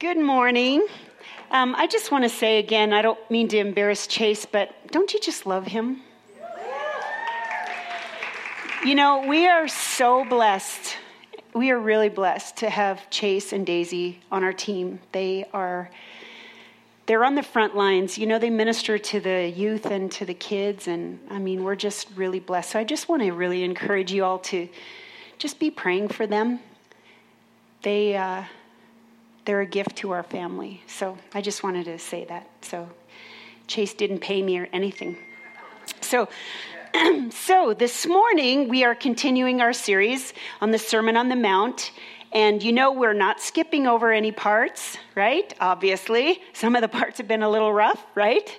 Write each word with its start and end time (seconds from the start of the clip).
Good 0.00 0.16
morning. 0.16 0.86
Um, 1.50 1.74
I 1.76 1.86
just 1.86 2.10
want 2.10 2.24
to 2.24 2.30
say 2.30 2.58
again, 2.58 2.94
I 2.94 3.02
don't 3.02 3.18
mean 3.30 3.48
to 3.48 3.58
embarrass 3.58 4.06
Chase, 4.06 4.46
but 4.46 4.70
don't 4.90 5.12
you 5.12 5.20
just 5.20 5.44
love 5.44 5.66
him? 5.66 6.00
You 8.82 8.94
know, 8.94 9.26
we 9.28 9.46
are 9.46 9.68
so 9.68 10.24
blessed. 10.24 10.96
We 11.52 11.70
are 11.70 11.78
really 11.78 12.08
blessed 12.08 12.56
to 12.56 12.70
have 12.70 13.10
Chase 13.10 13.52
and 13.52 13.66
Daisy 13.66 14.20
on 14.32 14.42
our 14.42 14.54
team. 14.54 15.00
They 15.12 15.44
are 15.52 15.90
they're 17.04 17.22
on 17.22 17.34
the 17.34 17.42
front 17.42 17.76
lines. 17.76 18.16
You 18.16 18.26
know, 18.26 18.38
they 18.38 18.48
minister 18.48 18.96
to 18.96 19.20
the 19.20 19.50
youth 19.50 19.84
and 19.84 20.10
to 20.12 20.24
the 20.24 20.32
kids 20.32 20.88
and 20.88 21.18
I 21.28 21.38
mean, 21.38 21.62
we're 21.62 21.76
just 21.76 22.08
really 22.16 22.40
blessed. 22.40 22.70
So 22.70 22.78
I 22.78 22.84
just 22.84 23.10
want 23.10 23.20
to 23.20 23.32
really 23.32 23.64
encourage 23.64 24.10
you 24.12 24.24
all 24.24 24.38
to 24.38 24.66
just 25.36 25.58
be 25.58 25.70
praying 25.70 26.08
for 26.08 26.26
them. 26.26 26.60
They 27.82 28.16
uh, 28.16 28.44
they're 29.44 29.60
a 29.60 29.66
gift 29.66 29.96
to 29.96 30.10
our 30.12 30.22
family. 30.22 30.82
So 30.86 31.18
I 31.34 31.40
just 31.40 31.62
wanted 31.62 31.84
to 31.86 31.98
say 31.98 32.24
that. 32.26 32.48
So 32.62 32.88
Chase 33.66 33.94
didn't 33.94 34.18
pay 34.18 34.42
me 34.42 34.58
or 34.58 34.68
anything. 34.72 35.16
So, 36.00 36.28
so 37.30 37.74
this 37.74 38.06
morning 38.06 38.68
we 38.68 38.84
are 38.84 38.94
continuing 38.94 39.60
our 39.60 39.72
series 39.72 40.32
on 40.60 40.70
the 40.70 40.78
Sermon 40.78 41.16
on 41.16 41.28
the 41.28 41.36
Mount. 41.36 41.92
And 42.32 42.62
you 42.62 42.72
know, 42.72 42.92
we're 42.92 43.12
not 43.12 43.40
skipping 43.40 43.86
over 43.86 44.12
any 44.12 44.32
parts, 44.32 44.98
right? 45.14 45.52
Obviously, 45.60 46.40
some 46.52 46.76
of 46.76 46.82
the 46.82 46.88
parts 46.88 47.18
have 47.18 47.26
been 47.26 47.42
a 47.42 47.50
little 47.50 47.72
rough, 47.72 48.04
right? 48.14 48.58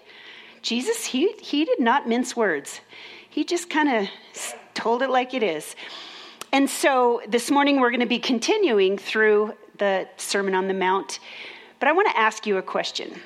Jesus, 0.61 1.05
he, 1.05 1.31
he 1.41 1.65
did 1.65 1.79
not 1.79 2.07
mince 2.07 2.35
words. 2.35 2.81
He 3.29 3.43
just 3.43 3.69
kind 3.69 3.89
of 3.89 4.09
told 4.73 5.01
it 5.01 5.09
like 5.09 5.33
it 5.33 5.43
is. 5.43 5.75
And 6.53 6.69
so 6.69 7.21
this 7.27 7.49
morning 7.49 7.79
we're 7.79 7.91
going 7.91 8.01
to 8.01 8.05
be 8.05 8.19
continuing 8.19 8.97
through 8.97 9.53
the 9.81 10.07
Sermon 10.15 10.53
on 10.53 10.67
the 10.67 10.75
Mount. 10.75 11.19
But 11.79 11.89
I 11.89 11.91
want 11.91 12.07
to 12.07 12.15
ask 12.15 12.45
you 12.45 12.57
a 12.57 12.61
question. 12.61 13.19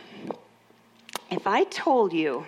If 1.29 1.45
I 1.45 1.66
told 1.66 2.13
you 2.13 2.45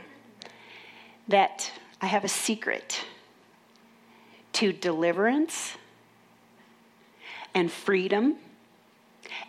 that 1.27 1.69
I 2.01 2.05
have 2.05 2.23
a 2.23 2.29
secret 2.29 3.03
to 4.53 4.71
deliverance 4.71 5.75
and 7.53 7.69
freedom 7.69 8.37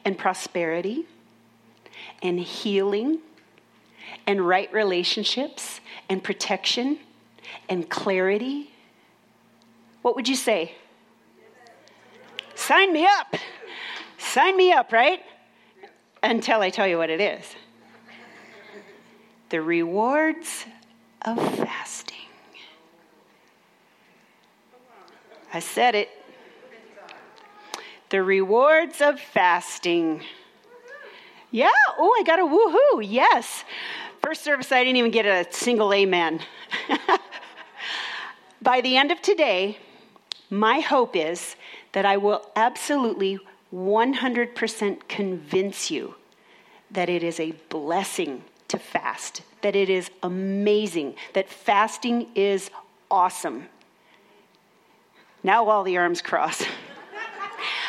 and 0.04 0.18
prosperity 0.18 1.06
and 2.20 2.40
healing 2.40 3.20
and 4.26 4.44
right 4.44 4.72
relationships 4.72 5.80
and 6.08 6.20
protection 6.24 6.98
and 7.68 7.88
clarity, 7.88 8.72
what 10.02 10.16
would 10.16 10.26
you 10.26 10.34
say? 10.34 10.74
Sign 12.56 12.92
me 12.92 13.06
up. 13.06 13.36
Sign 14.18 14.56
me 14.56 14.72
up, 14.72 14.92
right? 14.92 15.20
Until 16.22 16.60
I 16.60 16.70
tell 16.70 16.86
you 16.86 16.98
what 16.98 17.10
it 17.10 17.20
is 17.20 17.54
the 19.48 19.62
rewards 19.62 20.66
of 21.22 21.38
fasting. 21.56 22.16
I 25.54 25.60
said 25.60 25.94
it. 25.94 26.10
The 28.10 28.22
rewards 28.22 29.00
of 29.00 29.18
fasting. 29.18 30.22
Yeah, 31.50 31.70
oh, 31.98 32.14
I 32.18 32.22
got 32.24 32.38
a 32.38 32.42
woohoo. 32.42 33.06
Yes. 33.06 33.64
First 34.22 34.42
service, 34.42 34.70
I 34.70 34.84
didn't 34.84 34.96
even 34.96 35.10
get 35.10 35.24
a 35.24 35.50
single 35.50 35.94
amen. 35.94 36.40
By 38.62 38.80
the 38.82 38.96
end 38.96 39.10
of 39.10 39.22
today, 39.22 39.78
my 40.50 40.80
hope 40.80 41.16
is 41.16 41.56
that 41.92 42.04
I 42.04 42.18
will 42.18 42.44
absolutely 42.54 43.38
100% 43.72 45.08
convince 45.08 45.90
you 45.90 46.14
that 46.90 47.08
it 47.08 47.22
is 47.22 47.38
a 47.38 47.52
blessing 47.68 48.44
to 48.68 48.78
fast, 48.78 49.42
that 49.62 49.76
it 49.76 49.90
is 49.90 50.10
amazing, 50.22 51.14
that 51.34 51.48
fasting 51.48 52.28
is 52.34 52.70
awesome. 53.10 53.68
Now 55.42 55.68
all 55.68 55.84
the 55.84 55.96
arms 55.96 56.22
cross. 56.22 56.64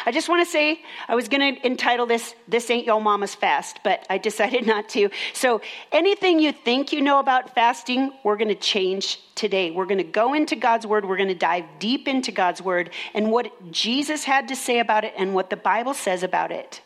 I 0.05 0.11
just 0.11 0.29
want 0.29 0.45
to 0.45 0.51
say 0.51 0.81
I 1.07 1.15
was 1.15 1.27
going 1.27 1.55
to 1.55 1.65
entitle 1.65 2.05
this 2.05 2.35
This 2.47 2.69
Ain't 2.69 2.85
Yo 2.85 2.99
Mama's 2.99 3.35
Fast, 3.35 3.79
but 3.83 4.05
I 4.09 4.17
decided 4.17 4.65
not 4.73 4.89
to. 4.89 5.09
So, 5.33 5.61
anything 5.91 6.39
you 6.39 6.51
think 6.51 6.91
you 6.91 7.01
know 7.01 7.19
about 7.19 7.55
fasting, 7.55 8.11
we're 8.23 8.37
going 8.37 8.49
to 8.49 8.55
change 8.55 9.19
today. 9.35 9.71
We're 9.71 9.85
going 9.85 9.99
to 9.99 10.03
go 10.03 10.33
into 10.33 10.55
God's 10.55 10.85
Word, 10.85 11.07
we're 11.07 11.17
going 11.17 11.29
to 11.29 11.35
dive 11.35 11.65
deep 11.79 12.07
into 12.07 12.31
God's 12.31 12.61
Word 12.61 12.91
and 13.13 13.31
what 13.31 13.71
Jesus 13.71 14.23
had 14.23 14.47
to 14.49 14.55
say 14.55 14.79
about 14.79 15.03
it 15.03 15.13
and 15.17 15.33
what 15.33 15.49
the 15.49 15.57
Bible 15.57 15.93
says 15.93 16.23
about 16.23 16.51
it. 16.51 16.81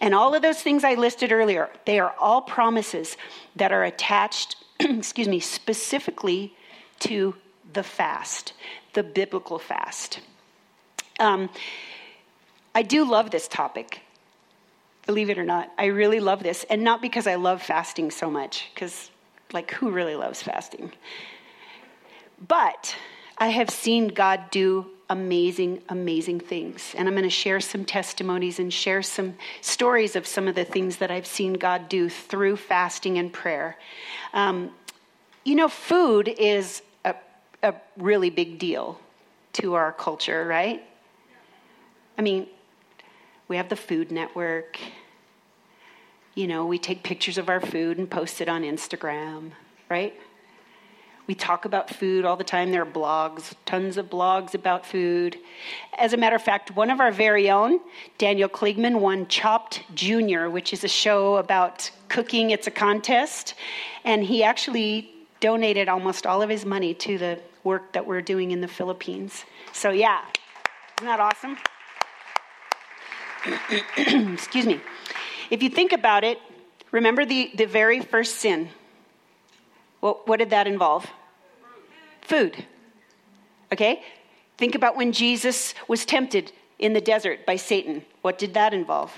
And 0.00 0.14
all 0.14 0.34
of 0.34 0.42
those 0.42 0.60
things 0.60 0.84
I 0.84 0.94
listed 0.94 1.32
earlier, 1.32 1.70
they 1.86 1.98
are 2.00 2.14
all 2.18 2.42
promises 2.42 3.16
that 3.56 3.72
are 3.72 3.84
attached, 3.84 4.56
excuse 4.80 5.28
me, 5.28 5.40
specifically 5.40 6.54
to 7.00 7.34
the 7.72 7.82
fast, 7.82 8.52
the 8.94 9.02
biblical 9.02 9.58
fast. 9.58 10.20
Um, 11.20 11.48
I 12.74 12.82
do 12.82 13.08
love 13.08 13.30
this 13.30 13.48
topic. 13.48 14.00
Believe 15.06 15.30
it 15.30 15.38
or 15.38 15.44
not, 15.44 15.70
I 15.78 15.86
really 15.86 16.20
love 16.20 16.42
this. 16.42 16.64
And 16.70 16.82
not 16.82 17.02
because 17.02 17.26
I 17.26 17.34
love 17.34 17.62
fasting 17.62 18.10
so 18.10 18.30
much, 18.30 18.70
because, 18.74 19.10
like, 19.52 19.70
who 19.72 19.90
really 19.90 20.14
loves 20.14 20.42
fasting? 20.42 20.92
But 22.48 22.96
I 23.38 23.48
have 23.48 23.70
seen 23.70 24.08
God 24.08 24.50
do 24.50 24.86
amazing, 25.10 25.82
amazing 25.88 26.40
things. 26.40 26.94
And 26.96 27.06
I'm 27.06 27.14
going 27.14 27.24
to 27.24 27.30
share 27.30 27.60
some 27.60 27.84
testimonies 27.84 28.58
and 28.58 28.72
share 28.72 29.02
some 29.02 29.34
stories 29.60 30.16
of 30.16 30.26
some 30.26 30.48
of 30.48 30.54
the 30.54 30.64
things 30.64 30.96
that 30.96 31.10
I've 31.10 31.26
seen 31.26 31.52
God 31.54 31.88
do 31.88 32.08
through 32.08 32.56
fasting 32.56 33.18
and 33.18 33.32
prayer. 33.32 33.76
Um, 34.32 34.70
you 35.44 35.54
know, 35.54 35.68
food 35.68 36.28
is 36.28 36.82
a, 37.04 37.14
a 37.62 37.74
really 37.98 38.30
big 38.30 38.58
deal 38.58 38.98
to 39.54 39.74
our 39.74 39.92
culture, 39.92 40.46
right? 40.46 40.82
I 42.16 42.22
mean, 42.22 42.48
we 43.48 43.56
have 43.56 43.68
the 43.68 43.76
Food 43.76 44.10
Network. 44.10 44.78
You 46.34 46.46
know, 46.46 46.66
we 46.66 46.78
take 46.78 47.02
pictures 47.02 47.38
of 47.38 47.48
our 47.48 47.60
food 47.60 47.98
and 47.98 48.10
post 48.10 48.40
it 48.40 48.48
on 48.48 48.62
Instagram, 48.62 49.52
right? 49.88 50.14
We 51.26 51.34
talk 51.34 51.64
about 51.64 51.88
food 51.88 52.26
all 52.26 52.36
the 52.36 52.44
time. 52.44 52.70
There 52.70 52.82
are 52.82 52.86
blogs, 52.86 53.54
tons 53.64 53.96
of 53.96 54.10
blogs 54.10 54.54
about 54.54 54.84
food. 54.84 55.38
As 55.96 56.12
a 56.12 56.18
matter 56.18 56.36
of 56.36 56.42
fact, 56.42 56.76
one 56.76 56.90
of 56.90 57.00
our 57.00 57.10
very 57.10 57.48
own, 57.48 57.80
Daniel 58.18 58.48
Kligman, 58.48 59.00
won 59.00 59.26
Chopped 59.28 59.82
Junior, 59.94 60.50
which 60.50 60.74
is 60.74 60.84
a 60.84 60.88
show 60.88 61.36
about 61.36 61.90
cooking. 62.08 62.50
It's 62.50 62.66
a 62.66 62.70
contest. 62.70 63.54
And 64.04 64.22
he 64.22 64.42
actually 64.42 65.14
donated 65.40 65.88
almost 65.88 66.26
all 66.26 66.42
of 66.42 66.50
his 66.50 66.66
money 66.66 66.92
to 66.94 67.16
the 67.16 67.38
work 67.62 67.92
that 67.94 68.06
we're 68.06 68.20
doing 68.20 68.50
in 68.50 68.60
the 68.60 68.68
Philippines. 68.68 69.44
So, 69.72 69.90
yeah, 69.90 70.20
isn't 70.98 71.06
that 71.06 71.20
awesome? 71.20 71.56
excuse 73.96 74.66
me. 74.66 74.80
If 75.50 75.62
you 75.62 75.68
think 75.68 75.92
about 75.92 76.24
it, 76.24 76.38
remember 76.90 77.24
the, 77.24 77.50
the 77.54 77.66
very 77.66 78.00
first 78.00 78.36
sin. 78.36 78.70
What, 80.00 80.26
what 80.26 80.38
did 80.38 80.50
that 80.50 80.66
involve? 80.66 81.06
Food. 82.22 82.64
Okay? 83.72 84.02
Think 84.56 84.74
about 84.74 84.96
when 84.96 85.12
Jesus 85.12 85.74
was 85.88 86.04
tempted 86.04 86.52
in 86.78 86.92
the 86.92 87.00
desert 87.00 87.44
by 87.44 87.56
Satan. 87.56 88.04
What 88.22 88.38
did 88.38 88.54
that 88.54 88.72
involve? 88.72 89.12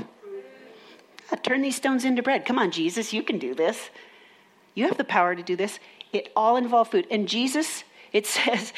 Ah, 1.30 1.36
turn 1.36 1.62
these 1.62 1.76
stones 1.76 2.04
into 2.04 2.22
bread. 2.22 2.44
Come 2.44 2.58
on, 2.58 2.70
Jesus, 2.70 3.12
you 3.12 3.22
can 3.22 3.38
do 3.38 3.54
this. 3.54 3.90
You 4.74 4.86
have 4.86 4.96
the 4.96 5.04
power 5.04 5.34
to 5.34 5.42
do 5.42 5.56
this. 5.56 5.78
It 6.12 6.30
all 6.36 6.56
involved 6.56 6.92
food. 6.92 7.06
And 7.10 7.28
Jesus, 7.28 7.84
it 8.12 8.26
says, 8.36 8.72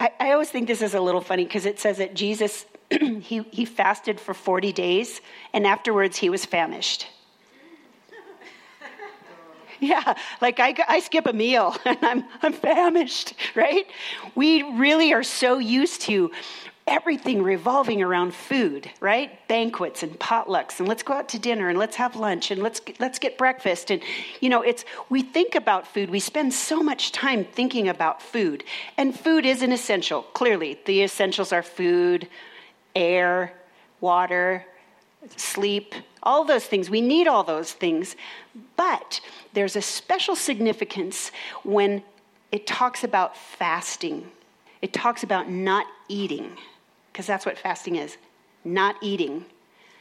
I, 0.00 0.10
I 0.20 0.32
always 0.32 0.50
think 0.50 0.66
this 0.66 0.82
is 0.82 0.94
a 0.94 1.00
little 1.00 1.20
funny 1.20 1.44
because 1.44 1.66
it 1.66 1.78
says 1.78 1.98
that 1.98 2.14
Jesus 2.14 2.66
he, 3.20 3.42
he 3.50 3.64
fasted 3.64 4.20
for 4.20 4.34
40 4.34 4.72
days, 4.72 5.20
and 5.52 5.66
afterwards 5.66 6.16
he 6.16 6.30
was 6.30 6.44
famished. 6.44 7.06
Yeah, 9.78 10.14
like 10.40 10.58
I, 10.58 10.74
I 10.88 11.00
skip 11.00 11.26
a 11.26 11.34
meal 11.34 11.76
and 11.84 11.98
I'm, 12.00 12.24
I'm 12.42 12.54
famished, 12.54 13.34
right? 13.54 13.86
We 14.34 14.62
really 14.62 15.12
are 15.12 15.22
so 15.22 15.58
used 15.58 16.00
to 16.02 16.30
everything 16.86 17.42
revolving 17.42 18.00
around 18.00 18.32
food, 18.32 18.88
right? 19.00 19.46
Banquets 19.48 20.02
and 20.02 20.18
potlucks, 20.18 20.78
and 20.78 20.88
let's 20.88 21.02
go 21.02 21.14
out 21.14 21.28
to 21.30 21.38
dinner 21.38 21.68
and 21.68 21.78
let's 21.78 21.96
have 21.96 22.16
lunch 22.16 22.50
and 22.50 22.62
let's 22.62 22.80
let's 22.98 23.18
get 23.18 23.36
breakfast. 23.36 23.90
And 23.90 24.02
you 24.40 24.48
know, 24.48 24.62
it's 24.62 24.84
we 25.10 25.22
think 25.22 25.54
about 25.54 25.86
food. 25.86 26.10
We 26.10 26.20
spend 26.20 26.54
so 26.54 26.82
much 26.82 27.12
time 27.12 27.44
thinking 27.44 27.88
about 27.88 28.22
food, 28.22 28.64
and 28.96 29.18
food 29.18 29.44
is 29.44 29.62
an 29.62 29.72
essential. 29.72 30.22
Clearly, 30.22 30.78
the 30.86 31.02
essentials 31.02 31.52
are 31.52 31.62
food, 31.62 32.28
air, 32.96 33.52
water, 34.00 34.66
sleep, 35.36 35.94
all 36.22 36.44
those 36.44 36.64
things. 36.64 36.90
We 36.90 37.00
need 37.00 37.28
all 37.28 37.44
those 37.44 37.72
things. 37.72 38.16
But 38.76 39.20
there's 39.52 39.76
a 39.76 39.82
special 39.82 40.34
significance 40.34 41.30
when 41.62 42.02
it 42.50 42.66
talks 42.66 43.04
about 43.04 43.36
fasting. 43.36 44.28
It 44.82 44.92
talks 44.92 45.22
about 45.22 45.50
not 45.50 45.86
eating, 46.08 46.56
because 47.12 47.26
that's 47.26 47.46
what 47.46 47.58
fasting 47.58 47.96
is 47.96 48.16
not 48.66 48.96
eating. 49.00 49.44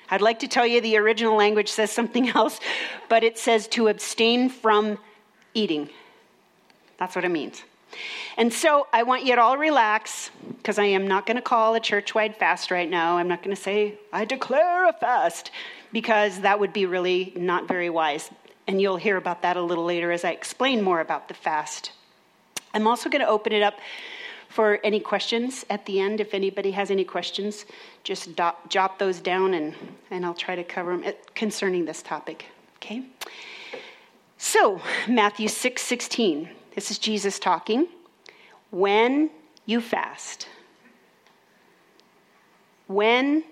I'd 0.09 0.21
like 0.21 0.39
to 0.39 0.47
tell 0.47 0.67
you 0.67 0.81
the 0.81 0.97
original 0.97 1.35
language 1.35 1.69
says 1.71 1.91
something 1.91 2.29
else, 2.35 2.59
but 3.07 3.23
it 3.23 3.37
says 3.37 3.67
to 3.69 3.87
abstain 3.87 4.49
from 4.49 4.97
eating. 5.53 5.89
That's 6.97 7.15
what 7.15 7.25
it 7.25 7.29
means. 7.29 7.63
And 8.37 8.51
so 8.51 8.87
I 8.91 9.03
want 9.03 9.25
you 9.25 9.35
to 9.35 9.41
all 9.41 9.57
relax 9.57 10.31
because 10.57 10.77
I 10.79 10.85
am 10.85 11.07
not 11.07 11.25
going 11.25 11.35
to 11.35 11.41
call 11.41 11.75
a 11.75 11.79
church 11.79 12.15
wide 12.15 12.35
fast 12.35 12.71
right 12.71 12.89
now. 12.89 13.17
I'm 13.17 13.27
not 13.27 13.43
going 13.43 13.55
to 13.55 13.61
say, 13.61 13.95
I 14.11 14.25
declare 14.25 14.87
a 14.87 14.93
fast 14.93 15.51
because 15.93 16.41
that 16.41 16.59
would 16.59 16.73
be 16.73 16.85
really 16.85 17.33
not 17.35 17.67
very 17.67 17.89
wise. 17.89 18.29
And 18.67 18.81
you'll 18.81 18.97
hear 18.97 19.17
about 19.17 19.43
that 19.43 19.57
a 19.57 19.61
little 19.61 19.85
later 19.85 20.11
as 20.11 20.23
I 20.25 20.31
explain 20.31 20.81
more 20.81 20.99
about 20.99 21.27
the 21.27 21.33
fast. 21.33 21.91
I'm 22.73 22.87
also 22.87 23.09
going 23.09 23.21
to 23.21 23.27
open 23.27 23.53
it 23.53 23.61
up 23.61 23.75
for 24.49 24.79
any 24.83 24.99
questions 24.99 25.65
at 25.69 25.85
the 25.85 25.99
end. 25.99 26.19
If 26.19 26.33
anybody 26.33 26.71
has 26.71 26.89
any 26.89 27.03
questions, 27.03 27.65
just 28.03 28.35
dot, 28.35 28.69
jot 28.69 28.99
those 28.99 29.19
down 29.19 29.53
and, 29.53 29.75
and 30.11 30.25
I'll 30.25 30.33
try 30.33 30.55
to 30.55 30.63
cover 30.63 30.95
them 30.97 31.03
uh, 31.05 31.11
concerning 31.35 31.85
this 31.85 32.01
topic. 32.01 32.45
Okay? 32.77 33.03
So, 34.37 34.81
Matthew 35.07 35.47
6 35.47 35.81
16. 35.81 36.49
This 36.75 36.91
is 36.91 36.99
Jesus 36.99 37.39
talking. 37.39 37.87
When 38.69 39.29
you 39.65 39.79
fast, 39.81 40.47
when 42.87 43.43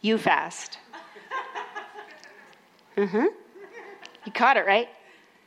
you 0.00 0.16
fast. 0.16 0.78
Uh-huh. 2.96 3.28
You 4.24 4.32
caught 4.32 4.56
it, 4.56 4.66
right? 4.66 4.88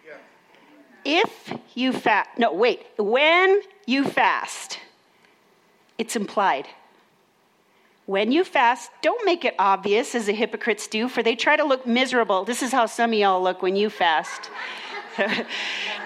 Yeah. 0.06 0.18
If 1.06 1.54
you 1.74 1.94
fast, 1.94 2.30
no, 2.38 2.54
wait, 2.54 2.86
when 2.98 3.62
you 3.86 4.04
fast, 4.04 4.80
it's 5.98 6.16
implied. 6.16 6.68
When 8.06 8.32
you 8.32 8.44
fast, 8.44 8.92
don't 9.02 9.26
make 9.26 9.46
it 9.46 9.56
obvious 9.60 10.16
as 10.16 10.26
the 10.26 10.34
hypocrites 10.34 10.88
do, 10.88 11.08
for 11.08 11.24
they 11.24 11.36
try 11.36 11.56
to 11.56 11.64
look 11.64 11.86
miserable. 11.86 12.44
This 12.44 12.62
is 12.62 12.72
how 12.72 12.86
some 12.86 13.12
of 13.12 13.20
y'all 13.20 13.42
look 13.42 13.62
when 13.62 13.76
you 13.76 13.90
fast. 13.90 14.50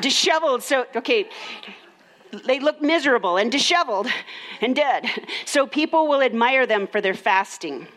disheveled. 0.02 0.64
So, 0.64 0.86
okay, 0.96 1.30
they 2.46 2.60
look 2.60 2.82
miserable 2.82 3.38
and 3.38 3.52
disheveled 3.52 4.08
and 4.62 4.76
dead. 4.76 5.06
So 5.46 5.68
people 5.68 6.08
will 6.08 6.22
admire 6.22 6.66
them 6.66 6.88
for 6.88 7.02
their 7.02 7.14
fasting. 7.14 7.88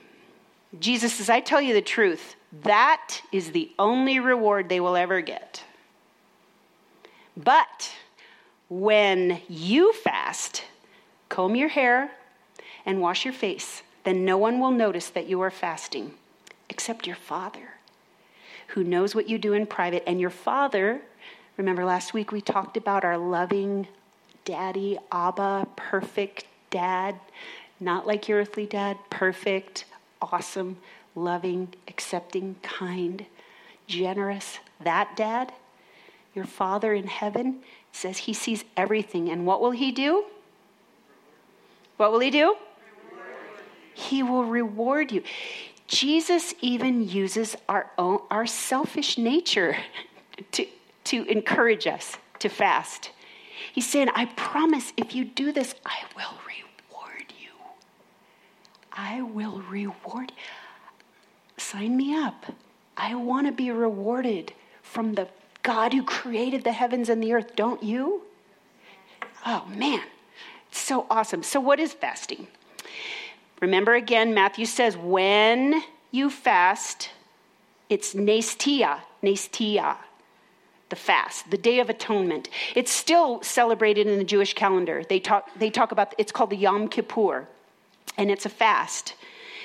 Jesus 0.78 1.14
says, 1.14 1.30
I 1.30 1.40
tell 1.40 1.60
you 1.60 1.74
the 1.74 1.82
truth, 1.82 2.36
that 2.62 3.20
is 3.32 3.52
the 3.52 3.70
only 3.78 4.18
reward 4.18 4.68
they 4.68 4.80
will 4.80 4.96
ever 4.96 5.20
get. 5.20 5.64
But 7.36 7.94
when 8.68 9.40
you 9.48 9.92
fast, 9.92 10.64
comb 11.28 11.56
your 11.56 11.68
hair 11.68 12.10
and 12.84 13.00
wash 13.00 13.24
your 13.24 13.34
face, 13.34 13.82
then 14.04 14.24
no 14.24 14.36
one 14.36 14.60
will 14.60 14.70
notice 14.70 15.08
that 15.10 15.28
you 15.28 15.40
are 15.40 15.50
fasting 15.50 16.14
except 16.68 17.06
your 17.06 17.16
Father, 17.16 17.77
who 18.68 18.84
knows 18.84 19.14
what 19.14 19.28
you 19.28 19.38
do 19.38 19.52
in 19.52 19.66
private. 19.66 20.04
And 20.06 20.20
your 20.20 20.30
Father 20.30 21.02
Remember 21.58 21.84
last 21.84 22.14
week 22.14 22.30
we 22.30 22.40
talked 22.40 22.76
about 22.76 23.04
our 23.04 23.18
loving 23.18 23.88
daddy, 24.44 24.96
Abba, 25.10 25.66
perfect 25.74 26.44
dad, 26.70 27.16
not 27.80 28.06
like 28.06 28.28
your 28.28 28.38
earthly 28.38 28.64
dad, 28.64 28.96
perfect, 29.10 29.84
awesome, 30.22 30.76
loving, 31.16 31.74
accepting, 31.88 32.54
kind, 32.62 33.26
generous. 33.88 34.60
That 34.80 35.16
dad, 35.16 35.52
your 36.32 36.44
father 36.44 36.94
in 36.94 37.08
heaven, 37.08 37.58
says 37.90 38.18
he 38.18 38.32
sees 38.32 38.64
everything. 38.76 39.28
And 39.28 39.44
what 39.44 39.60
will 39.60 39.72
he 39.72 39.90
do? 39.90 40.26
What 41.96 42.12
will 42.12 42.20
he 42.20 42.30
do? 42.30 42.54
He 43.94 44.22
will 44.22 44.44
reward 44.44 45.10
you. 45.10 45.24
Jesus 45.88 46.54
even 46.60 47.08
uses 47.08 47.56
our 47.68 47.90
own 47.98 48.20
our 48.30 48.46
selfish 48.46 49.18
nature 49.18 49.76
to 50.52 50.66
to 51.04 51.24
encourage 51.24 51.86
us 51.86 52.16
to 52.38 52.48
fast. 52.48 53.10
He's 53.72 53.88
saying, 53.88 54.08
I 54.14 54.26
promise 54.26 54.92
if 54.96 55.14
you 55.14 55.24
do 55.24 55.52
this, 55.52 55.74
I 55.84 55.98
will 56.14 56.38
reward 56.46 57.32
you. 57.40 57.50
I 58.92 59.22
will 59.22 59.62
reward. 59.62 60.32
Sign 61.56 61.96
me 61.96 62.14
up. 62.14 62.46
I 62.96 63.14
want 63.14 63.46
to 63.46 63.52
be 63.52 63.70
rewarded 63.70 64.52
from 64.82 65.14
the 65.14 65.28
God 65.62 65.92
who 65.92 66.02
created 66.02 66.64
the 66.64 66.72
heavens 66.72 67.08
and 67.08 67.22
the 67.22 67.32
earth, 67.32 67.56
don't 67.56 67.82
you? 67.82 68.22
Oh, 69.46 69.66
man. 69.74 70.02
It's 70.68 70.80
so 70.80 71.06
awesome. 71.10 71.42
So, 71.42 71.60
what 71.60 71.80
is 71.80 71.92
fasting? 71.92 72.46
Remember 73.60 73.94
again, 73.94 74.34
Matthew 74.34 74.66
says, 74.66 74.96
when 74.96 75.82
you 76.10 76.30
fast, 76.30 77.10
it's 77.88 78.14
nesteia, 78.14 79.00
nesteia 79.22 79.96
the 80.88 80.96
fast, 80.96 81.50
the 81.50 81.58
Day 81.58 81.80
of 81.80 81.90
Atonement. 81.90 82.48
It's 82.74 82.90
still 82.90 83.42
celebrated 83.42 84.06
in 84.06 84.18
the 84.18 84.24
Jewish 84.24 84.54
calendar. 84.54 85.04
They 85.08 85.20
talk, 85.20 85.50
they 85.58 85.70
talk 85.70 85.92
about 85.92 86.14
it's 86.18 86.32
called 86.32 86.50
the 86.50 86.56
Yom 86.56 86.88
Kippur, 86.88 87.46
and 88.16 88.30
it's 88.30 88.46
a 88.46 88.48
fast. 88.48 89.14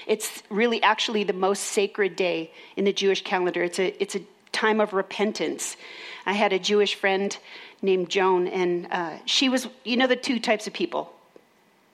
It's 0.05 0.43
really 0.49 0.83
actually 0.83 1.23
the 1.23 1.33
most 1.33 1.63
sacred 1.63 2.15
day 2.15 2.51
in 2.75 2.83
the 2.83 2.91
Jewish 2.91 3.23
calendar. 3.23 3.63
It's 3.63 3.79
a, 3.79 4.01
it's 4.01 4.15
a 4.15 4.21
time 4.51 4.81
of 4.81 4.93
repentance. 4.93 5.77
I 6.25 6.33
had 6.33 6.51
a 6.51 6.59
Jewish 6.59 6.95
friend 6.95 7.37
named 7.81 8.09
Joan, 8.09 8.47
and 8.47 8.87
uh, 8.91 9.17
she 9.25 9.47
was, 9.47 9.67
you 9.85 9.95
know, 9.95 10.07
the 10.07 10.15
two 10.17 10.39
types 10.39 10.67
of 10.67 10.73
people 10.73 11.13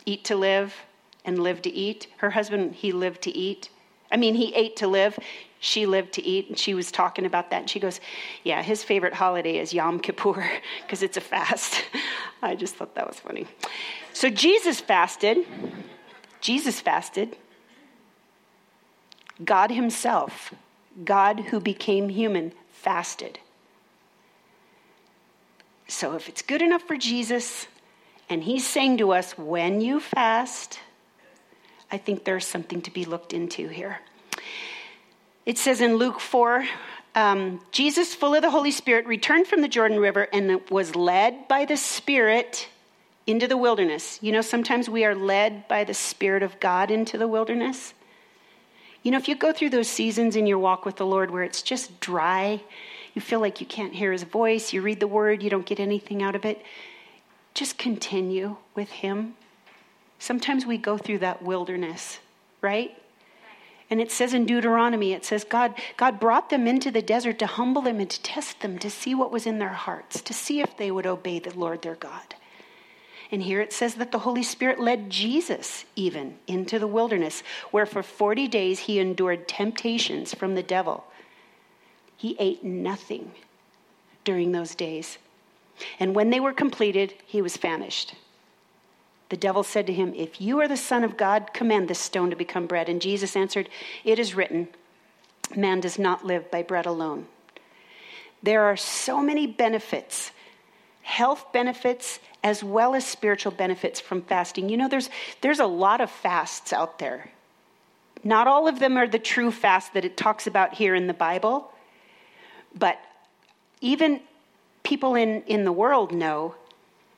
eat 0.06 0.24
to 0.25 0.36
live 0.36 0.74
and 1.25 1.42
live 1.42 1.62
to 1.63 1.74
eat. 1.74 2.07
Her 2.18 2.31
husband, 2.31 2.75
he 2.75 2.92
lived 2.92 3.21
to 3.24 3.31
eat. 3.36 3.69
I 4.12 4.18
mean, 4.18 4.36
he 4.36 4.54
ate 4.56 4.75
to 4.77 4.88
live 4.88 5.19
she 5.60 5.86
lived 5.86 6.13
to 6.13 6.25
eat, 6.25 6.48
and 6.48 6.57
she 6.57 6.74
was 6.74 6.89
talking 6.89 7.25
about 7.25 7.51
that. 7.51 7.62
And 7.62 7.69
she 7.69 7.80
goes, 7.80 8.00
Yeah, 8.44 8.63
his 8.63 8.83
favorite 8.83 9.13
holiday 9.13 9.57
is 9.57 9.74
Yom 9.74 10.00
Kippur 10.00 10.50
because 10.81 11.04
it's 11.04 11.18
a 11.18 11.21
fast. 11.21 11.83
I 12.42 12.56
just 12.56 12.75
thought 12.75 12.95
that 12.95 13.07
was 13.07 13.19
funny. 13.19 13.45
So 14.13 14.30
Jesus 14.30 14.80
fasted. 14.80 15.39
Jesus 16.39 16.80
fasted. 16.80 17.36
God 19.44 19.72
Himself, 19.72 20.54
God 21.04 21.42
who 21.42 21.60
became 21.60 22.10
human, 22.10 22.54
fasted. 22.72 23.39
So 25.88 26.15
if 26.15 26.30
it's 26.30 26.42
good 26.42 26.62
enough 26.62 26.83
for 26.83 26.95
Jesus, 26.95 27.68
and 28.30 28.44
He's 28.44 28.65
saying 28.65 28.98
to 29.00 29.12
us, 29.12 29.38
when 29.38 29.81
you 29.81 30.00
fast, 30.00 30.80
I 31.91 31.97
think 31.97 32.24
there's 32.24 32.45
something 32.45 32.81
to 32.83 32.91
be 32.91 33.06
looked 33.06 33.33
into 33.33 33.68
here. 33.68 34.00
It 35.45 35.57
says 35.57 35.81
in 35.81 35.97
Luke 35.97 36.19
4 36.19 36.65
um, 37.15 37.60
Jesus, 37.72 38.13
full 38.13 38.36
of 38.36 38.41
the 38.41 38.51
Holy 38.51 38.72
Spirit, 38.72 39.08
returned 39.08 39.48
from 39.48 39.62
the 39.62 39.67
Jordan 39.67 40.00
River 40.00 40.27
and 40.31 40.62
was 40.69 40.96
led 40.96 41.48
by 41.48 41.65
the 41.65 41.75
Spirit 41.75 42.67
into 43.25 43.48
the 43.48 43.58
wilderness. 43.58 44.19
You 44.22 44.31
know, 44.31 44.41
sometimes 44.41 44.89
we 44.89 45.03
are 45.05 45.15
led 45.15 45.67
by 45.67 45.84
the 45.84 45.93
Spirit 45.93 46.43
of 46.43 46.60
God 46.60 46.91
into 46.91 47.17
the 47.17 47.27
wilderness. 47.27 47.93
You 49.03 49.12
know, 49.12 49.17
if 49.17 49.27
you 49.27 49.36
go 49.36 49.53
through 49.53 49.69
those 49.69 49.88
seasons 49.88 50.36
in 50.36 50.46
your 50.46 50.60
walk 50.60 50.86
with 50.86 50.98
the 50.98 51.05
Lord 51.05 51.31
where 51.31 51.43
it's 51.43 51.62
just 51.62 52.00
dry, 52.00 52.62
you 53.13 53.22
feel 53.22 53.39
like 53.39 53.60
you 53.60 53.65
can't 53.67 53.93
hear 53.93 54.12
his 54.12 54.24
voice, 54.24 54.72
you 54.74 54.81
read 54.81 55.00
the 55.00 55.08
word, 55.08 55.41
you 55.41 55.50
don't 55.50 55.65
get 55.65 55.79
anything 55.79 56.22
out 56.22 56.36
of 56.36 56.46
it, 56.46 56.62
just 57.53 57.77
continue 57.77 58.58
with 58.75 58.89
him. 58.89 59.36
Sometimes 60.20 60.66
we 60.66 60.78
go 60.78 60.98
through 60.98 61.20
that 61.20 61.42
wilderness, 61.42 62.20
right? 62.62 62.96
And 63.90 64.00
it 64.00 64.12
says 64.12 64.34
in 64.34 64.46
Deuteronomy, 64.46 65.14
it 65.14 65.26
says 65.26 65.44
God, 65.44 65.74
God 65.98 66.20
brought 66.20 66.50
them 66.50 66.68
into 66.68 66.92
the 66.92 67.02
desert 67.02 67.40
to 67.40 67.48
humble 67.48 67.82
them 67.82 68.00
and 68.00 68.10
to 68.10 68.22
test 68.22 68.60
them, 68.60 68.78
to 68.80 68.90
see 68.90 69.16
what 69.16 69.32
was 69.32 69.48
in 69.48 69.58
their 69.58 69.70
hearts, 69.70 70.22
to 70.22 70.34
see 70.34 70.62
if 70.62 70.78
they 70.78 70.92
would 70.92 71.08
obey 71.08 71.40
the 71.40 71.58
Lord 71.58 71.82
their 71.82 71.96
God. 71.96 72.36
And 73.32 73.44
here 73.44 73.62
it 73.62 73.74
says 73.74 73.96
that 73.96 74.12
the 74.12 74.20
Holy 74.20 74.44
Spirit 74.44 74.80
led 74.80 75.10
Jesus 75.10 75.86
even 75.96 76.38
into 76.48 76.80
the 76.80 76.88
wilderness, 76.88 77.44
where 77.72 77.86
for 77.86 78.04
40 78.04 78.48
days 78.48 78.80
he 78.80 79.00
endured 79.00 79.48
temptations 79.48 80.34
from 80.34 80.56
the 80.56 80.64
devil. 80.64 81.06
He 82.18 82.36
ate 82.40 82.64
nothing 82.64 83.32
during 84.24 84.52
those 84.52 84.76
days. 84.76 85.18
And 86.00 86.14
when 86.14 86.30
they 86.30 86.40
were 86.40 86.54
completed, 86.54 87.14
he 87.26 87.42
was 87.42 87.56
famished. 87.56 88.16
The 89.29 89.38
devil 89.38 89.63
said 89.63 89.88
to 89.88 89.93
him, 89.93 90.13
If 90.15 90.41
you 90.41 90.59
are 90.59 90.67
the 90.67 90.77
Son 90.77 91.03
of 91.03 91.17
God, 91.17 91.53
command 91.53 91.88
this 91.88 92.00
stone 92.00 92.31
to 92.31 92.36
become 92.36 92.65
bread. 92.65 92.89
And 92.89 93.01
Jesus 93.01 93.36
answered, 93.36 93.69
It 94.03 94.19
is 94.19 94.36
written, 94.36 94.67
Man 95.55 95.79
does 95.79 95.98
not 95.98 96.25
live 96.25 96.50
by 96.51 96.63
bread 96.63 96.86
alone. 96.86 97.27
There 98.41 98.63
are 98.63 98.77
so 98.77 99.21
many 99.21 99.45
benefits, 99.45 100.31
health 101.01 101.51
benefits, 101.53 102.19
as 102.43 102.63
well 102.63 102.95
as 102.95 103.05
spiritual 103.05 103.51
benefits 103.51 104.00
from 104.00 104.21
fasting. 104.21 104.69
You 104.69 104.77
know, 104.77 104.88
there's, 104.88 105.09
there's 105.41 105.59
a 105.59 105.65
lot 105.65 106.01
of 106.01 106.09
fasts 106.09 106.74
out 106.74 107.00
there. 107.00 107.29
Not 108.24 108.48
all 108.48 108.67
of 108.67 108.79
them 108.79 108.98
are 108.98 109.07
the 109.07 109.19
true 109.19 109.51
fast 109.51 109.93
that 109.93 110.05
it 110.05 110.17
talks 110.17 110.48
about 110.48 110.74
here 110.74 110.95
in 110.95 111.07
the 111.07 111.13
Bible, 111.13 111.71
but 112.75 113.00
even 113.81 114.21
people 114.83 115.15
in, 115.15 115.41
in 115.43 115.63
the 115.63 115.71
world 115.71 116.12
know 116.12 116.55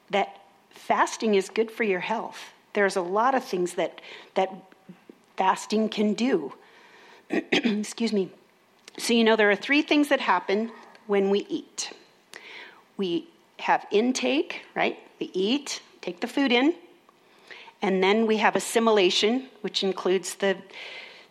that 0.09 0.40
fasting 0.71 1.35
is 1.35 1.49
good 1.49 1.71
for 1.71 1.83
your 1.83 1.99
health. 1.99 2.51
There's 2.73 2.95
a 2.95 3.01
lot 3.01 3.35
of 3.35 3.43
things 3.43 3.73
that, 3.73 4.01
that 4.35 4.53
fasting 5.37 5.89
can 5.89 6.13
do. 6.13 6.53
Excuse 7.29 8.13
me. 8.13 8.31
So, 8.97 9.13
you 9.13 9.23
know, 9.23 9.35
there 9.35 9.49
are 9.49 9.55
three 9.55 9.81
things 9.81 10.09
that 10.09 10.19
happen 10.19 10.71
when 11.07 11.29
we 11.29 11.45
eat 11.49 11.91
we 13.01 13.27
have 13.57 13.87
intake, 13.89 14.61
right? 14.75 14.99
We 15.19 15.31
eat, 15.33 15.81
take 16.01 16.19
the 16.19 16.27
food 16.27 16.51
in, 16.51 16.75
and 17.81 18.03
then 18.03 18.27
we 18.27 18.37
have 18.37 18.55
assimilation, 18.55 19.47
which 19.61 19.83
includes 19.83 20.35
the 20.35 20.55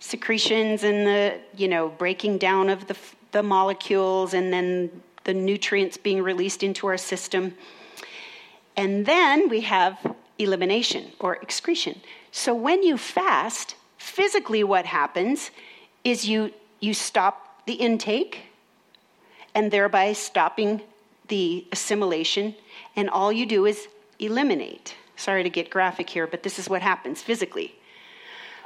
secretions 0.00 0.82
and 0.82 1.06
the, 1.06 1.38
you 1.56 1.68
know, 1.68 1.90
breaking 1.90 2.38
down 2.38 2.68
of 2.70 2.88
the, 2.88 2.96
the 3.30 3.44
molecules 3.44 4.34
and 4.34 4.52
then 4.52 4.90
the 5.22 5.32
nutrients 5.32 5.96
being 5.96 6.20
released 6.20 6.64
into 6.64 6.88
our 6.88 6.96
system. 6.96 7.54
And 8.80 9.04
then 9.04 9.50
we 9.50 9.60
have 9.60 9.98
elimination 10.38 11.12
or 11.18 11.36
excretion. 11.36 12.00
So 12.32 12.54
when 12.54 12.82
you 12.82 12.96
fast, 12.96 13.74
physically 13.98 14.64
what 14.64 14.86
happens 14.86 15.50
is 16.02 16.26
you 16.26 16.54
you 16.80 16.94
stop 16.94 17.66
the 17.66 17.74
intake 17.74 18.44
and 19.54 19.70
thereby 19.70 20.14
stopping 20.14 20.80
the 21.28 21.66
assimilation 21.70 22.54
and 22.96 23.10
all 23.10 23.30
you 23.30 23.44
do 23.44 23.66
is 23.66 23.86
eliminate. 24.18 24.94
Sorry 25.14 25.42
to 25.42 25.50
get 25.50 25.68
graphic 25.68 26.08
here, 26.08 26.26
but 26.26 26.42
this 26.42 26.58
is 26.58 26.70
what 26.70 26.80
happens 26.80 27.20
physically. 27.20 27.74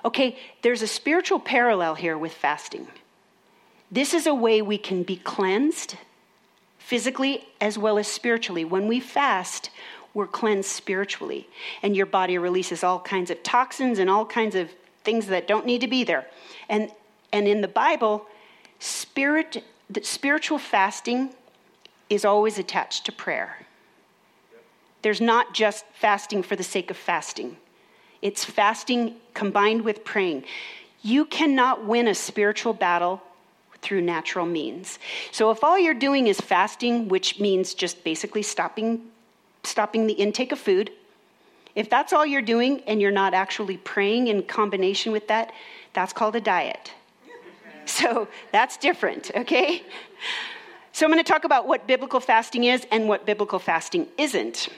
Okay, 0.05 0.39
there's 0.63 0.83
a 0.83 0.87
spiritual 0.87 1.41
parallel 1.41 1.97
here 1.97 2.17
with 2.17 2.33
fasting. 2.33 2.87
This 3.91 4.15
is 4.15 4.29
a 4.29 4.35
way 4.35 4.63
we 4.63 4.79
can 4.79 5.03
be 5.03 5.17
cleansed 5.17 5.97
physically 6.85 7.47
as 7.63 7.79
well 7.79 7.99
as 7.99 8.07
spiritually. 8.07 8.63
When 8.65 8.87
we 8.87 9.01
fast, 9.01 9.71
we're 10.15 10.29
cleansed 10.29 10.69
spiritually, 10.69 11.49
and 11.83 11.97
your 11.97 12.07
body 12.07 12.39
releases 12.39 12.85
all 12.85 13.01
kinds 13.01 13.31
of 13.31 13.43
toxins 13.43 13.99
and 13.99 14.09
all 14.09 14.25
kinds 14.25 14.55
of 14.55 14.71
things 15.03 15.27
that 15.27 15.49
don't 15.49 15.67
need 15.67 15.81
to 15.81 15.89
be 15.89 16.05
there. 16.05 16.27
And, 16.69 16.91
and 17.33 17.47
in 17.49 17.61
the 17.61 17.69
Bible, 17.69 18.27
spirit, 18.79 19.63
the 19.91 20.03
spiritual 20.05 20.59
fasting 20.59 21.35
is 22.09 22.25
always 22.25 22.59
attached 22.59 23.05
to 23.07 23.13
prayer. 23.13 23.67
There's 25.03 25.21
not 25.21 25.53
just 25.53 25.85
fasting 25.93 26.43
for 26.43 26.57
the 26.57 26.63
sake 26.63 26.91
of 26.91 26.97
fasting, 26.97 27.57
it's 28.23 28.45
fasting 28.45 29.17
combined 29.35 29.83
with 29.83 30.05
praying. 30.05 30.45
You 31.03 31.27
cannot 31.27 31.85
win 31.85 32.09
a 32.09 32.15
spiritual 32.15 32.73
battle 32.73 33.21
through 33.83 34.01
natural 34.01 34.47
means. 34.47 34.99
So 35.31 35.51
if 35.51 35.63
all 35.63 35.79
you're 35.79 35.93
doing 35.93 36.29
is 36.29 36.41
fasting, 36.41 37.09
which 37.09 37.39
means 37.39 37.75
just 37.75 38.03
basically 38.03 38.43
stopping 38.43 39.11
stopping 39.67 40.07
the 40.07 40.15
intake 40.15 40.53
of 40.53 40.59
food, 40.59 40.91
if 41.75 41.91
that's 41.91 42.13
all 42.13 42.25
you're 42.25 42.43
doing 42.43 42.83
and 42.87 43.01
you're 43.01 43.11
not 43.11 43.35
actually 43.35 43.77
praying 43.79 44.29
in 44.29 44.43
combination 44.43 45.13
with 45.13 45.29
that, 45.29 45.53
that's 45.93 46.13
called 46.13 46.37
a 46.37 46.41
diet. 46.41 46.93
So 47.87 48.29
that's 48.51 48.79
different, 48.79 49.31
okay? 49.37 49.83
So 50.93 51.05
I'm 51.05 51.13
going 51.13 51.23
to 51.23 51.31
talk 51.31 51.45
about 51.45 51.69
what 51.69 51.87
biblical 51.87 52.19
fasting 52.19 52.65
is 52.65 52.87
and 52.91 53.09
what 53.09 53.27
biblical 53.27 53.59
fasting 53.59 54.07
isn't. 54.17 54.69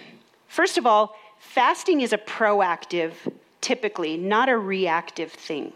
First 0.49 0.77
of 0.77 0.87
all, 0.87 1.15
fasting 1.39 2.01
is 2.01 2.13
a 2.13 2.19
proactive, 2.19 3.13
typically, 3.61 4.17
not 4.17 4.49
a 4.49 4.59
reactive 4.59 5.31
thing. 5.31 5.73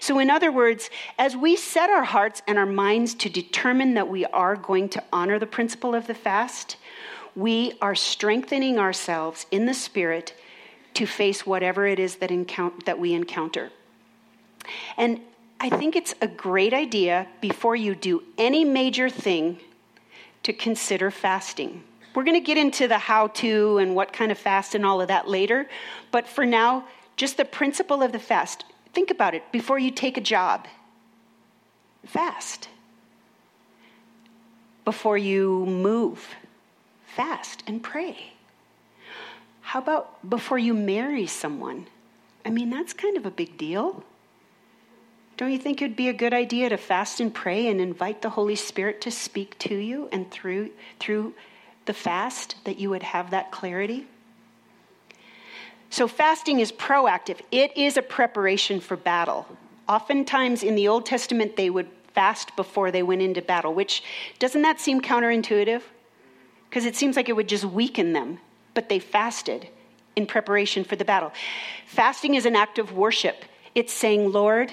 So, 0.00 0.18
in 0.18 0.30
other 0.30 0.50
words, 0.50 0.90
as 1.18 1.36
we 1.36 1.54
set 1.54 1.90
our 1.90 2.04
hearts 2.04 2.42
and 2.46 2.58
our 2.58 2.66
minds 2.66 3.14
to 3.14 3.28
determine 3.28 3.94
that 3.94 4.08
we 4.08 4.24
are 4.26 4.56
going 4.56 4.88
to 4.90 5.02
honor 5.12 5.38
the 5.38 5.46
principle 5.46 5.94
of 5.94 6.06
the 6.06 6.14
fast, 6.14 6.76
we 7.36 7.76
are 7.80 7.94
strengthening 7.94 8.78
ourselves 8.78 9.46
in 9.50 9.66
the 9.66 9.74
Spirit 9.74 10.34
to 10.94 11.06
face 11.06 11.44
whatever 11.44 11.86
it 11.86 11.98
is 11.98 12.16
that, 12.16 12.30
encount- 12.30 12.86
that 12.86 12.98
we 12.98 13.12
encounter. 13.12 13.70
And 14.96 15.20
I 15.60 15.68
think 15.68 15.96
it's 15.96 16.14
a 16.20 16.26
great 16.26 16.72
idea 16.72 17.26
before 17.40 17.76
you 17.76 17.94
do 17.94 18.22
any 18.38 18.64
major 18.64 19.08
thing 19.08 19.58
to 20.42 20.52
consider 20.52 21.10
fasting. 21.10 21.82
We're 22.14 22.24
going 22.24 22.40
to 22.40 22.46
get 22.46 22.58
into 22.58 22.86
the 22.86 22.98
how 22.98 23.28
to 23.28 23.78
and 23.78 23.94
what 23.94 24.12
kind 24.12 24.30
of 24.30 24.38
fast 24.38 24.74
and 24.74 24.86
all 24.86 25.00
of 25.00 25.08
that 25.08 25.28
later, 25.28 25.68
but 26.12 26.28
for 26.28 26.46
now, 26.46 26.86
just 27.16 27.36
the 27.36 27.44
principle 27.44 28.02
of 28.02 28.12
the 28.12 28.18
fast. 28.18 28.64
Think 28.92 29.10
about 29.10 29.34
it 29.34 29.50
before 29.50 29.78
you 29.78 29.90
take 29.90 30.16
a 30.16 30.20
job. 30.20 30.66
Fast. 32.06 32.68
Before 34.84 35.16
you 35.16 35.64
move, 35.66 36.28
fast 37.14 37.62
and 37.66 37.82
pray. 37.82 38.32
How 39.60 39.80
about 39.80 40.28
before 40.28 40.58
you 40.58 40.74
marry 40.74 41.26
someone? 41.26 41.86
I 42.44 42.50
mean, 42.50 42.70
that's 42.70 42.92
kind 42.92 43.16
of 43.16 43.24
a 43.24 43.30
big 43.30 43.56
deal. 43.56 44.04
Don't 45.36 45.50
you 45.50 45.58
think 45.58 45.82
it'd 45.82 45.96
be 45.96 46.08
a 46.08 46.12
good 46.12 46.32
idea 46.34 46.68
to 46.68 46.76
fast 46.76 47.18
and 47.18 47.34
pray 47.34 47.66
and 47.66 47.80
invite 47.80 48.22
the 48.22 48.30
Holy 48.30 48.54
Spirit 48.54 49.00
to 49.00 49.10
speak 49.10 49.58
to 49.60 49.74
you 49.74 50.08
and 50.12 50.30
through 50.30 50.70
through 51.00 51.34
the 51.86 51.92
fast 51.92 52.56
that 52.64 52.78
you 52.78 52.90
would 52.90 53.02
have 53.02 53.30
that 53.30 53.50
clarity? 53.50 54.06
So 55.90 56.06
fasting 56.08 56.60
is 56.60 56.70
proactive. 56.70 57.40
It 57.50 57.76
is 57.76 57.96
a 57.96 58.02
preparation 58.02 58.80
for 58.80 58.96
battle. 58.96 59.46
Oftentimes 59.88 60.62
in 60.62 60.74
the 60.74 60.88
Old 60.88 61.06
Testament 61.06 61.56
they 61.56 61.70
would 61.70 61.88
fast 62.14 62.54
before 62.54 62.90
they 62.90 63.02
went 63.02 63.22
into 63.22 63.42
battle, 63.42 63.74
which 63.74 64.02
doesn't 64.38 64.62
that 64.62 64.80
seem 64.80 65.00
counterintuitive? 65.00 65.82
Because 66.74 66.86
it 66.86 66.96
seems 66.96 67.14
like 67.14 67.28
it 67.28 67.34
would 67.34 67.48
just 67.48 67.64
weaken 67.64 68.14
them. 68.14 68.40
But 68.74 68.88
they 68.88 68.98
fasted 68.98 69.68
in 70.16 70.26
preparation 70.26 70.82
for 70.82 70.96
the 70.96 71.04
battle. 71.04 71.30
Fasting 71.86 72.34
is 72.34 72.46
an 72.46 72.56
act 72.56 72.80
of 72.80 72.90
worship. 72.90 73.44
It's 73.76 73.92
saying, 73.92 74.32
Lord, 74.32 74.72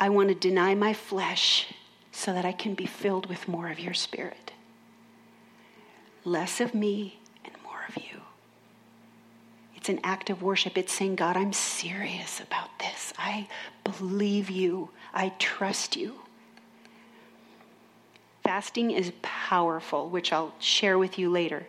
I 0.00 0.08
want 0.08 0.30
to 0.30 0.34
deny 0.34 0.74
my 0.74 0.94
flesh 0.94 1.72
so 2.10 2.32
that 2.32 2.44
I 2.44 2.50
can 2.50 2.74
be 2.74 2.86
filled 2.86 3.26
with 3.26 3.46
more 3.46 3.70
of 3.70 3.78
your 3.78 3.94
spirit. 3.94 4.50
Less 6.24 6.60
of 6.60 6.74
me 6.74 7.20
and 7.44 7.54
more 7.62 7.84
of 7.88 7.96
you. 7.98 8.22
It's 9.76 9.88
an 9.88 10.00
act 10.02 10.28
of 10.28 10.42
worship. 10.42 10.76
It's 10.76 10.92
saying, 10.92 11.14
God, 11.14 11.36
I'm 11.36 11.52
serious 11.52 12.40
about 12.40 12.80
this. 12.80 13.12
I 13.16 13.46
believe 13.84 14.50
you. 14.50 14.90
I 15.14 15.28
trust 15.38 15.94
you. 15.94 16.16
Fasting 18.46 18.92
is 18.92 19.12
powerful, 19.22 20.08
which 20.08 20.32
I'll 20.32 20.54
share 20.60 20.98
with 20.98 21.18
you 21.18 21.28
later. 21.28 21.66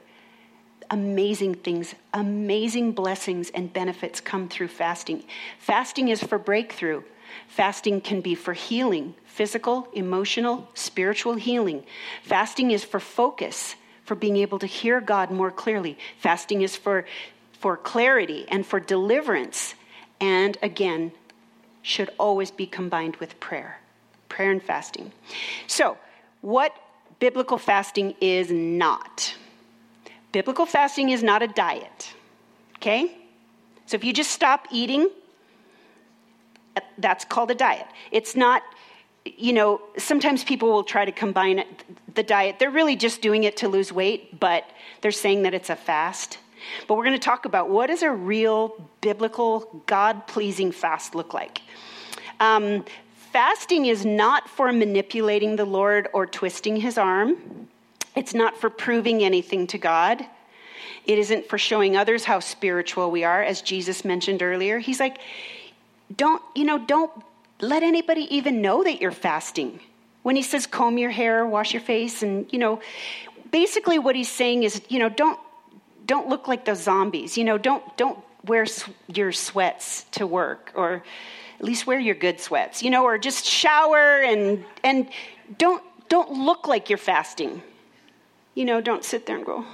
Amazing 0.91 1.55
things, 1.55 1.95
amazing 2.13 2.91
blessings 2.91 3.49
and 3.49 3.73
benefits 3.73 4.21
come 4.21 4.47
through 4.47 4.67
fasting. 4.67 5.23
Fasting 5.57 6.09
is 6.09 6.23
for 6.23 6.37
breakthrough. 6.37 7.01
Fasting 7.47 7.99
can 7.99 8.21
be 8.21 8.35
for 8.35 8.53
healing, 8.53 9.15
physical, 9.25 9.87
emotional, 9.93 10.69
spiritual 10.75 11.33
healing. 11.33 11.83
Fasting 12.21 12.69
is 12.69 12.83
for 12.83 12.99
focus, 12.99 13.75
for 14.05 14.13
being 14.13 14.37
able 14.37 14.59
to 14.59 14.67
hear 14.67 15.01
God 15.01 15.31
more 15.31 15.49
clearly. 15.49 15.97
Fasting 16.19 16.61
is 16.61 16.75
for, 16.75 17.05
for 17.53 17.75
clarity 17.75 18.45
and 18.49 18.63
for 18.63 18.79
deliverance. 18.79 19.73
And 20.21 20.59
again, 20.61 21.11
should 21.81 22.11
always 22.19 22.51
be 22.51 22.67
combined 22.67 23.15
with 23.15 23.39
prayer. 23.39 23.79
Prayer 24.29 24.51
and 24.51 24.61
fasting. 24.61 25.11
So, 25.65 25.97
what 26.41 26.73
biblical 27.19 27.57
fasting 27.57 28.15
is 28.21 28.51
not. 28.51 29.35
Biblical 30.31 30.65
fasting 30.65 31.09
is 31.09 31.23
not 31.23 31.41
a 31.41 31.47
diet, 31.47 32.13
okay? 32.77 33.17
So 33.85 33.95
if 33.95 34.03
you 34.03 34.13
just 34.13 34.31
stop 34.31 34.67
eating, 34.71 35.09
that's 36.97 37.25
called 37.25 37.51
a 37.51 37.55
diet. 37.55 37.87
It's 38.11 38.35
not, 38.35 38.61
you 39.25 39.53
know, 39.53 39.81
sometimes 39.97 40.43
people 40.43 40.69
will 40.69 40.83
try 40.83 41.05
to 41.05 41.11
combine 41.11 41.63
the 42.13 42.23
diet. 42.23 42.59
They're 42.59 42.69
really 42.69 42.95
just 42.95 43.21
doing 43.21 43.45
it 43.45 43.57
to 43.57 43.67
lose 43.67 43.91
weight, 43.91 44.39
but 44.39 44.65
they're 45.01 45.11
saying 45.11 45.43
that 45.43 45.53
it's 45.53 45.69
a 45.69 45.75
fast. 45.75 46.39
But 46.87 46.95
we're 46.95 47.05
going 47.05 47.19
to 47.19 47.25
talk 47.25 47.45
about 47.45 47.69
what 47.69 47.87
does 47.87 48.03
a 48.03 48.11
real 48.11 48.89
biblical, 49.01 49.83
God 49.85 50.27
pleasing 50.27 50.71
fast 50.71 51.15
look 51.15 51.33
like. 51.33 51.61
Um, 52.39 52.83
Fasting 53.31 53.85
is 53.85 54.05
not 54.05 54.49
for 54.49 54.71
manipulating 54.71 55.57
the 55.57 55.65
Lord 55.65 56.07
or 56.13 56.25
twisting 56.25 56.77
his 56.77 56.97
arm. 56.97 57.67
It's 58.15 58.33
not 58.33 58.57
for 58.57 58.69
proving 58.69 59.23
anything 59.23 59.67
to 59.67 59.77
God. 59.77 60.25
It 61.05 61.19
isn't 61.19 61.47
for 61.47 61.57
showing 61.57 61.95
others 61.95 62.23
how 62.23 62.39
spiritual 62.39 63.11
we 63.11 63.23
are, 63.23 63.43
as 63.43 63.61
Jesus 63.61 64.05
mentioned 64.05 64.41
earlier. 64.41 64.79
He's 64.79 64.99
like, 64.99 65.19
don't, 66.15 66.41
you 66.55 66.63
know, 66.63 66.77
don't 66.77 67.11
let 67.59 67.83
anybody 67.83 68.33
even 68.35 68.61
know 68.61 68.83
that 68.83 69.01
you're 69.01 69.11
fasting. 69.11 69.81
When 70.23 70.35
he 70.35 70.41
says 70.41 70.65
comb 70.65 70.97
your 70.97 71.11
hair, 71.11 71.45
wash 71.45 71.73
your 71.73 71.81
face, 71.81 72.23
and, 72.23 72.51
you 72.51 72.59
know, 72.59 72.79
basically 73.51 73.99
what 73.99 74.15
he's 74.15 74.31
saying 74.31 74.63
is, 74.63 74.81
you 74.89 74.99
know, 74.99 75.09
don't, 75.09 75.39
don't 76.05 76.29
look 76.29 76.47
like 76.47 76.65
those 76.65 76.81
zombies. 76.81 77.37
You 77.37 77.43
know, 77.43 77.57
don't, 77.57 77.83
don't 77.97 78.19
wear 78.45 78.65
your 79.13 79.31
sweats 79.31 80.05
to 80.11 80.25
work 80.25 80.71
or, 80.75 81.03
at 81.59 81.65
least 81.65 81.87
wear 81.87 81.99
your 81.99 82.15
good 82.15 82.39
sweats, 82.39 82.83
you 82.83 82.89
know, 82.89 83.03
or 83.03 83.17
just 83.17 83.45
shower 83.45 84.21
and 84.21 84.63
and 84.83 85.09
don't 85.57 85.83
don't 86.09 86.31
look 86.31 86.67
like 86.67 86.89
you're 86.89 86.97
fasting. 86.97 87.61
You 88.53 88.65
know, 88.65 88.81
don't 88.81 89.03
sit 89.03 89.25
there 89.25 89.37
and 89.37 89.45
go, 89.45 89.65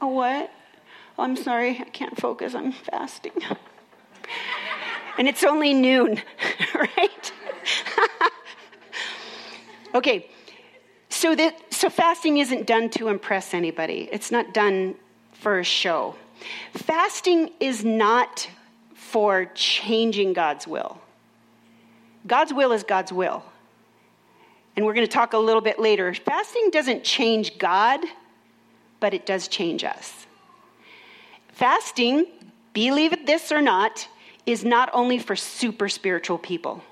"Oh, 0.00 0.08
what? 0.08 0.50
Oh, 1.18 1.22
I'm 1.24 1.36
sorry, 1.36 1.78
I 1.80 1.84
can't 1.90 2.18
focus. 2.18 2.54
I'm 2.54 2.72
fasting." 2.72 3.32
and 5.18 5.28
it's 5.28 5.44
only 5.44 5.74
noon, 5.74 6.20
right? 6.74 7.32
Okay, 9.94 10.26
so 11.10 11.34
that 11.34 11.54
so 11.70 11.90
fasting 11.90 12.38
isn't 12.38 12.66
done 12.66 12.88
to 12.90 13.08
impress 13.08 13.52
anybody. 13.52 14.08
It's 14.10 14.30
not 14.30 14.54
done 14.54 14.94
for 15.32 15.58
a 15.58 15.64
show. 15.64 16.14
Fasting 16.72 17.50
is 17.60 17.84
not 17.84 18.48
for 19.12 19.44
changing 19.54 20.32
God's 20.32 20.66
will. 20.66 20.98
God's 22.26 22.54
will 22.54 22.72
is 22.72 22.82
God's 22.82 23.12
will. 23.12 23.44
And 24.74 24.86
we're 24.86 24.94
going 24.94 25.06
to 25.06 25.12
talk 25.12 25.34
a 25.34 25.38
little 25.38 25.60
bit 25.60 25.78
later. 25.78 26.14
Fasting 26.14 26.70
doesn't 26.70 27.04
change 27.04 27.58
God, 27.58 28.00
but 29.00 29.12
it 29.12 29.26
does 29.26 29.48
change 29.48 29.84
us. 29.84 30.26
Fasting, 31.48 32.24
believe 32.72 33.12
it 33.12 33.26
this 33.26 33.52
or 33.52 33.60
not, 33.60 34.08
is 34.46 34.64
not 34.64 34.88
only 34.94 35.18
for 35.18 35.36
super 35.36 35.90
spiritual 35.90 36.38
people. 36.38 36.82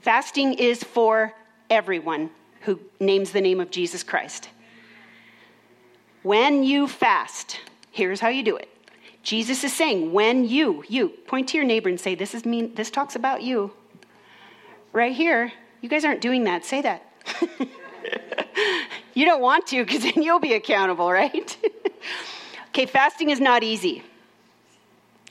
Fasting 0.00 0.54
is 0.54 0.82
for 0.82 1.32
everyone 1.70 2.28
who 2.62 2.80
names 2.98 3.30
the 3.30 3.40
name 3.40 3.60
of 3.60 3.70
Jesus 3.70 4.02
Christ. 4.02 4.48
When 6.24 6.64
you 6.64 6.88
fast, 6.88 7.60
here's 7.92 8.18
how 8.18 8.28
you 8.28 8.42
do 8.42 8.56
it. 8.56 8.73
Jesus 9.24 9.64
is 9.64 9.72
saying, 9.72 10.12
when 10.12 10.46
you, 10.46 10.84
you, 10.86 11.08
point 11.08 11.48
to 11.48 11.56
your 11.56 11.66
neighbor 11.66 11.88
and 11.88 11.98
say, 11.98 12.14
This 12.14 12.34
is 12.34 12.44
me, 12.44 12.66
this 12.66 12.90
talks 12.90 13.16
about 13.16 13.42
you. 13.42 13.72
Right 14.92 15.14
here. 15.14 15.52
You 15.80 15.88
guys 15.88 16.04
aren't 16.04 16.20
doing 16.20 16.44
that. 16.44 16.64
Say 16.64 16.82
that. 16.82 17.02
you 19.14 19.24
don't 19.24 19.40
want 19.40 19.66
to, 19.68 19.84
because 19.84 20.02
then 20.02 20.22
you'll 20.22 20.40
be 20.40 20.52
accountable, 20.52 21.10
right? 21.10 21.56
okay, 22.68 22.86
fasting 22.86 23.30
is 23.30 23.40
not 23.40 23.62
easy. 23.62 24.02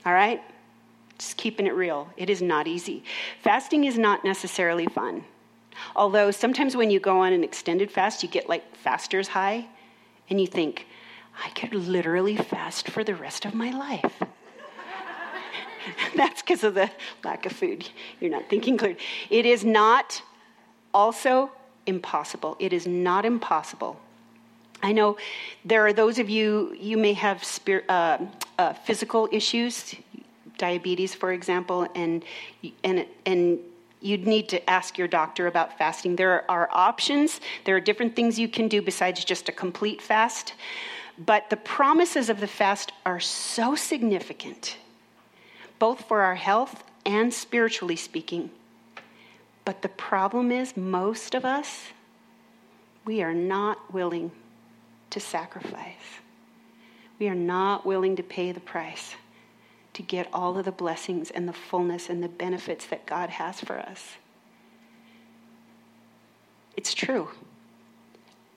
All 0.04 0.12
right? 0.12 0.42
Just 1.18 1.36
keeping 1.36 1.66
it 1.66 1.74
real. 1.74 2.10
It 2.16 2.28
is 2.28 2.42
not 2.42 2.66
easy. 2.66 3.04
Fasting 3.42 3.84
is 3.84 3.96
not 3.96 4.24
necessarily 4.24 4.86
fun. 4.86 5.24
Although 5.96 6.30
sometimes 6.30 6.76
when 6.76 6.90
you 6.90 7.00
go 7.00 7.20
on 7.20 7.32
an 7.32 7.44
extended 7.44 7.90
fast, 7.90 8.22
you 8.22 8.28
get 8.28 8.48
like 8.48 8.76
faster's 8.76 9.28
high, 9.28 9.66
and 10.28 10.40
you 10.40 10.46
think, 10.46 10.86
I 11.42 11.50
could 11.50 11.74
literally 11.74 12.36
fast 12.36 12.88
for 12.88 13.04
the 13.04 13.14
rest 13.14 13.44
of 13.44 13.54
my 13.54 13.70
life. 13.70 14.22
That's 16.16 16.42
because 16.42 16.64
of 16.64 16.74
the 16.74 16.90
lack 17.24 17.46
of 17.46 17.52
food. 17.52 17.88
You're 18.20 18.30
not 18.30 18.48
thinking 18.48 18.76
clearly. 18.76 18.98
It 19.30 19.46
is 19.46 19.64
not 19.64 20.22
also 20.92 21.50
impossible. 21.86 22.56
It 22.58 22.72
is 22.72 22.86
not 22.86 23.24
impossible. 23.24 24.00
I 24.82 24.92
know 24.92 25.16
there 25.64 25.86
are 25.86 25.92
those 25.92 26.18
of 26.18 26.28
you, 26.28 26.76
you 26.78 26.96
may 26.96 27.14
have 27.14 27.42
spirit, 27.42 27.84
uh, 27.88 28.18
uh, 28.58 28.74
physical 28.74 29.28
issues, 29.32 29.94
diabetes, 30.58 31.14
for 31.14 31.32
example, 31.32 31.88
and, 31.94 32.22
and, 32.82 33.06
and 33.24 33.58
you'd 34.00 34.26
need 34.26 34.48
to 34.50 34.70
ask 34.70 34.98
your 34.98 35.08
doctor 35.08 35.46
about 35.46 35.78
fasting. 35.78 36.16
There 36.16 36.48
are 36.50 36.68
options, 36.70 37.40
there 37.64 37.74
are 37.76 37.80
different 37.80 38.14
things 38.14 38.38
you 38.38 38.48
can 38.48 38.68
do 38.68 38.82
besides 38.82 39.24
just 39.24 39.48
a 39.48 39.52
complete 39.52 40.02
fast. 40.02 40.52
But 41.18 41.50
the 41.50 41.56
promises 41.56 42.28
of 42.28 42.40
the 42.40 42.46
fast 42.46 42.92
are 43.06 43.20
so 43.20 43.76
significant, 43.76 44.76
both 45.78 46.06
for 46.08 46.22
our 46.22 46.34
health 46.34 46.82
and 47.06 47.32
spiritually 47.32 47.96
speaking. 47.96 48.50
But 49.64 49.82
the 49.82 49.88
problem 49.88 50.50
is, 50.50 50.76
most 50.76 51.34
of 51.34 51.44
us, 51.44 51.88
we 53.04 53.22
are 53.22 53.34
not 53.34 53.92
willing 53.92 54.32
to 55.10 55.20
sacrifice. 55.20 56.20
We 57.18 57.28
are 57.28 57.34
not 57.34 57.86
willing 57.86 58.16
to 58.16 58.22
pay 58.22 58.52
the 58.52 58.60
price 58.60 59.14
to 59.92 60.02
get 60.02 60.28
all 60.32 60.58
of 60.58 60.64
the 60.64 60.72
blessings 60.72 61.30
and 61.30 61.48
the 61.48 61.52
fullness 61.52 62.10
and 62.10 62.22
the 62.22 62.28
benefits 62.28 62.86
that 62.86 63.06
God 63.06 63.30
has 63.30 63.60
for 63.60 63.78
us. 63.78 64.16
It's 66.76 66.92
true. 66.92 67.28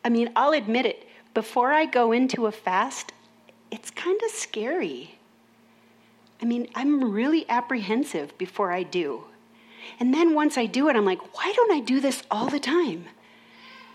I 0.04 0.10
mean, 0.10 0.32
I'll 0.36 0.54
admit 0.54 0.88
it 0.88 1.07
before 1.38 1.72
I 1.72 1.86
go 1.86 2.14
into 2.14 2.48
a 2.48 2.52
fast, 2.52 3.14
it's 3.70 3.92
kind 3.92 4.20
of 4.26 4.32
scary. 4.32 5.20
I 6.42 6.46
mean, 6.46 6.68
I'm 6.74 7.12
really 7.12 7.48
apprehensive 7.48 8.36
before 8.40 8.72
I 8.72 8.82
do. 8.82 9.26
And 10.00 10.12
then 10.12 10.34
once 10.34 10.58
I 10.58 10.66
do 10.66 10.90
it, 10.90 10.96
I'm 10.96 11.06
like, 11.06 11.38
why 11.38 11.54
don't 11.56 11.72
I 11.72 11.80
do 11.80 12.00
this 12.00 12.24
all 12.32 12.50
the 12.50 12.60
time? 12.60 13.06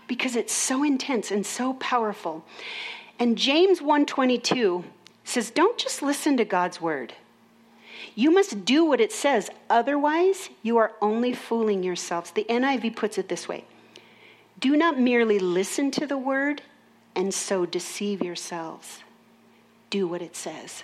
Because 0.07 0.37
it's 0.37 0.53
so 0.53 0.85
intense 0.85 1.31
and 1.31 1.45
so 1.45 1.73
powerful. 1.73 2.45
And 3.19 3.37
James 3.37 3.81
122 3.81 4.85
says, 5.25 5.51
don't 5.51 5.77
just 5.77 6.01
listen 6.01 6.37
to 6.37 6.45
God's 6.45 6.79
word. 6.79 7.11
You 8.15 8.31
must 8.31 8.63
do 8.63 8.85
what 8.85 9.01
it 9.01 9.11
says, 9.11 9.49
otherwise, 9.69 10.49
you 10.61 10.77
are 10.77 10.93
only 11.01 11.33
fooling 11.33 11.83
yourselves. 11.83 12.31
The 12.31 12.45
NIV 12.45 12.95
puts 12.95 13.17
it 13.17 13.27
this 13.27 13.49
way 13.49 13.65
Do 14.57 14.77
not 14.77 14.97
merely 14.97 15.39
listen 15.39 15.91
to 15.91 16.07
the 16.07 16.17
word 16.17 16.61
and 17.15 17.33
so 17.33 17.65
deceive 17.65 18.21
yourselves. 18.21 18.99
Do 19.89 20.07
what 20.07 20.21
it 20.21 20.35
says. 20.35 20.83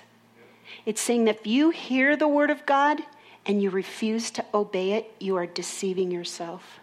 It's 0.85 1.01
saying 1.01 1.25
that 1.25 1.37
if 1.37 1.47
you 1.47 1.71
hear 1.71 2.15
the 2.15 2.27
word 2.27 2.49
of 2.49 2.65
God 2.65 3.01
and 3.45 3.61
you 3.61 3.69
refuse 3.69 4.29
to 4.31 4.45
obey 4.53 4.93
it, 4.93 5.11
you 5.19 5.35
are 5.35 5.47
deceiving 5.47 6.11
yourself. 6.11 6.79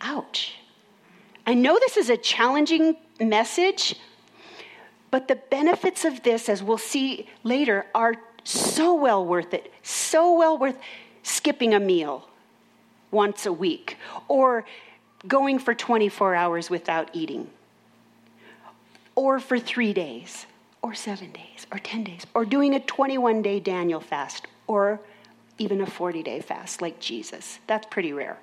Ouch. 0.00 0.54
I 1.46 1.54
know 1.54 1.78
this 1.78 1.96
is 1.96 2.10
a 2.10 2.16
challenging 2.16 2.96
message, 3.20 3.96
but 5.10 5.28
the 5.28 5.36
benefits 5.36 6.04
of 6.04 6.22
this, 6.22 6.48
as 6.48 6.62
we'll 6.62 6.78
see 6.78 7.28
later, 7.42 7.86
are 7.94 8.14
so 8.44 8.94
well 8.94 9.24
worth 9.24 9.52
it. 9.52 9.72
So 9.82 10.36
well 10.36 10.56
worth 10.56 10.78
skipping 11.22 11.74
a 11.74 11.80
meal 11.80 12.28
once 13.10 13.46
a 13.46 13.52
week 13.52 13.96
or 14.28 14.64
going 15.26 15.58
for 15.58 15.74
24 15.74 16.34
hours 16.34 16.70
without 16.70 17.10
eating 17.12 17.50
or 19.18 19.40
for 19.40 19.58
three 19.58 19.92
days, 19.92 20.46
or 20.80 20.94
seven 20.94 21.32
days, 21.32 21.66
or 21.72 21.78
10 21.80 22.04
days, 22.04 22.24
or 22.34 22.44
doing 22.44 22.72
a 22.72 22.78
21 22.78 23.42
day 23.42 23.58
Daniel 23.58 23.98
fast, 23.98 24.46
or 24.68 25.00
even 25.58 25.80
a 25.80 25.86
40 25.86 26.22
day 26.22 26.40
fast 26.40 26.80
like 26.80 27.00
Jesus. 27.00 27.58
That's 27.66 27.84
pretty 27.90 28.12
rare. 28.12 28.38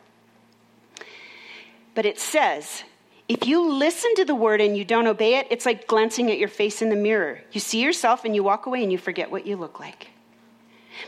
But 1.93 2.05
it 2.05 2.19
says, 2.19 2.83
if 3.29 3.47
you 3.47 3.71
listen 3.71 4.15
to 4.15 4.25
the 4.25 4.35
word 4.35 4.59
and 4.59 4.75
you 4.75 4.83
don't 4.83 5.07
obey 5.07 5.35
it, 5.35 5.47
it's 5.49 5.65
like 5.65 5.87
glancing 5.87 6.29
at 6.29 6.37
your 6.37 6.49
face 6.49 6.81
in 6.81 6.89
the 6.89 6.97
mirror. 6.97 7.39
You 7.53 7.61
see 7.61 7.81
yourself 7.81 8.25
and 8.25 8.35
you 8.35 8.43
walk 8.43 8.65
away 8.65 8.83
and 8.83 8.91
you 8.91 8.97
forget 8.97 9.31
what 9.31 9.47
you 9.47 9.55
look 9.55 9.79
like. 9.79 10.09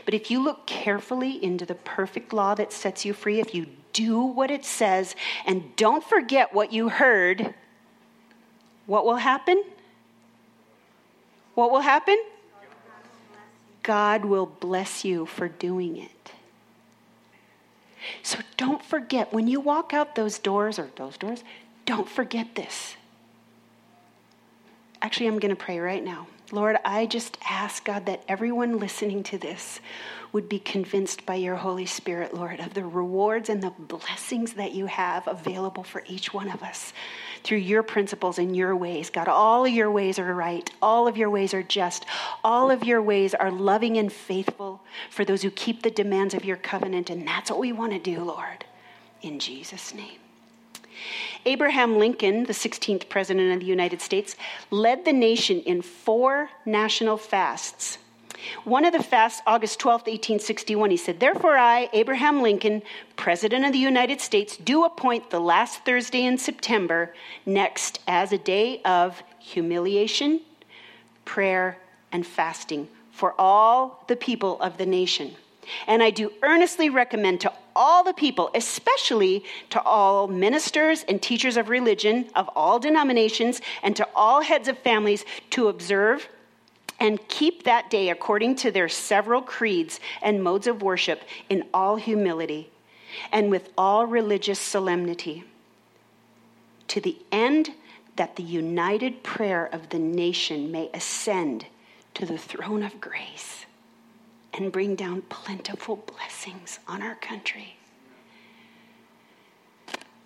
But 0.06 0.14
if 0.14 0.30
you 0.30 0.42
look 0.42 0.66
carefully 0.66 1.44
into 1.44 1.66
the 1.66 1.74
perfect 1.74 2.32
law 2.32 2.54
that 2.54 2.72
sets 2.72 3.04
you 3.04 3.12
free, 3.12 3.38
if 3.38 3.54
you 3.54 3.66
do 3.92 4.22
what 4.22 4.50
it 4.50 4.64
says 4.64 5.14
and 5.44 5.76
don't 5.76 6.02
forget 6.02 6.54
what 6.54 6.72
you 6.72 6.88
heard, 6.88 7.54
what 8.88 9.04
will 9.04 9.16
happen? 9.16 9.62
What 11.54 11.70
will 11.70 11.82
happen? 11.82 12.18
God 13.82 14.24
will 14.24 14.46
bless 14.46 15.04
you 15.04 15.26
for 15.26 15.46
doing 15.46 15.98
it. 15.98 16.32
So 18.22 18.38
don't 18.56 18.82
forget, 18.82 19.30
when 19.30 19.46
you 19.46 19.60
walk 19.60 19.92
out 19.92 20.14
those 20.14 20.38
doors 20.38 20.78
or 20.78 20.88
those 20.96 21.18
doors, 21.18 21.44
don't 21.84 22.08
forget 22.08 22.54
this. 22.54 22.96
Actually, 25.02 25.26
I'm 25.26 25.38
going 25.38 25.54
to 25.54 25.62
pray 25.64 25.78
right 25.78 26.02
now. 26.02 26.26
Lord, 26.50 26.78
I 26.82 27.04
just 27.04 27.36
ask, 27.46 27.84
God, 27.84 28.06
that 28.06 28.24
everyone 28.26 28.78
listening 28.78 29.22
to 29.24 29.36
this 29.36 29.80
would 30.32 30.48
be 30.48 30.58
convinced 30.58 31.26
by 31.26 31.34
your 31.34 31.56
Holy 31.56 31.84
Spirit, 31.84 32.32
Lord, 32.32 32.60
of 32.60 32.72
the 32.72 32.84
rewards 32.84 33.50
and 33.50 33.62
the 33.62 33.70
blessings 33.78 34.54
that 34.54 34.72
you 34.72 34.86
have 34.86 35.28
available 35.28 35.82
for 35.82 36.02
each 36.06 36.32
one 36.32 36.48
of 36.48 36.62
us 36.62 36.94
through 37.42 37.58
your 37.58 37.82
principles 37.82 38.38
and 38.38 38.56
your 38.56 38.76
ways. 38.76 39.10
God, 39.10 39.28
all 39.28 39.64
of 39.64 39.72
your 39.72 39.90
ways 39.90 40.18
are 40.18 40.34
right. 40.34 40.70
All 40.82 41.08
of 41.08 41.16
your 41.16 41.30
ways 41.30 41.54
are 41.54 41.62
just. 41.62 42.04
All 42.44 42.70
of 42.70 42.84
your 42.84 43.02
ways 43.02 43.34
are 43.34 43.50
loving 43.50 43.96
and 43.96 44.12
faithful 44.12 44.82
for 45.10 45.24
those 45.24 45.42
who 45.42 45.50
keep 45.50 45.82
the 45.82 45.90
demands 45.90 46.34
of 46.34 46.44
your 46.44 46.56
covenant. 46.56 47.10
And 47.10 47.26
that's 47.26 47.50
what 47.50 47.60
we 47.60 47.72
want 47.72 47.92
to 47.92 47.98
do, 47.98 48.22
Lord, 48.22 48.64
in 49.22 49.38
Jesus' 49.38 49.94
name. 49.94 50.18
Abraham 51.46 51.98
Lincoln, 51.98 52.44
the 52.44 52.52
16th 52.52 53.08
President 53.08 53.52
of 53.54 53.60
the 53.60 53.66
United 53.66 54.00
States, 54.00 54.36
led 54.70 55.04
the 55.04 55.12
nation 55.12 55.60
in 55.60 55.82
four 55.82 56.50
national 56.66 57.16
fasts 57.16 57.98
one 58.64 58.84
of 58.84 58.92
the 58.92 59.02
fasts, 59.02 59.42
August 59.46 59.78
12, 59.80 60.00
1861, 60.02 60.90
he 60.90 60.96
said, 60.96 61.20
Therefore, 61.20 61.56
I, 61.56 61.88
Abraham 61.92 62.42
Lincoln, 62.42 62.82
President 63.16 63.64
of 63.64 63.72
the 63.72 63.78
United 63.78 64.20
States, 64.20 64.56
do 64.56 64.84
appoint 64.84 65.30
the 65.30 65.40
last 65.40 65.84
Thursday 65.84 66.24
in 66.24 66.38
September 66.38 67.14
next 67.46 68.00
as 68.06 68.32
a 68.32 68.38
day 68.38 68.80
of 68.84 69.22
humiliation, 69.38 70.40
prayer, 71.24 71.78
and 72.12 72.26
fasting 72.26 72.88
for 73.10 73.34
all 73.38 74.04
the 74.08 74.16
people 74.16 74.60
of 74.60 74.78
the 74.78 74.86
nation. 74.86 75.34
And 75.86 76.02
I 76.02 76.10
do 76.10 76.32
earnestly 76.42 76.88
recommend 76.88 77.40
to 77.42 77.52
all 77.76 78.02
the 78.02 78.14
people, 78.14 78.50
especially 78.54 79.44
to 79.70 79.82
all 79.82 80.26
ministers 80.26 81.04
and 81.08 81.20
teachers 81.20 81.56
of 81.56 81.68
religion 81.68 82.28
of 82.34 82.48
all 82.56 82.78
denominations, 82.78 83.60
and 83.82 83.94
to 83.96 84.08
all 84.14 84.42
heads 84.42 84.68
of 84.68 84.78
families, 84.78 85.24
to 85.50 85.68
observe 85.68 86.28
and 87.00 87.26
keep 87.28 87.62
that 87.64 87.90
day 87.90 88.08
according 88.08 88.56
to 88.56 88.70
their 88.70 88.88
several 88.88 89.40
creeds 89.42 90.00
and 90.20 90.42
modes 90.42 90.66
of 90.66 90.82
worship 90.82 91.22
in 91.48 91.64
all 91.72 91.96
humility. 91.96 92.70
and 93.32 93.50
with 93.50 93.70
all 93.76 94.06
religious 94.06 94.58
solemnity, 94.58 95.44
to 96.88 97.00
the 97.00 97.16
end 97.32 97.70
that 98.16 98.36
the 98.36 98.42
united 98.42 99.22
prayer 99.22 99.66
of 99.72 99.90
the 99.90 99.98
nation 99.98 100.70
may 100.70 100.90
ascend 100.92 101.66
to 102.14 102.26
the 102.26 102.38
throne 102.38 102.82
of 102.82 103.00
grace 103.00 103.64
and 104.52 104.72
bring 104.72 104.94
down 104.94 105.22
plentiful 105.22 105.96
blessings 105.96 106.80
on 106.88 107.00
our 107.02 107.14
country. 107.14 107.76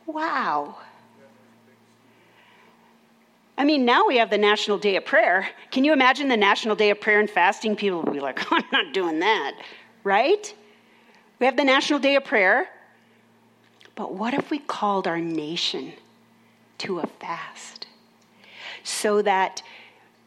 Wow. 0.07 0.79
I 3.63 3.65
mean, 3.65 3.85
now 3.85 4.09
we 4.09 4.17
have 4.17 4.29
the 4.29 4.39
National 4.39 4.77
Day 4.77 4.97
of 4.97 5.05
Prayer. 5.05 5.49
Can 5.71 5.85
you 5.85 5.93
imagine 5.93 6.27
the 6.27 6.37
National 6.37 6.75
Day 6.75 6.91
of 6.91 7.01
Prayer 7.01 7.21
and 7.21 7.31
Fasting? 7.31 7.77
People 7.77 8.03
will 8.03 8.13
be 8.13 8.19
like, 8.19 8.41
I'm 8.51 8.65
not 8.73 8.93
doing 8.93 9.21
that, 9.21 9.55
right? 10.03 10.53
We 11.39 11.47
have 11.47 11.57
the 11.57 11.63
National 11.63 12.01
Day 12.01 12.17
of 12.17 12.25
Prayer. 12.25 12.69
But 13.95 14.15
what 14.15 14.35
if 14.35 14.51
we 14.51 14.59
called 14.59 15.07
our 15.07 15.21
nation 15.21 15.93
to 16.79 16.99
a 16.99 17.07
fast 17.07 17.87
so 18.83 19.23
that 19.23 19.63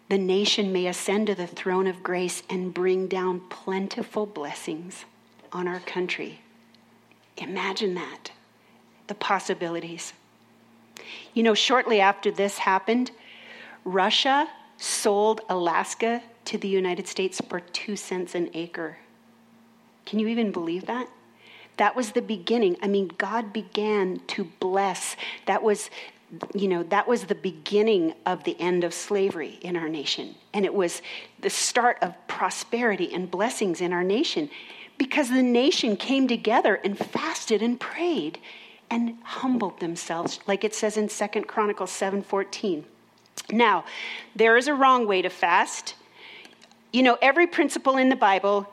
the 0.08 0.18
nation 0.18 0.72
may 0.72 0.88
ascend 0.88 1.28
to 1.28 1.36
the 1.36 1.46
throne 1.46 1.88
of 1.88 2.02
grace 2.02 2.42
and 2.50 2.74
bring 2.74 3.08
down 3.08 3.42
plentiful 3.50 4.26
blessings 4.26 5.04
on 5.52 5.68
our 5.68 5.82
country? 5.82 6.40
Imagine 7.36 7.96
that, 7.96 8.32
the 9.08 9.16
possibilities. 9.16 10.14
You 11.34 11.44
know, 11.44 11.54
shortly 11.54 12.00
after 12.00 12.32
this 12.32 12.60
happened, 12.60 13.12
Russia 13.86 14.48
sold 14.78 15.42
Alaska 15.48 16.22
to 16.46 16.58
the 16.58 16.68
United 16.68 17.08
States 17.08 17.40
for 17.48 17.60
two 17.60 17.96
cents 17.96 18.36
an 18.36 18.50
acre. 18.54 18.98
Can 20.06 20.20
you 20.20 20.28
even 20.28 20.52
believe 20.52 20.88
that? 20.88 21.08
That 21.78 21.96
was 21.96 22.12
the 22.12 22.22
beginning. 22.22 22.78
I 22.82 22.88
mean, 22.88 23.12
God 23.18 23.54
began 23.54 24.22
to 24.28 24.46
bless. 24.60 25.16
That 25.46 25.62
was, 25.62 25.90
you 26.54 26.68
know, 26.68 26.84
that 26.84 27.08
was 27.08 27.26
the 27.26 27.36
beginning 27.36 28.14
of 28.26 28.44
the 28.44 28.60
end 28.60 28.84
of 28.84 28.94
slavery 28.94 29.60
in 29.62 29.76
our 29.76 29.90
nation. 29.90 30.36
And 30.54 30.66
it 30.66 30.74
was 30.74 31.02
the 31.40 31.50
start 31.50 31.98
of 32.02 32.16
prosperity 32.28 33.14
and 33.14 33.30
blessings 33.30 33.82
in 33.82 33.94
our 33.94 34.04
nation 34.04 34.50
because 34.98 35.30
the 35.30 35.44
nation 35.44 35.98
came 35.98 36.28
together 36.28 36.76
and 36.76 36.98
fasted 36.98 37.62
and 37.62 37.80
prayed 37.80 38.40
and 38.90 39.18
humbled 39.24 39.80
themselves 39.80 40.40
like 40.48 40.64
it 40.64 40.74
says 40.74 40.96
in 40.96 41.10
Second 41.10 41.48
Chronicles 41.48 41.92
7:14. 41.92 42.86
Now, 43.52 43.86
there 44.36 44.58
is 44.58 44.68
a 44.68 44.74
wrong 44.74 45.08
way 45.08 45.22
to 45.22 45.30
fast. 45.30 45.96
You 46.92 47.04
know, 47.04 47.18
every 47.22 47.48
principle 47.48 47.98
in 47.98 48.10
the 48.10 48.16
Bible 48.16 48.68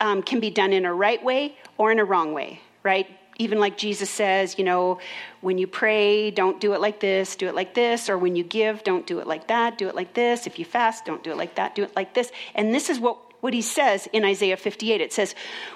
um, 0.00 0.22
can 0.22 0.40
be 0.40 0.50
done 0.50 0.72
in 0.72 0.84
a 0.84 0.92
right 0.92 1.22
way 1.22 1.56
or 1.78 1.92
in 1.92 1.98
a 1.98 2.04
wrong 2.04 2.32
way, 2.32 2.60
right? 2.82 3.06
Even 3.38 3.58
like 3.58 3.78
Jesus 3.78 4.10
says, 4.10 4.58
you 4.58 4.64
know, 4.64 4.98
when 5.40 5.58
you 5.58 5.66
pray, 5.66 6.30
don't 6.30 6.60
do 6.60 6.74
it 6.74 6.80
like 6.80 7.00
this, 7.00 7.36
do 7.36 7.48
it 7.48 7.54
like 7.54 7.74
this. 7.74 8.10
Or 8.10 8.18
when 8.18 8.36
you 8.36 8.44
give, 8.44 8.84
don't 8.84 9.06
do 9.06 9.20
it 9.20 9.26
like 9.26 9.48
that, 9.48 9.78
do 9.78 9.88
it 9.88 9.94
like 9.94 10.12
this. 10.14 10.46
If 10.46 10.58
you 10.58 10.64
fast, 10.64 11.04
don't 11.04 11.22
do 11.22 11.30
it 11.30 11.36
like 11.36 11.54
that, 11.54 11.74
do 11.74 11.82
it 11.82 11.96
like 11.96 12.14
this. 12.14 12.30
And 12.54 12.74
this 12.74 12.90
is 12.90 13.00
what 13.00 13.18
what 13.42 13.52
he 13.52 13.60
says 13.60 14.08
in 14.12 14.24
Isaiah 14.24 14.56
58. 14.56 15.00
It 15.00 15.12
says, 15.12 15.34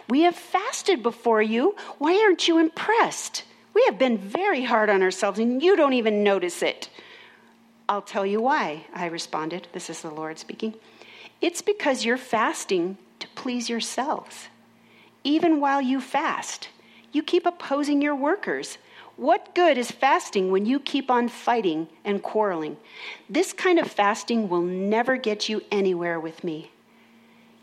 We 0.09 0.23
have 0.23 0.37
fasted 0.37 1.03
before 1.03 1.43
you. 1.43 1.75
Why 1.99 2.23
aren't 2.23 2.47
you 2.47 2.59
impressed? 2.59 3.43
We 3.75 3.85
have 3.87 3.99
been 3.99 4.19
very 4.19 4.63
hard 4.63 4.89
on 4.89 5.03
ourselves, 5.03 5.41
and 5.41 5.61
you 5.61 5.77
don't 5.77 5.93
even 5.93 6.23
notice 6.23 6.63
it. 6.63 6.89
I'll 7.89 8.03
tell 8.03 8.27
you 8.27 8.41
why, 8.41 8.87
I 8.93 9.07
responded. 9.07 9.69
This 9.73 9.89
is 9.89 10.03
the 10.03 10.11
Lord 10.11 10.39
speaking. 10.39 10.75
It's 11.41 11.63
because 11.63 12.05
you're 12.05 12.17
fasting 12.17 12.99
to 13.21 13.29
please 13.29 13.69
yourselves. 13.69 14.49
Even 15.23 15.61
while 15.61 15.81
you 15.81 16.01
fast, 16.01 16.69
you 17.13 17.23
keep 17.23 17.47
opposing 17.47 18.03
your 18.03 18.15
workers. 18.15 18.79
What 19.17 19.55
good 19.55 19.79
is 19.79 19.91
fasting 19.91 20.51
when 20.51 20.67
you 20.67 20.81
keep 20.81 21.11
on 21.11 21.29
fighting 21.29 21.89
and 22.05 22.23
quarreling? 22.23 22.77
This 23.31 23.53
kind 23.53 23.79
of 23.79 23.91
fasting 23.91 24.49
will 24.49 24.63
never 24.63 25.17
get 25.17 25.49
you 25.49 25.63
anywhere 25.71 26.19
with 26.19 26.43
me. 26.45 26.71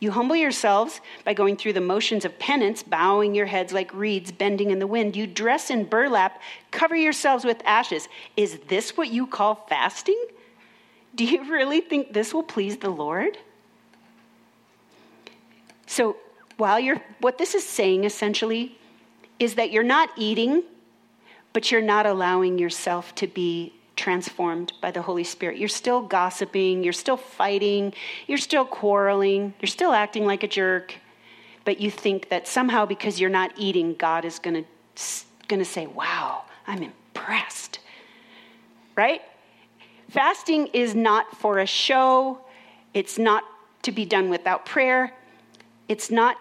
You 0.04 0.12
humble 0.12 0.36
yourselves 0.36 1.00
by 1.24 1.34
going 1.34 1.56
through 1.56 1.72
the 1.72 1.80
motions 1.80 2.26
of 2.26 2.38
penance, 2.38 2.84
bowing 2.84 3.34
your 3.34 3.46
heads 3.46 3.72
like 3.72 3.94
reeds 3.94 4.34
bending 4.34 4.70
in 4.70 4.80
the 4.80 4.86
wind. 4.86 5.16
You 5.16 5.26
dress 5.26 5.70
in 5.70 5.86
burlap, 5.86 6.42
cover 6.72 6.94
yourselves 6.94 7.46
with 7.46 7.62
ashes. 7.63 8.10
Is 8.36 8.60
this 8.68 8.98
what 8.98 9.08
you 9.12 9.26
call 9.26 9.66
fasting? 9.70 10.22
Do 11.16 11.24
you 11.24 11.50
really 11.50 11.80
think 11.80 12.12
this 12.12 12.34
will 12.34 12.44
please 12.44 12.76
the 12.76 12.89
Lord? 12.89 13.38
So, 15.86 16.18
while 16.58 16.82
you're, 16.82 17.02
what 17.22 17.38
this 17.38 17.56
is 17.56 17.66
saying 17.66 18.04
essentially 18.04 18.78
is 19.39 19.56
that 19.56 19.72
you're 19.72 19.84
not 19.84 20.10
eating, 20.18 20.63
but 21.54 21.72
you're 21.72 21.82
not 21.82 22.06
allowing 22.06 22.60
yourself 22.60 23.16
to 23.16 23.28
be 23.28 23.72
transformed 23.96 24.74
by 24.82 24.92
the 24.92 25.02
Holy 25.02 25.24
Spirit. 25.24 25.58
You're 25.58 25.70
still 25.70 26.02
gossiping, 26.02 26.84
you're 26.84 26.94
still 26.94 27.18
fighting, 27.18 27.94
you're 28.28 28.38
still 28.38 28.66
quarreling, 28.66 29.54
you're 29.62 29.68
still 29.68 29.94
acting 29.94 30.26
like 30.26 30.44
a 30.44 30.48
jerk, 30.48 30.96
but 31.66 31.80
you 31.80 31.92
think 31.92 32.30
that 32.30 32.48
somehow 32.48 32.86
because 32.86 33.20
you're 33.20 33.30
not 33.30 33.52
eating, 33.58 33.96
God 33.96 34.26
is 34.26 34.40
going 34.40 34.64
to 34.64 34.70
going 35.48 35.60
to 35.60 35.66
say, 35.66 35.88
"Wow, 35.88 36.44
I'm 36.68 36.84
impressed." 36.84 37.80
Right? 38.96 39.22
Fasting 40.10 40.68
is 40.68 40.94
not 40.94 41.36
for 41.38 41.60
a 41.60 41.66
show. 41.66 42.40
It's 42.94 43.18
not 43.18 43.44
to 43.82 43.92
be 43.92 44.06
done 44.06 44.30
without 44.30 44.66
prayer. 44.66 45.14
It's 45.88 46.12
not 46.12 46.38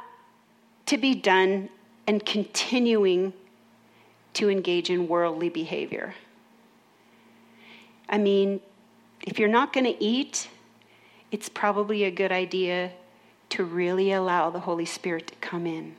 to 0.86 0.98
be 0.98 1.14
done 1.14 1.70
and 2.06 2.24
continuing 2.24 3.32
to 4.34 4.50
engage 4.50 4.90
in 4.90 5.08
worldly 5.08 5.48
behavior. 5.48 6.14
I 8.12 8.18
mean, 8.18 8.60
if 9.22 9.38
you're 9.38 9.48
not 9.48 9.72
going 9.72 9.86
to 9.86 10.04
eat, 10.04 10.48
it's 11.30 11.48
probably 11.48 12.04
a 12.04 12.10
good 12.10 12.30
idea 12.30 12.92
to 13.48 13.64
really 13.64 14.12
allow 14.12 14.50
the 14.50 14.60
Holy 14.60 14.84
Spirit 14.84 15.28
to 15.28 15.34
come 15.36 15.66
in 15.66 15.96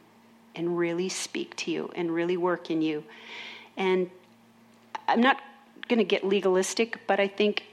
and 0.55 0.77
really 0.77 1.09
speak 1.09 1.55
to 1.55 1.71
you 1.71 1.91
and 1.95 2.13
really 2.13 2.37
work 2.37 2.69
in 2.69 2.83
you. 2.83 3.03
And 3.75 4.11
I'm 5.07 5.21
not 5.21 5.41
going 5.87 5.97
to 5.97 6.05
get 6.05 6.23
legalistic, 6.23 7.01
but 7.07 7.19
I 7.19 7.27
think, 7.27 7.63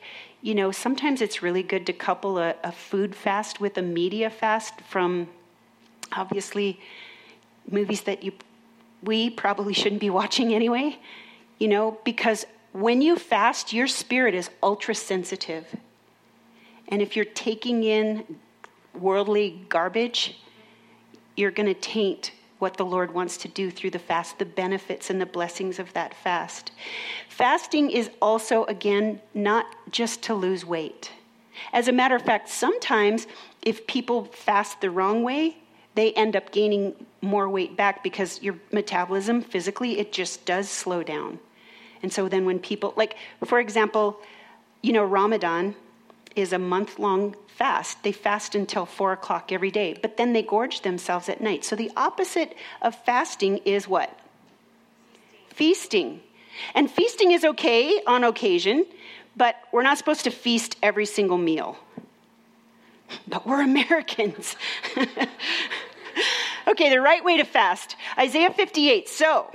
you 0.40 0.55
know, 0.55 0.72
sometimes 0.72 1.20
it's 1.20 1.42
really 1.42 1.62
good 1.62 1.87
to 1.87 1.92
couple 1.92 2.38
a, 2.38 2.55
a 2.64 2.72
food 2.72 3.14
fast 3.14 3.61
with 3.61 3.76
a 3.76 3.83
media 3.83 4.31
fast 4.31 4.81
from 4.81 5.29
obviously 6.12 6.81
movies 7.70 8.00
that 8.03 8.24
you 8.24 8.33
we 9.03 9.31
probably 9.31 9.72
shouldn't 9.72 10.00
be 10.00 10.11
watching 10.11 10.53
anyway, 10.53 10.98
you 11.59 11.68
know, 11.68 11.98
because 12.05 12.44
when 12.72 13.02
you 13.02 13.16
fast, 13.16 13.72
your 13.72 13.87
spirit 13.87 14.35
is 14.35 14.50
ultra 14.62 14.94
sensitive. 14.94 15.66
And 16.88 17.02
if 17.02 17.16
you're 17.16 17.24
taking 17.24 17.85
in 17.85 18.24
worldly 18.98 19.64
garbage, 19.68 20.38
you're 21.37 21.50
going 21.50 21.72
to 21.72 21.80
taint 21.80 22.33
what 22.59 22.76
the 22.76 22.85
Lord 22.85 23.14
wants 23.14 23.38
to 23.38 23.48
do 23.48 23.70
through 23.70 23.90
the 23.90 23.98
fast, 23.98 24.38
the 24.38 24.44
benefits 24.44 25.09
and 25.09 25.20
the 25.20 25.26
blessings 25.26 25.78
of 25.78 25.92
that 25.94 26.14
fast. 26.14 26.72
Fasting 27.28 27.90
is 27.90 28.11
also, 28.20 28.64
again, 28.64 29.20
not 29.35 29.66
just 29.90 30.22
to 30.22 30.35
lose 30.35 30.64
weight. 30.64 31.11
As 31.72 31.88
a 31.88 31.92
matter 31.92 32.14
of 32.14 32.22
fact, 32.22 32.48
sometimes 32.48 33.26
if 33.62 33.87
people 33.87 34.26
fast 34.26 34.80
the 34.80 34.90
wrong 34.90 35.22
way, 35.22 35.56
they 35.94 36.12
end 36.12 36.37
up 36.37 36.52
gaining 36.52 36.94
more 37.22 37.48
weight 37.48 37.76
back 37.76 38.02
because 38.02 38.42
your 38.42 38.56
metabolism 38.72 39.42
physically, 39.42 39.98
it 39.98 40.12
just 40.12 40.44
does 40.44 40.68
slow 40.68 41.02
down. 41.02 41.38
And 42.02 42.12
so 42.12 42.28
then 42.28 42.44
when 42.44 42.58
people, 42.58 42.94
like, 42.96 43.16
for 43.44 43.60
example, 43.60 44.20
you 44.82 44.92
know, 44.92 45.04
Ramadan 45.04 45.74
is 46.36 46.52
a 46.52 46.58
month 46.58 46.98
long 46.98 47.34
fast. 47.48 48.02
They 48.02 48.12
fast 48.12 48.54
until 48.54 48.86
four 48.86 49.12
o'clock 49.12 49.52
every 49.52 49.70
day, 49.70 49.98
but 50.00 50.16
then 50.16 50.32
they 50.32 50.42
gorge 50.42 50.80
themselves 50.80 51.28
at 51.28 51.40
night. 51.40 51.64
So 51.64 51.76
the 51.76 51.90
opposite 51.96 52.56
of 52.80 52.94
fasting 52.94 53.58
is 53.58 53.86
what? 53.86 54.18
Feasting. 55.48 56.20
And 56.74 56.90
feasting 56.90 57.32
is 57.32 57.44
okay 57.44 58.02
on 58.06 58.24
occasion, 58.24 58.86
but 59.36 59.56
we're 59.72 59.82
not 59.82 59.98
supposed 59.98 60.24
to 60.24 60.30
feast 60.30 60.76
every 60.82 61.06
single 61.06 61.38
meal. 61.38 61.76
But 63.28 63.46
we're 63.46 63.62
Americans. 63.64 64.56
okay, 66.66 66.90
the 66.90 67.00
right 67.00 67.24
way 67.24 67.36
to 67.36 67.44
fast. 67.44 67.96
Isaiah 68.18 68.50
58. 68.50 69.08
So, 69.08 69.52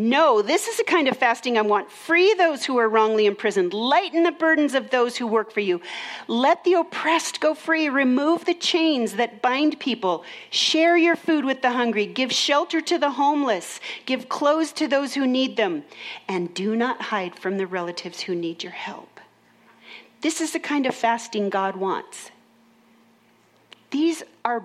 no, 0.00 0.42
this 0.42 0.68
is 0.68 0.76
the 0.76 0.84
kind 0.84 1.08
of 1.08 1.16
fasting 1.16 1.58
I 1.58 1.62
want. 1.62 1.90
Free 1.90 2.32
those 2.34 2.64
who 2.64 2.78
are 2.78 2.88
wrongly 2.88 3.26
imprisoned. 3.26 3.74
Lighten 3.74 4.22
the 4.22 4.30
burdens 4.30 4.74
of 4.74 4.90
those 4.90 5.16
who 5.16 5.26
work 5.26 5.50
for 5.50 5.58
you. 5.58 5.80
Let 6.28 6.62
the 6.62 6.74
oppressed 6.74 7.40
go 7.40 7.52
free. 7.52 7.88
Remove 7.88 8.44
the 8.44 8.54
chains 8.54 9.14
that 9.14 9.42
bind 9.42 9.80
people. 9.80 10.22
Share 10.50 10.96
your 10.96 11.16
food 11.16 11.44
with 11.44 11.62
the 11.62 11.72
hungry. 11.72 12.06
Give 12.06 12.32
shelter 12.32 12.80
to 12.80 12.96
the 12.96 13.10
homeless. 13.10 13.80
Give 14.06 14.28
clothes 14.28 14.70
to 14.74 14.86
those 14.86 15.14
who 15.14 15.26
need 15.26 15.56
them. 15.56 15.82
And 16.28 16.54
do 16.54 16.76
not 16.76 17.02
hide 17.02 17.36
from 17.36 17.58
the 17.58 17.66
relatives 17.66 18.20
who 18.20 18.36
need 18.36 18.62
your 18.62 18.70
help. 18.70 19.18
This 20.20 20.40
is 20.40 20.52
the 20.52 20.60
kind 20.60 20.86
of 20.86 20.94
fasting 20.94 21.50
God 21.50 21.74
wants. 21.74 22.30
These 23.90 24.22
are 24.44 24.62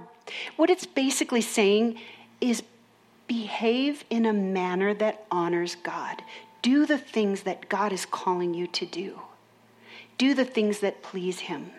what 0.58 0.70
it's 0.70 0.86
basically 0.86 1.42
saying 1.42 2.00
is 2.40 2.62
behave 3.28 4.04
in 4.10 4.26
a 4.26 4.34
manner 4.34 4.94
that 4.94 5.26
honors 5.32 5.76
God. 5.76 6.22
Do 6.62 6.86
the 6.86 6.98
things 6.98 7.44
that 7.44 7.70
God 7.70 7.92
is 7.92 8.06
calling 8.06 8.54
you 8.54 8.68
to 8.68 8.86
do. 8.86 9.20
Do 10.18 10.34
the 10.34 10.46
things 10.46 10.80
that 10.80 11.04
please 11.04 11.40
Him. 11.40 11.72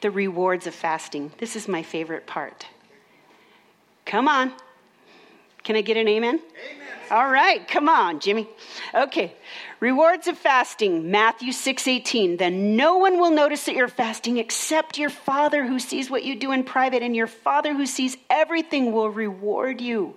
The 0.00 0.10
rewards 0.10 0.66
of 0.66 0.74
fasting. 0.74 1.32
This 1.38 1.56
is 1.56 1.68
my 1.68 1.82
favorite 1.82 2.26
part. 2.26 2.66
Come 4.04 4.28
on. 4.28 4.52
Can 5.64 5.76
I 5.76 5.82
get 5.82 5.96
an 5.96 6.08
amen? 6.08 6.40
Amen. 6.40 6.88
All 7.10 7.30
right, 7.30 7.66
come 7.66 7.88
on, 7.88 8.20
Jimmy. 8.20 8.48
Okay. 8.94 9.34
Rewards 9.80 10.26
of 10.26 10.36
fasting, 10.36 11.10
Matthew 11.10 11.52
6:18. 11.52 12.36
Then 12.38 12.76
no 12.76 12.96
one 12.96 13.18
will 13.18 13.30
notice 13.30 13.64
that 13.64 13.74
you're 13.74 13.88
fasting 13.88 14.36
except 14.38 14.98
your 14.98 15.10
Father 15.10 15.66
who 15.66 15.78
sees 15.78 16.10
what 16.10 16.24
you 16.24 16.34
do 16.34 16.52
in 16.52 16.64
private, 16.64 17.02
and 17.02 17.14
your 17.14 17.26
Father 17.28 17.74
who 17.74 17.86
sees 17.86 18.16
everything 18.28 18.92
will 18.92 19.10
reward 19.10 19.80
you. 19.80 20.16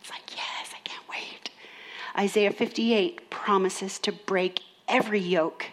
It's 0.00 0.10
like, 0.10 0.36
yes, 0.36 0.72
I 0.72 0.80
can't 0.84 1.08
wait. 1.08 1.50
Isaiah 2.16 2.52
58 2.52 3.28
promises 3.30 3.98
to 4.00 4.12
break 4.12 4.60
every 4.86 5.20
yoke, 5.20 5.66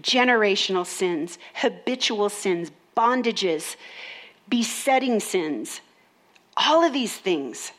generational 0.00 0.86
sins, 0.86 1.38
habitual 1.54 2.30
sins, 2.30 2.70
bondages, 2.96 3.76
besetting 4.48 5.20
sins, 5.20 5.80
all 6.56 6.82
of 6.82 6.92
these 6.92 7.16
things 7.16 7.72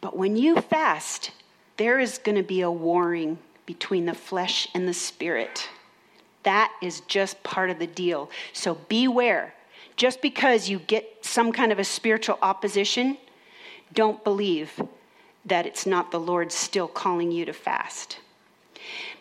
but 0.00 0.16
when 0.16 0.36
you 0.36 0.60
fast, 0.60 1.30
there 1.80 1.98
is 1.98 2.18
going 2.18 2.36
to 2.36 2.42
be 2.42 2.60
a 2.60 2.70
warring 2.70 3.38
between 3.64 4.04
the 4.04 4.12
flesh 4.12 4.68
and 4.74 4.86
the 4.86 4.92
spirit. 4.92 5.66
That 6.42 6.70
is 6.82 7.00
just 7.08 7.42
part 7.42 7.70
of 7.70 7.78
the 7.78 7.86
deal. 7.86 8.28
So 8.52 8.74
beware. 8.74 9.54
Just 9.96 10.20
because 10.20 10.68
you 10.68 10.78
get 10.78 11.24
some 11.24 11.52
kind 11.52 11.72
of 11.72 11.78
a 11.78 11.84
spiritual 11.84 12.38
opposition, 12.42 13.16
don't 13.94 14.22
believe 14.24 14.78
that 15.46 15.64
it's 15.64 15.86
not 15.86 16.10
the 16.10 16.20
Lord 16.20 16.52
still 16.52 16.86
calling 16.86 17.32
you 17.32 17.46
to 17.46 17.54
fast. 17.54 18.18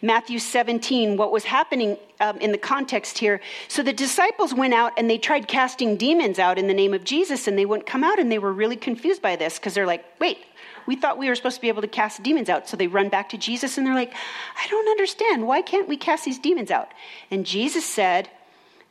Matthew 0.01 0.39
17, 0.39 1.17
what 1.17 1.32
was 1.32 1.45
happening 1.45 1.97
um, 2.19 2.38
in 2.38 2.51
the 2.51 2.58
context 2.58 3.17
here. 3.17 3.41
So 3.67 3.84
the 3.84 3.93
disciples 3.93 4.53
went 4.53 4.73
out 4.73 4.93
and 4.97 5.10
they 5.10 5.17
tried 5.17 5.47
casting 5.47 5.97
demons 5.97 6.39
out 6.39 6.58
in 6.58 6.67
the 6.67 6.73
name 6.73 6.93
of 6.93 7.03
Jesus, 7.03 7.47
and 7.47 7.58
they 7.58 7.65
wouldn't 7.65 7.88
come 7.88 8.03
out, 8.03 8.19
and 8.19 8.32
they 8.32 8.39
were 8.39 8.53
really 8.53 8.75
confused 8.75 9.21
by 9.21 9.36
this 9.36 9.58
because 9.58 9.73
they're 9.73 9.86
like, 9.86 10.05
wait, 10.19 10.39
we 10.86 10.95
thought 10.95 11.17
we 11.17 11.29
were 11.29 11.36
supposed 11.36 11.55
to 11.55 11.62
be 11.62 11.67
able 11.67 11.84
to 11.84 11.88
cast 11.88 12.23
demons 12.23 12.49
out. 12.49 12.67
So 12.67 12.75
they 12.75 12.88
run 12.88 13.10
back 13.10 13.29
to 13.29 13.38
Jesus 13.38 13.77
and 13.77 13.86
they're 13.86 13.93
like, 13.93 14.13
I 14.58 14.67
don't 14.69 14.89
understand. 14.89 15.45
Why 15.45 15.62
can't 15.62 15.88
we 15.88 15.97
cast 15.97 16.25
these 16.25 16.39
demons 16.39 16.71
out? 16.71 16.89
And 17.29 17.45
Jesus 17.45 17.86
said, 17.86 18.29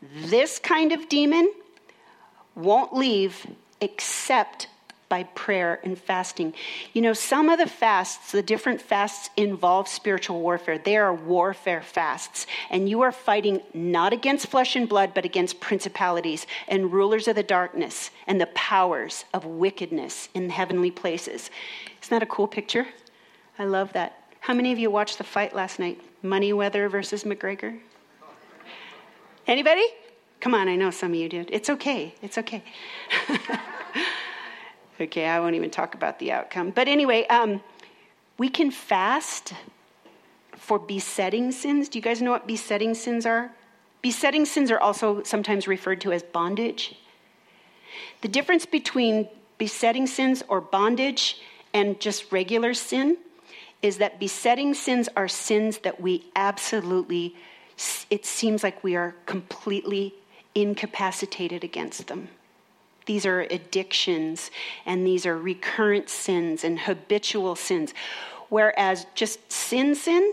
This 0.00 0.60
kind 0.60 0.92
of 0.92 1.08
demon 1.08 1.52
won't 2.54 2.94
leave 2.94 3.46
except 3.80 4.68
by 5.08 5.22
prayer 5.22 5.80
and 5.82 5.98
fasting. 5.98 6.54
You 6.92 7.02
know, 7.02 7.12
some 7.12 7.48
of 7.48 7.58
the 7.58 7.66
fasts, 7.66 8.32
the 8.32 8.42
different 8.42 8.80
fasts 8.80 9.30
involve 9.36 9.88
spiritual 9.88 10.40
warfare. 10.40 10.78
They 10.78 10.96
are 10.96 11.14
warfare 11.14 11.82
fasts. 11.82 12.46
And 12.70 12.88
you 12.88 13.00
are 13.02 13.12
fighting 13.12 13.62
not 13.72 14.12
against 14.12 14.48
flesh 14.48 14.76
and 14.76 14.88
blood, 14.88 15.12
but 15.14 15.24
against 15.24 15.60
principalities 15.60 16.46
and 16.66 16.92
rulers 16.92 17.28
of 17.28 17.36
the 17.36 17.42
darkness 17.42 18.10
and 18.26 18.40
the 18.40 18.46
powers 18.46 19.24
of 19.32 19.44
wickedness 19.44 20.28
in 20.34 20.50
heavenly 20.50 20.90
places. 20.90 21.50
Isn't 22.02 22.10
that 22.10 22.22
a 22.22 22.26
cool 22.26 22.48
picture? 22.48 22.86
I 23.58 23.64
love 23.64 23.92
that. 23.94 24.22
How 24.40 24.54
many 24.54 24.72
of 24.72 24.78
you 24.78 24.90
watched 24.90 25.18
the 25.18 25.24
fight 25.24 25.54
last 25.54 25.78
night? 25.78 26.00
Mayweather 26.22 26.90
versus 26.90 27.24
McGregor? 27.24 27.78
Anybody? 29.46 29.84
Come 30.40 30.54
on, 30.54 30.68
I 30.68 30.76
know 30.76 30.90
some 30.90 31.10
of 31.10 31.16
you 31.16 31.28
did. 31.28 31.48
It's 31.50 31.68
okay. 31.70 32.14
It's 32.22 32.38
okay. 32.38 32.62
Okay, 35.00 35.26
I 35.26 35.38
won't 35.38 35.54
even 35.54 35.70
talk 35.70 35.94
about 35.94 36.18
the 36.18 36.32
outcome. 36.32 36.70
But 36.70 36.88
anyway, 36.88 37.26
um, 37.28 37.62
we 38.36 38.48
can 38.48 38.70
fast 38.70 39.54
for 40.56 40.78
besetting 40.78 41.52
sins. 41.52 41.88
Do 41.88 41.98
you 41.98 42.02
guys 42.02 42.20
know 42.20 42.32
what 42.32 42.46
besetting 42.46 42.94
sins 42.94 43.24
are? 43.24 43.52
Besetting 44.02 44.44
sins 44.44 44.70
are 44.70 44.78
also 44.78 45.22
sometimes 45.22 45.68
referred 45.68 46.00
to 46.02 46.12
as 46.12 46.22
bondage. 46.22 46.96
The 48.22 48.28
difference 48.28 48.66
between 48.66 49.28
besetting 49.56 50.06
sins 50.06 50.42
or 50.48 50.60
bondage 50.60 51.40
and 51.72 52.00
just 52.00 52.30
regular 52.32 52.74
sin 52.74 53.16
is 53.82 53.98
that 53.98 54.18
besetting 54.18 54.74
sins 54.74 55.08
are 55.16 55.28
sins 55.28 55.78
that 55.78 56.00
we 56.00 56.26
absolutely, 56.34 57.36
it 58.10 58.26
seems 58.26 58.62
like 58.62 58.82
we 58.82 58.96
are 58.96 59.14
completely 59.26 60.14
incapacitated 60.54 61.62
against 61.62 62.08
them. 62.08 62.28
These 63.08 63.24
are 63.24 63.40
addictions 63.40 64.50
and 64.84 65.06
these 65.06 65.24
are 65.24 65.36
recurrent 65.36 66.10
sins 66.10 66.62
and 66.62 66.78
habitual 66.78 67.56
sins. 67.56 67.94
Whereas 68.50 69.06
just 69.14 69.50
sin, 69.50 69.94
sin 69.94 70.30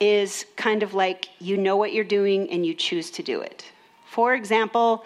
is 0.00 0.44
kind 0.56 0.82
of 0.82 0.92
like 0.92 1.28
you 1.38 1.56
know 1.56 1.76
what 1.76 1.92
you're 1.92 2.02
doing 2.02 2.50
and 2.50 2.66
you 2.66 2.74
choose 2.74 3.12
to 3.12 3.22
do 3.22 3.40
it. 3.40 3.64
For 4.06 4.34
example, 4.34 5.04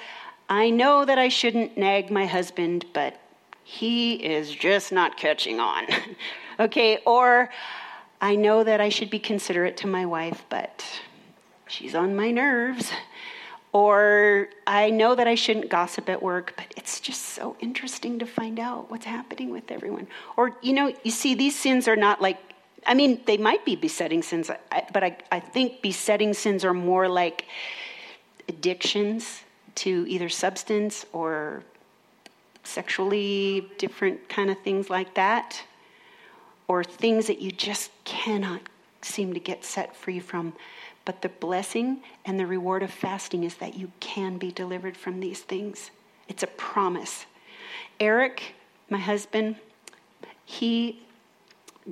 I 0.49 0.71
know 0.71 1.05
that 1.05 1.19
I 1.19 1.29
shouldn't 1.29 1.77
nag 1.77 2.11
my 2.11 2.25
husband, 2.25 2.87
but 2.95 3.21
he 3.65 4.15
is 4.15 4.51
just 4.51 4.91
not 4.91 5.19
catching 5.19 5.61
on. 5.61 5.85
okay, 6.59 7.01
or 7.05 7.51
I 8.23 8.35
know 8.35 8.65
that 8.65 8.81
I 8.81 8.89
should 8.89 9.11
be 9.11 9.19
considerate 9.19 9.77
to 9.79 9.87
my 9.87 10.07
wife, 10.07 10.47
but 10.49 10.83
she's 11.67 11.95
on 11.95 12.17
my 12.17 12.31
nerves. 12.31 12.91
Or 13.75 14.49
I 14.69 14.91
know 14.91 15.17
that 15.17 15.27
I 15.27 15.35
shouldn't 15.35 15.69
gossip 15.69 16.09
at 16.09 16.23
work, 16.23 16.55
but 16.57 16.73
it's 16.77 17.01
just 17.01 17.21
so 17.21 17.57
interesting 17.59 18.21
to 18.21 18.25
find 18.25 18.61
out 18.61 18.89
what's 18.89 19.05
happening 19.05 19.51
with 19.51 19.69
everyone. 19.69 20.07
Or, 20.37 20.57
you 20.63 20.73
know, 20.73 20.95
you 21.03 21.11
see, 21.11 21.35
these 21.35 21.59
sins 21.59 21.89
are 21.89 21.97
not 21.97 22.23
like, 22.23 22.39
I 22.87 22.95
mean, 22.95 23.21
they 23.27 23.37
might 23.37 23.65
be 23.65 23.75
besetting 23.75 24.23
sins, 24.23 24.49
uh, 24.49 24.57
but 24.93 25.03
I, 25.03 25.17
I 25.33 25.41
think 25.41 25.83
besetting 25.83 26.35
sins 26.35 26.65
are 26.65 26.73
more 26.73 27.09
like 27.09 27.47
addictions 28.49 29.43
to 29.77 30.07
either 30.09 30.29
substance 30.29 31.05
or 31.13 31.65
sexually 32.63 33.69
different 33.79 34.29
kind 34.29 34.51
of 34.51 34.59
things 34.61 34.89
like 34.89 35.15
that, 35.15 35.65
or 36.69 36.85
things 36.85 37.27
that 37.27 37.41
you 37.41 37.51
just 37.51 37.91
cannot 38.05 38.61
seem 39.03 39.35
to 39.35 39.41
get 39.41 39.65
set 39.65 39.97
free 39.97 40.21
from. 40.21 40.53
But 41.05 41.23
the 41.23 41.29
blessing 41.29 42.03
and 42.25 42.41
the 42.41 42.47
reward 42.47 42.83
of 42.83 42.91
fasting 42.91 43.45
is 43.45 43.57
that 43.57 43.75
you 43.75 43.93
can 44.01 44.39
be 44.39 44.51
delivered 44.51 44.97
from 44.97 45.21
these 45.21 45.41
things. 45.41 45.91
It's 46.29 46.43
a 46.43 46.47
promise. 46.47 47.27
Eric, 48.01 48.55
my 48.89 48.99
husband, 48.99 49.57
he 50.45 51.03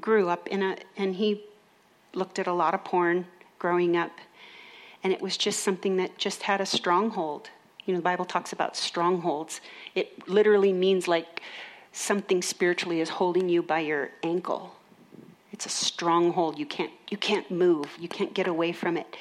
grew 0.01 0.29
up 0.29 0.48
in 0.48 0.62
a, 0.62 0.77
and 0.96 1.16
he 1.16 1.44
looked 2.14 2.38
at 2.38 2.46
a 2.46 2.53
lot 2.53 2.75
of 2.75 2.85
porn 2.85 3.27
growing 3.59 3.96
up. 3.96 4.12
And 5.05 5.12
it 5.12 5.20
was 5.20 5.37
just 5.37 5.61
something 5.61 5.96
that 5.96 6.16
just 6.16 6.42
had 6.42 6.61
a 6.61 6.66
stronghold. 6.66 7.51
You 7.85 7.92
know, 7.92 7.98
the 7.98 8.05
Bible 8.05 8.25
talks 8.25 8.53
about 8.53 8.77
strongholds. 8.77 9.61
It 9.94 10.29
literally 10.29 10.72
means 10.72 11.09
like 11.09 11.42
something 11.92 12.40
spiritually 12.40 13.01
is 13.01 13.09
holding 13.09 13.48
you 13.48 13.62
by 13.62 13.81
your 13.81 14.11
ankle. 14.22 14.77
It's 15.53 15.67
a 15.67 15.71
stronghold. 15.71 16.59
You 16.59 16.67
can't, 16.67 16.93
you 17.11 17.17
can't 17.17 17.51
move. 17.51 17.97
You 18.01 18.09
can't 18.09 18.35
get 18.35 18.47
away 18.47 18.73
from 18.73 18.97
it. 18.97 19.17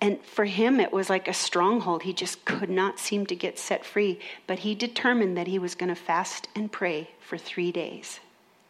And 0.00 0.20
for 0.24 0.44
him, 0.44 0.80
it 0.80 0.92
was 0.92 1.10
like 1.10 1.28
a 1.28 1.34
stronghold. 1.34 2.02
He 2.02 2.12
just 2.12 2.44
could 2.44 2.70
not 2.70 2.98
seem 2.98 3.26
to 3.26 3.36
get 3.36 3.58
set 3.58 3.84
free. 3.84 4.18
But 4.46 4.60
he 4.60 4.74
determined 4.74 5.36
that 5.36 5.46
he 5.46 5.58
was 5.58 5.74
going 5.74 5.90
to 5.90 5.94
fast 5.94 6.48
and 6.54 6.72
pray 6.72 7.10
for 7.20 7.38
three 7.38 7.70
days. 7.70 8.20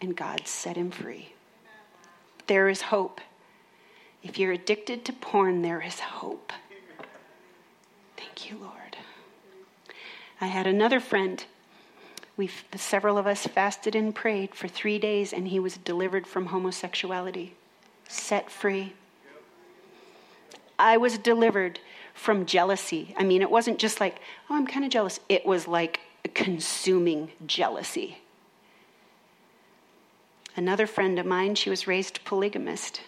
And 0.01 0.17
God 0.17 0.47
set 0.47 0.77
him 0.77 0.91
free. 0.91 1.33
There 2.49 2.69
is 2.69 2.83
hope. 2.83 3.21
If 4.23 4.39
you're 4.39 4.53
addicted 4.53 5.05
to 5.07 5.13
porn, 5.13 5.63
there 5.63 5.81
is 5.81 6.01
hope. 6.01 6.53
Thank 8.17 8.51
you, 8.51 8.59
Lord. 8.59 8.97
I 10.41 10.47
had 10.47 10.67
another 10.67 11.01
friend 11.01 11.45
we 12.37 12.51
several 12.77 13.19
of 13.19 13.27
us 13.27 13.47
fasted 13.47 13.95
and 13.95 14.15
prayed 14.15 14.55
for 14.55 14.69
three 14.69 14.99
days, 14.99 15.33
and 15.33 15.49
he 15.49 15.59
was 15.59 15.77
delivered 15.77 16.27
from 16.27 16.47
homosexuality, 16.47 17.55
set 18.09 18.51
free. 18.51 18.95
I 20.79 20.97
was 20.97 21.19
delivered 21.19 21.79
from 22.15 22.47
jealousy. 22.47 23.15
I 23.17 23.25
mean, 23.25 23.43
it 23.43 23.51
wasn't 23.51 23.79
just 23.79 24.01
like, 24.01 24.21
oh, 24.49 24.57
I'm 24.57 24.67
kind 24.67 24.85
of 24.85 24.91
jealous. 24.91 25.21
It 25.29 25.47
was 25.47 25.69
like 25.69 26.01
consuming 26.35 27.31
jealousy. 27.47 28.19
Another 30.57 30.87
friend 30.87 31.19
of 31.19 31.27
mine, 31.27 31.55
she 31.55 31.71
was 31.71 31.87
raised 31.87 32.25
polygamist. 32.25 33.01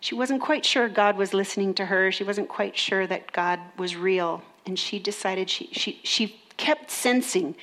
She 0.00 0.14
wasn't 0.14 0.42
quite 0.42 0.64
sure 0.64 0.88
God 0.88 1.16
was 1.16 1.32
listening 1.32 1.74
to 1.74 1.86
her. 1.86 2.10
She 2.10 2.24
wasn't 2.24 2.48
quite 2.48 2.76
sure 2.76 3.06
that 3.06 3.32
God 3.32 3.60
was 3.78 3.96
real. 3.96 4.42
And 4.66 4.78
she 4.78 4.98
decided 4.98 5.48
she, 5.48 5.68
she, 5.72 6.00
she 6.02 6.40
kept 6.56 6.90
sensing 6.90 7.54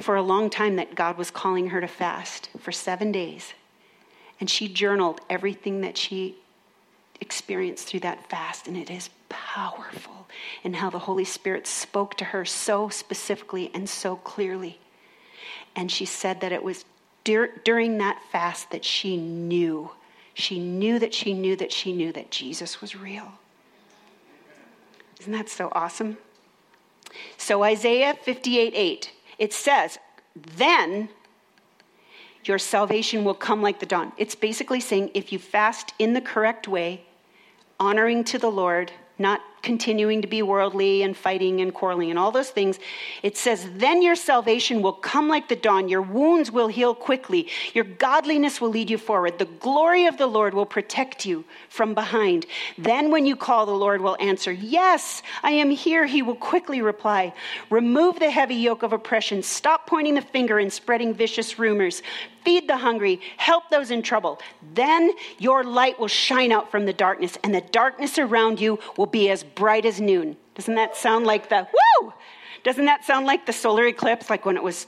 for 0.00 0.16
a 0.16 0.22
long 0.22 0.50
time 0.50 0.76
that 0.76 0.94
God 0.94 1.18
was 1.18 1.30
calling 1.30 1.70
her 1.70 1.80
to 1.80 1.88
fast 1.88 2.50
for 2.58 2.72
seven 2.72 3.10
days. 3.12 3.54
And 4.40 4.48
she 4.48 4.68
journaled 4.68 5.20
everything 5.28 5.80
that 5.80 5.96
she 5.96 6.36
experienced 7.20 7.88
through 7.88 8.00
that 8.00 8.28
fast, 8.30 8.68
and 8.68 8.76
it 8.76 8.90
is 8.90 9.10
powerful 9.28 10.28
in 10.62 10.74
how 10.74 10.90
the 10.90 11.00
Holy 11.00 11.24
Spirit 11.24 11.66
spoke 11.66 12.16
to 12.16 12.26
her 12.26 12.44
so 12.44 12.88
specifically 12.88 13.70
and 13.74 13.88
so 13.88 14.16
clearly. 14.16 14.78
And 15.74 15.90
she 15.90 16.04
said 16.04 16.40
that 16.40 16.52
it 16.52 16.62
was 16.62 16.84
dur- 17.24 17.60
during 17.64 17.98
that 17.98 18.22
fast 18.30 18.70
that 18.70 18.84
she 18.84 19.16
knew. 19.16 19.90
She 20.34 20.60
knew 20.60 20.98
that 21.00 21.12
she 21.12 21.34
knew 21.34 21.56
that 21.56 21.72
she 21.72 21.92
knew 21.92 22.12
that 22.12 22.30
Jesus 22.30 22.80
was 22.80 22.94
real. 22.94 23.32
Isn't 25.20 25.32
that 25.32 25.48
so 25.48 25.68
awesome? 25.72 26.18
So, 27.36 27.64
Isaiah 27.64 28.14
58 28.22 28.72
8, 28.74 29.12
it 29.38 29.52
says, 29.52 29.98
Then 30.34 31.08
your 32.44 32.58
salvation 32.58 33.24
will 33.24 33.34
come 33.34 33.62
like 33.62 33.80
the 33.80 33.86
dawn. 33.86 34.12
It's 34.16 34.34
basically 34.34 34.80
saying 34.80 35.10
if 35.14 35.32
you 35.32 35.38
fast 35.38 35.92
in 35.98 36.14
the 36.14 36.20
correct 36.20 36.66
way, 36.66 37.02
honoring 37.78 38.24
to 38.24 38.38
the 38.38 38.50
Lord, 38.50 38.92
not 39.18 39.40
continuing 39.62 40.22
to 40.22 40.28
be 40.28 40.42
worldly 40.42 41.02
and 41.02 41.16
fighting 41.16 41.60
and 41.60 41.72
quarreling 41.72 42.10
and 42.10 42.18
all 42.18 42.30
those 42.30 42.50
things. 42.50 42.78
It 43.22 43.36
says, 43.36 43.68
Then 43.76 44.02
your 44.02 44.16
salvation 44.16 44.82
will 44.82 44.92
come 44.92 45.28
like 45.28 45.48
the 45.48 45.56
dawn. 45.56 45.88
Your 45.88 46.02
wounds 46.02 46.50
will 46.50 46.68
heal 46.68 46.94
quickly. 46.94 47.48
Your 47.74 47.84
godliness 47.84 48.60
will 48.60 48.70
lead 48.70 48.90
you 48.90 48.98
forward. 48.98 49.38
The 49.38 49.44
glory 49.44 50.06
of 50.06 50.18
the 50.18 50.26
Lord 50.26 50.54
will 50.54 50.66
protect 50.66 51.26
you 51.26 51.44
from 51.68 51.94
behind. 51.94 52.46
Then 52.76 53.10
when 53.10 53.26
you 53.26 53.36
call, 53.36 53.66
the 53.66 53.72
Lord 53.72 54.00
will 54.00 54.16
answer, 54.20 54.52
Yes, 54.52 55.22
I 55.42 55.52
am 55.52 55.70
here. 55.70 56.06
He 56.06 56.22
will 56.22 56.36
quickly 56.36 56.82
reply, 56.82 57.32
Remove 57.70 58.18
the 58.18 58.30
heavy 58.30 58.56
yoke 58.56 58.82
of 58.82 58.92
oppression. 58.92 59.42
Stop 59.42 59.86
pointing 59.86 60.14
the 60.14 60.22
finger 60.22 60.58
and 60.58 60.72
spreading 60.72 61.14
vicious 61.14 61.58
rumors. 61.58 62.02
Feed 62.44 62.68
the 62.68 62.76
hungry. 62.76 63.20
Help 63.36 63.70
those 63.70 63.90
in 63.90 64.02
trouble. 64.02 64.40
Then 64.74 65.10
your 65.38 65.64
light 65.64 65.98
will 65.98 66.08
shine 66.08 66.52
out 66.52 66.70
from 66.70 66.86
the 66.86 66.92
darkness, 66.92 67.38
and 67.42 67.54
the 67.54 67.60
darkness 67.60 68.18
around 68.18 68.60
you 68.60 68.78
will 68.96 69.06
be 69.06 69.30
as 69.30 69.42
bright 69.42 69.84
as 69.84 70.00
noon. 70.00 70.36
Doesn't 70.54 70.74
that 70.74 70.96
sound 70.96 71.26
like 71.26 71.48
the 71.48 71.68
woo? 71.72 72.12
Doesn't 72.64 72.86
that 72.86 73.04
sound 73.04 73.26
like 73.26 73.46
the 73.46 73.52
solar 73.52 73.86
eclipse, 73.86 74.28
like 74.30 74.44
when 74.44 74.56
it 74.56 74.62
was? 74.62 74.86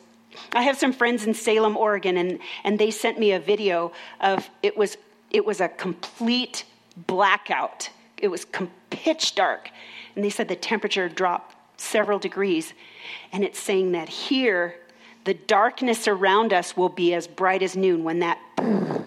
I 0.53 0.63
have 0.63 0.79
some 0.79 0.93
friends 0.93 1.27
in 1.27 1.35
Salem, 1.35 1.77
Oregon, 1.77 2.17
and, 2.17 2.39
and 2.65 2.79
they 2.79 2.91
sent 2.91 3.19
me 3.19 3.33
a 3.33 3.41
video 3.41 3.93
of 4.21 4.49
it 4.63 4.77
was 4.77 4.97
it 5.31 5.45
was 5.45 5.61
a 5.61 5.69
complete 5.69 6.65
blackout. 6.97 7.91
It 8.19 8.29
was 8.29 8.45
com- 8.45 8.71
pitch 8.91 9.35
dark, 9.35 9.71
and 10.15 10.25
they 10.25 10.31
said 10.31 10.49
the 10.49 10.57
temperature 10.57 11.09
dropped 11.09 11.55
several 11.81 12.19
degrees, 12.19 12.75
and 13.33 13.45
it's 13.45 13.59
saying 13.59 13.93
that 13.93 14.09
here 14.09 14.80
the 15.25 15.35
darkness 15.35 16.09
around 16.09 16.53
us 16.53 16.77
will 16.77 16.89
be 16.89 17.15
as 17.15 17.27
bright 17.27 17.63
as 17.63 17.77
noon 17.77 18.05
when 18.05 18.21
that 18.21 18.39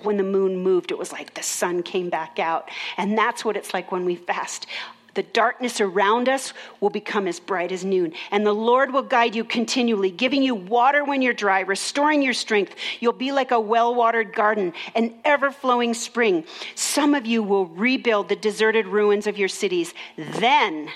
when 0.04 0.18
the 0.18 0.24
moon 0.24 0.58
moved 0.58 0.92
it 0.92 0.98
was 0.98 1.12
like 1.12 1.34
the 1.34 1.44
sun 1.44 1.82
came 1.82 2.10
back 2.10 2.40
out 2.40 2.70
and 2.98 3.18
that's 3.18 3.46
what 3.46 3.56
it's 3.56 3.74
like 3.74 3.92
when 3.92 4.06
we 4.06 4.16
fast 4.16 4.68
the 5.14 5.24
darkness 5.24 5.80
around 5.80 6.28
us 6.28 6.54
will 6.80 6.90
become 6.90 7.28
as 7.28 7.40
bright 7.40 7.72
as 7.72 7.86
noon. 7.86 8.14
And 8.32 8.46
the 8.46 8.54
Lord 8.54 8.92
will 8.92 9.04
guide 9.04 9.36
you 9.36 9.44
continually, 9.44 10.10
giving 10.10 10.42
you 10.42 10.56
water 10.56 11.04
when 11.04 11.22
you're 11.22 11.34
dry, 11.34 11.62
restoring 11.62 12.22
your 12.22 12.34
strength. 12.34 12.76
You'll 13.00 13.14
be 13.14 13.32
like 13.32 13.52
a 13.52 13.60
well 13.60 13.94
watered 13.94 14.34
garden, 14.34 14.74
an 14.96 15.14
ever 15.24 15.52
flowing 15.52 15.94
spring. 15.94 16.46
Some 16.76 17.14
of 17.14 17.26
you 17.26 17.44
will 17.44 17.68
rebuild 17.68 18.30
the 18.30 18.36
deserted 18.36 18.88
ruins 18.88 19.28
of 19.28 19.38
your 19.38 19.50
cities. 19.50 19.94
Then 20.18 20.90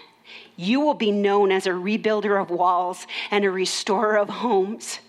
you 0.58 0.82
will 0.82 0.96
be 0.96 1.12
known 1.12 1.52
as 1.52 1.66
a 1.68 1.72
rebuilder 1.72 2.42
of 2.42 2.50
walls 2.50 3.08
and 3.32 3.46
a 3.46 3.52
restorer 3.52 4.18
of 4.18 4.30
homes. 4.30 5.00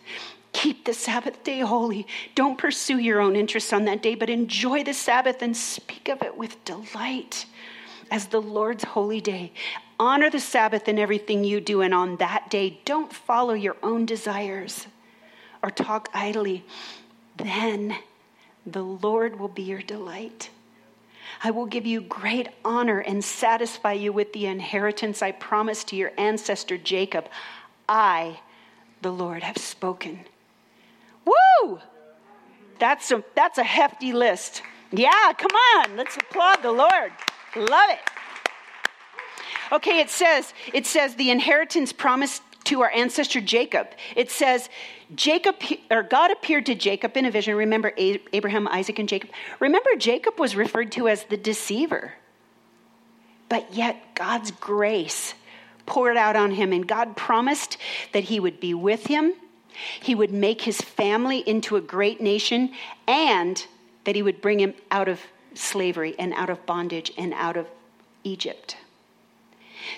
Keep 0.53 0.85
the 0.85 0.95
Sabbath 0.95 1.43
day 1.43 1.61
holy. 1.61 2.07
Don't 2.35 2.59
pursue 2.59 2.99
your 2.99 3.21
own 3.21 3.35
interests 3.35 3.73
on 3.73 3.85
that 3.87 4.03
day, 4.03 4.15
but 4.15 4.31
enjoy 4.31 4.85
the 4.85 4.95
Sabbath 4.95 5.43
and 5.43 5.57
speak 5.57 6.09
of 6.09 6.23
it 6.23 6.37
with 6.37 6.65
delight 6.65 7.47
as 8.11 8.27
the 8.27 8.41
Lord's 8.41 8.85
holy 8.85 9.21
day. 9.21 9.53
Honor 9.99 10.31
the 10.31 10.41
Sabbath 10.41 10.89
in 10.89 10.99
everything 10.99 11.45
you 11.45 11.61
do, 11.61 11.81
and 11.81 11.93
on 11.93 12.17
that 12.17 12.51
day, 12.51 12.81
don't 12.85 13.13
follow 13.13 13.55
your 13.55 13.77
own 13.83 14.07
desires 14.07 14.87
or 15.63 15.71
talk 15.71 16.09
idly. 16.15 16.65
Then 17.37 17.97
the 18.65 18.83
Lord 18.83 19.39
will 19.39 19.49
be 19.49 19.63
your 19.63 19.83
delight. 19.83 20.51
I 21.43 21.51
will 21.51 21.67
give 21.67 21.87
you 21.87 22.01
great 22.01 22.49
honor 22.65 22.99
and 22.99 23.25
satisfy 23.25 23.93
you 23.93 24.13
with 24.13 24.33
the 24.33 24.47
inheritance 24.47 25.23
I 25.23 25.33
promised 25.33 25.89
to 25.89 25.97
your 25.97 26.13
ancestor 26.19 26.77
Jacob. 26.77 27.29
I, 27.89 28.41
the 29.03 29.13
Lord, 29.13 29.43
have 29.43 29.59
spoken. 29.59 30.21
Woo! 31.25 31.81
That's 32.79 33.11
a, 33.11 33.23
that's 33.35 33.59
a 33.59 33.65
hefty 33.65 34.13
list. 34.13 34.63
Yeah, 34.91 35.33
come 35.37 35.53
on, 35.77 35.97
let's 35.97 36.17
applaud 36.17 36.63
the 36.63 36.73
Lord. 36.73 37.13
Love 37.57 37.91
it. 37.91 38.01
Okay, 39.71 40.01
it 40.01 40.11
says, 40.11 40.55
it 40.73 40.87
says 40.87 41.15
the 41.15 41.31
inheritance 41.31 41.93
promised 41.93 42.43
to 42.65 42.83
our 42.83 42.91
ancestor 42.91 43.41
Jacob. 43.41 43.89
It 44.17 44.31
says, 44.31 44.69
Jacob 45.15 45.57
or 45.91 46.03
God 46.03 46.31
appeared 46.31 46.67
to 46.67 46.75
Jacob 46.75 47.17
in 47.17 47.25
a 47.25 47.31
vision. 47.31 47.55
Remember 47.55 47.93
Abraham, 47.97 48.69
Isaac, 48.69 48.99
and 48.99 49.09
Jacob? 49.09 49.31
Remember, 49.59 49.91
Jacob 49.97 50.39
was 50.39 50.55
referred 50.55 50.93
to 50.93 51.09
as 51.09 51.25
the 51.25 51.37
deceiver. 51.37 52.15
But 53.49 53.73
yet, 53.73 54.15
God's 54.15 54.51
grace 54.51 55.35
poured 55.87 56.19
out 56.19 56.37
on 56.37 56.51
him, 56.51 56.73
and 56.73 56.87
God 56.87 57.17
promised 57.17 57.79
that 58.13 58.25
he 58.25 58.39
would 58.39 58.61
be 58.61 58.75
with 58.75 59.07
him, 59.07 59.33
he 60.01 60.15
would 60.15 60.33
make 60.33 60.63
his 60.63 60.81
family 60.81 61.39
into 61.39 61.77
a 61.77 61.81
great 61.81 62.21
nation, 62.21 62.73
and 63.07 63.67
that 64.05 64.15
he 64.15 64.23
would 64.23 64.43
bring 64.43 64.61
him 64.61 64.75
out 64.91 65.09
of 65.09 65.21
slavery 65.55 66.15
and 66.19 66.35
out 66.35 66.51
of 66.51 66.67
bondage 66.67 67.13
and 67.17 67.33
out 67.33 67.57
of 67.57 67.67
Egypt. 68.25 68.77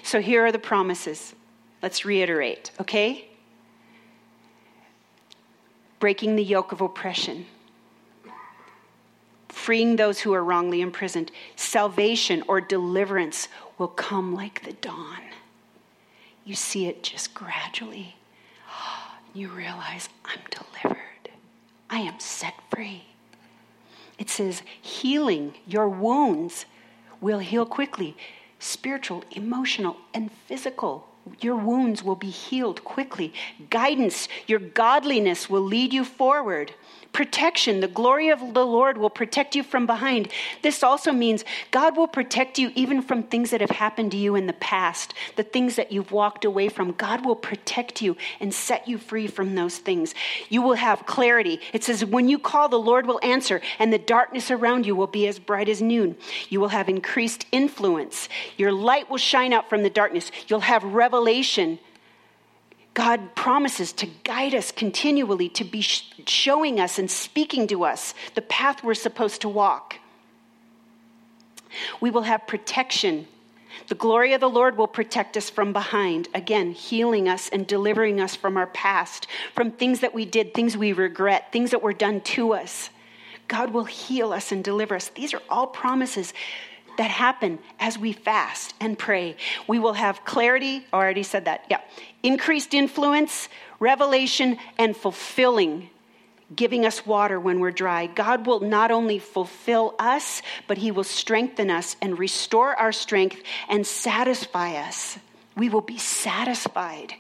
So 0.04 0.20
here 0.20 0.46
are 0.46 0.52
the 0.52 0.58
promises. 0.60 1.34
Let's 1.82 2.04
reiterate, 2.04 2.70
okay? 2.80 3.29
Breaking 6.00 6.34
the 6.34 6.42
yoke 6.42 6.72
of 6.72 6.80
oppression, 6.80 7.46
freeing 9.48 9.96
those 9.96 10.20
who 10.20 10.32
are 10.32 10.42
wrongly 10.42 10.80
imprisoned. 10.80 11.30
Salvation 11.56 12.42
or 12.48 12.60
deliverance 12.60 13.48
will 13.78 13.88
come 13.88 14.34
like 14.34 14.64
the 14.64 14.72
dawn. 14.72 15.20
You 16.44 16.54
see 16.54 16.86
it 16.86 17.02
just 17.02 17.34
gradually. 17.34 18.16
You 19.32 19.46
realize, 19.46 20.08
I'm 20.24 20.40
delivered, 20.50 21.30
I 21.88 22.00
am 22.00 22.18
set 22.18 22.54
free. 22.68 23.04
It 24.18 24.28
says, 24.28 24.62
healing 24.82 25.54
your 25.68 25.88
wounds 25.88 26.66
will 27.20 27.38
heal 27.38 27.64
quickly. 27.64 28.16
Spiritual, 28.58 29.22
emotional, 29.30 29.98
and 30.12 30.32
physical. 30.32 31.09
Your 31.40 31.56
wounds 31.56 32.02
will 32.02 32.16
be 32.16 32.30
healed 32.30 32.84
quickly. 32.84 33.32
Guidance, 33.68 34.28
your 34.46 34.58
godliness 34.58 35.48
will 35.48 35.62
lead 35.62 35.92
you 35.92 36.04
forward 36.04 36.72
protection. 37.12 37.80
The 37.80 37.88
glory 37.88 38.28
of 38.28 38.54
the 38.54 38.64
Lord 38.64 38.96
will 38.98 39.10
protect 39.10 39.54
you 39.54 39.62
from 39.62 39.86
behind. 39.86 40.28
This 40.62 40.82
also 40.82 41.12
means 41.12 41.44
God 41.70 41.96
will 41.96 42.06
protect 42.06 42.58
you 42.58 42.70
even 42.74 43.02
from 43.02 43.22
things 43.22 43.50
that 43.50 43.60
have 43.60 43.70
happened 43.70 44.12
to 44.12 44.16
you 44.16 44.36
in 44.36 44.46
the 44.46 44.52
past, 44.54 45.14
the 45.36 45.42
things 45.42 45.76
that 45.76 45.92
you've 45.92 46.12
walked 46.12 46.44
away 46.44 46.68
from. 46.68 46.92
God 46.92 47.24
will 47.24 47.36
protect 47.36 48.00
you 48.00 48.16
and 48.38 48.54
set 48.54 48.86
you 48.86 48.98
free 48.98 49.26
from 49.26 49.54
those 49.54 49.78
things. 49.78 50.14
You 50.48 50.62
will 50.62 50.74
have 50.74 51.06
clarity. 51.06 51.60
It 51.72 51.84
says, 51.84 52.04
when 52.04 52.28
you 52.28 52.38
call, 52.38 52.68
the 52.68 52.78
Lord 52.78 53.06
will 53.06 53.20
answer, 53.22 53.60
and 53.78 53.92
the 53.92 53.98
darkness 53.98 54.50
around 54.50 54.86
you 54.86 54.94
will 54.94 55.06
be 55.06 55.26
as 55.26 55.38
bright 55.38 55.68
as 55.68 55.82
noon. 55.82 56.16
You 56.48 56.60
will 56.60 56.68
have 56.68 56.88
increased 56.88 57.46
influence. 57.52 58.28
Your 58.56 58.72
light 58.72 59.10
will 59.10 59.18
shine 59.18 59.52
out 59.52 59.68
from 59.68 59.82
the 59.82 59.90
darkness. 59.90 60.30
You'll 60.48 60.60
have 60.60 60.84
revelation 60.84 61.09
God 62.92 63.34
promises 63.34 63.92
to 63.94 64.06
guide 64.24 64.54
us 64.54 64.72
continually, 64.72 65.48
to 65.50 65.64
be 65.64 65.80
showing 65.80 66.80
us 66.80 66.98
and 66.98 67.10
speaking 67.10 67.66
to 67.68 67.84
us 67.84 68.14
the 68.34 68.42
path 68.42 68.82
we're 68.82 68.94
supposed 68.94 69.42
to 69.42 69.48
walk. 69.48 69.96
We 72.00 72.10
will 72.10 72.22
have 72.22 72.46
protection. 72.46 73.28
The 73.88 73.94
glory 73.94 74.32
of 74.32 74.40
the 74.40 74.50
Lord 74.50 74.76
will 74.76 74.88
protect 74.88 75.36
us 75.36 75.48
from 75.48 75.72
behind, 75.72 76.28
again, 76.34 76.72
healing 76.72 77.28
us 77.28 77.48
and 77.48 77.66
delivering 77.66 78.20
us 78.20 78.34
from 78.34 78.56
our 78.56 78.66
past, 78.66 79.28
from 79.54 79.70
things 79.70 80.00
that 80.00 80.12
we 80.12 80.24
did, 80.24 80.52
things 80.52 80.76
we 80.76 80.92
regret, 80.92 81.52
things 81.52 81.70
that 81.70 81.82
were 81.82 81.92
done 81.92 82.20
to 82.22 82.52
us. 82.52 82.90
God 83.46 83.72
will 83.72 83.84
heal 83.84 84.32
us 84.32 84.52
and 84.52 84.62
deliver 84.62 84.96
us. 84.96 85.08
These 85.08 85.34
are 85.34 85.42
all 85.48 85.66
promises 85.66 86.34
that 86.96 87.10
happen 87.10 87.58
as 87.78 87.98
we 87.98 88.12
fast 88.12 88.74
and 88.80 88.98
pray. 88.98 89.36
We 89.66 89.78
will 89.78 89.94
have 89.94 90.24
clarity, 90.24 90.86
I 90.92 90.96
already 90.96 91.22
said 91.22 91.44
that, 91.46 91.64
yeah. 91.70 91.80
Increased 92.22 92.74
influence, 92.74 93.48
revelation, 93.78 94.58
and 94.78 94.96
fulfilling, 94.96 95.90
giving 96.54 96.84
us 96.84 97.06
water 97.06 97.38
when 97.40 97.60
we're 97.60 97.70
dry. 97.70 98.06
God 98.06 98.46
will 98.46 98.60
not 98.60 98.90
only 98.90 99.18
fulfill 99.18 99.94
us, 99.98 100.42
but 100.66 100.78
He 100.78 100.90
will 100.90 101.04
strengthen 101.04 101.70
us 101.70 101.96
and 102.02 102.18
restore 102.18 102.74
our 102.74 102.92
strength 102.92 103.42
and 103.68 103.86
satisfy 103.86 104.74
us. 104.74 105.18
We 105.56 105.68
will 105.68 105.80
be 105.80 105.98
satisfied 105.98 107.14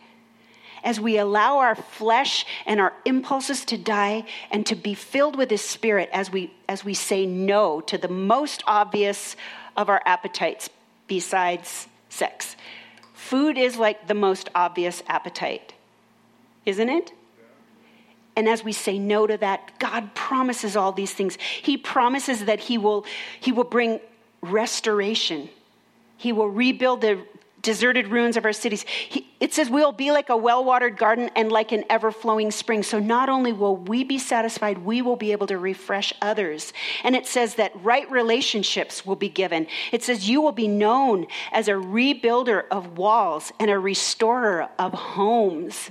as 0.82 1.00
we 1.00 1.18
allow 1.18 1.58
our 1.58 1.74
flesh 1.74 2.46
and 2.66 2.80
our 2.80 2.92
impulses 3.04 3.64
to 3.66 3.78
die 3.78 4.24
and 4.50 4.64
to 4.66 4.74
be 4.74 4.94
filled 4.94 5.36
with 5.36 5.50
his 5.50 5.62
spirit 5.62 6.08
as 6.12 6.30
we 6.30 6.52
as 6.68 6.84
we 6.84 6.94
say 6.94 7.26
no 7.26 7.80
to 7.82 7.98
the 7.98 8.08
most 8.08 8.62
obvious 8.66 9.36
of 9.80 9.88
our 9.88 10.02
appetites 10.04 10.68
besides 11.06 11.88
sex. 12.10 12.54
Food 13.14 13.56
is 13.56 13.76
like 13.76 14.06
the 14.08 14.14
most 14.14 14.50
obvious 14.54 15.02
appetite, 15.08 15.72
isn't 16.66 16.88
it? 16.88 17.12
And 18.36 18.46
as 18.46 18.62
we 18.62 18.72
say 18.72 18.98
no 18.98 19.26
to 19.26 19.38
that, 19.38 19.78
God 19.78 20.14
promises 20.14 20.76
all 20.76 20.92
these 20.92 21.12
things. 21.12 21.36
He 21.40 21.78
promises 21.78 22.44
that 22.44 22.60
He 22.60 22.76
will, 22.76 23.06
he 23.40 23.52
will 23.52 23.64
bring 23.64 24.00
restoration. 24.42 25.48
He 26.18 26.32
will 26.32 26.48
rebuild 26.48 27.00
the 27.00 27.24
deserted 27.62 28.08
ruins 28.08 28.36
of 28.36 28.44
our 28.44 28.52
cities. 28.52 28.82
He, 28.82 29.26
it 29.38 29.52
says 29.52 29.70
we'll 29.70 29.92
be 29.92 30.12
like 30.12 30.28
a 30.28 30.36
well 30.36 30.64
watered 30.64 30.96
garden 30.96 31.30
and 31.36 31.50
like 31.50 31.72
an 31.72 31.84
ever 31.90 32.10
flowing 32.10 32.50
spring. 32.50 32.82
So 32.82 32.98
not 32.98 33.28
only 33.28 33.52
will 33.52 33.76
we 33.76 34.04
be 34.04 34.18
satisfied, 34.18 34.78
we 34.78 35.02
will 35.02 35.16
be 35.16 35.32
able 35.32 35.46
to 35.48 35.58
refresh 35.58 36.12
others. 36.20 36.72
And 37.04 37.14
it 37.16 37.26
says 37.26 37.56
that 37.56 37.72
right 37.82 38.10
relationships 38.10 39.04
will 39.04 39.16
be 39.16 39.28
given. 39.28 39.66
It 39.92 40.02
says 40.02 40.28
you 40.28 40.40
will 40.40 40.52
be 40.52 40.68
known 40.68 41.26
as 41.52 41.68
a 41.68 41.72
rebuilder 41.72 42.64
of 42.70 42.98
walls 42.98 43.52
and 43.58 43.70
a 43.70 43.78
restorer 43.78 44.68
of 44.78 44.92
homes. 44.92 45.90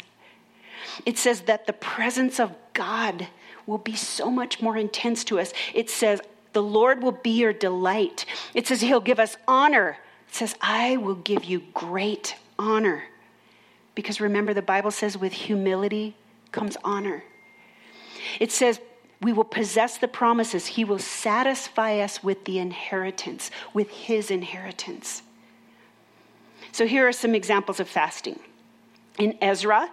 It 1.05 1.17
says 1.17 1.41
that 1.41 1.67
the 1.67 1.73
presence 1.73 2.39
of 2.39 2.55
God 2.73 3.27
will 3.65 3.77
be 3.77 3.95
so 3.95 4.31
much 4.31 4.61
more 4.61 4.77
intense 4.77 5.23
to 5.25 5.39
us. 5.39 5.53
It 5.73 5.89
says, 5.89 6.21
the 6.53 6.63
Lord 6.63 7.03
will 7.03 7.11
be 7.11 7.29
your 7.29 7.53
delight. 7.53 8.25
It 8.55 8.65
says, 8.65 8.81
He'll 8.81 8.99
give 8.99 9.19
us 9.19 9.37
honor 9.47 9.99
says, 10.33 10.55
I 10.61 10.97
will 10.97 11.15
give 11.15 11.43
you 11.43 11.63
great 11.73 12.35
honor. 12.57 13.03
Because 13.95 14.21
remember, 14.21 14.53
the 14.53 14.61
Bible 14.61 14.91
says, 14.91 15.17
with 15.17 15.33
humility 15.33 16.15
comes 16.51 16.77
honor. 16.83 17.23
It 18.39 18.51
says, 18.51 18.79
we 19.21 19.33
will 19.33 19.43
possess 19.43 19.97
the 19.97 20.07
promises. 20.07 20.65
He 20.65 20.85
will 20.85 20.99
satisfy 20.99 21.99
us 21.99 22.23
with 22.23 22.45
the 22.45 22.59
inheritance, 22.59 23.51
with 23.73 23.89
His 23.89 24.31
inheritance. 24.31 25.23
So 26.71 26.85
here 26.85 27.07
are 27.07 27.11
some 27.11 27.35
examples 27.35 27.79
of 27.79 27.89
fasting. 27.89 28.39
In 29.17 29.37
Ezra, 29.41 29.89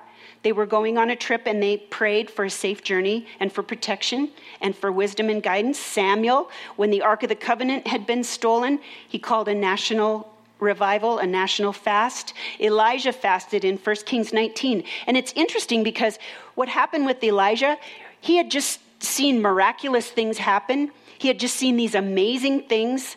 they 0.46 0.52
were 0.52 0.64
going 0.64 0.96
on 0.96 1.10
a 1.10 1.16
trip 1.16 1.42
and 1.46 1.60
they 1.60 1.76
prayed 1.76 2.30
for 2.30 2.44
a 2.44 2.50
safe 2.50 2.80
journey 2.84 3.26
and 3.40 3.52
for 3.52 3.64
protection 3.64 4.30
and 4.60 4.76
for 4.76 4.92
wisdom 4.92 5.28
and 5.28 5.42
guidance. 5.42 5.76
Samuel, 5.76 6.48
when 6.76 6.90
the 6.90 7.02
Ark 7.02 7.24
of 7.24 7.30
the 7.30 7.34
Covenant 7.34 7.88
had 7.88 8.06
been 8.06 8.22
stolen, 8.22 8.78
he 9.08 9.18
called 9.18 9.48
a 9.48 9.54
national 9.56 10.32
revival, 10.60 11.18
a 11.18 11.26
national 11.26 11.72
fast. 11.72 12.32
Elijah 12.60 13.12
fasted 13.12 13.64
in 13.64 13.76
1 13.76 13.96
Kings 14.06 14.32
19. 14.32 14.84
And 15.08 15.16
it's 15.16 15.32
interesting 15.34 15.82
because 15.82 16.16
what 16.54 16.68
happened 16.68 17.06
with 17.06 17.24
Elijah, 17.24 17.76
he 18.20 18.36
had 18.36 18.48
just 18.48 18.78
seen 19.02 19.42
miraculous 19.42 20.08
things 20.08 20.38
happen. 20.38 20.92
He 21.18 21.26
had 21.26 21.40
just 21.40 21.56
seen 21.56 21.76
these 21.76 21.96
amazing 21.96 22.68
things. 22.68 23.16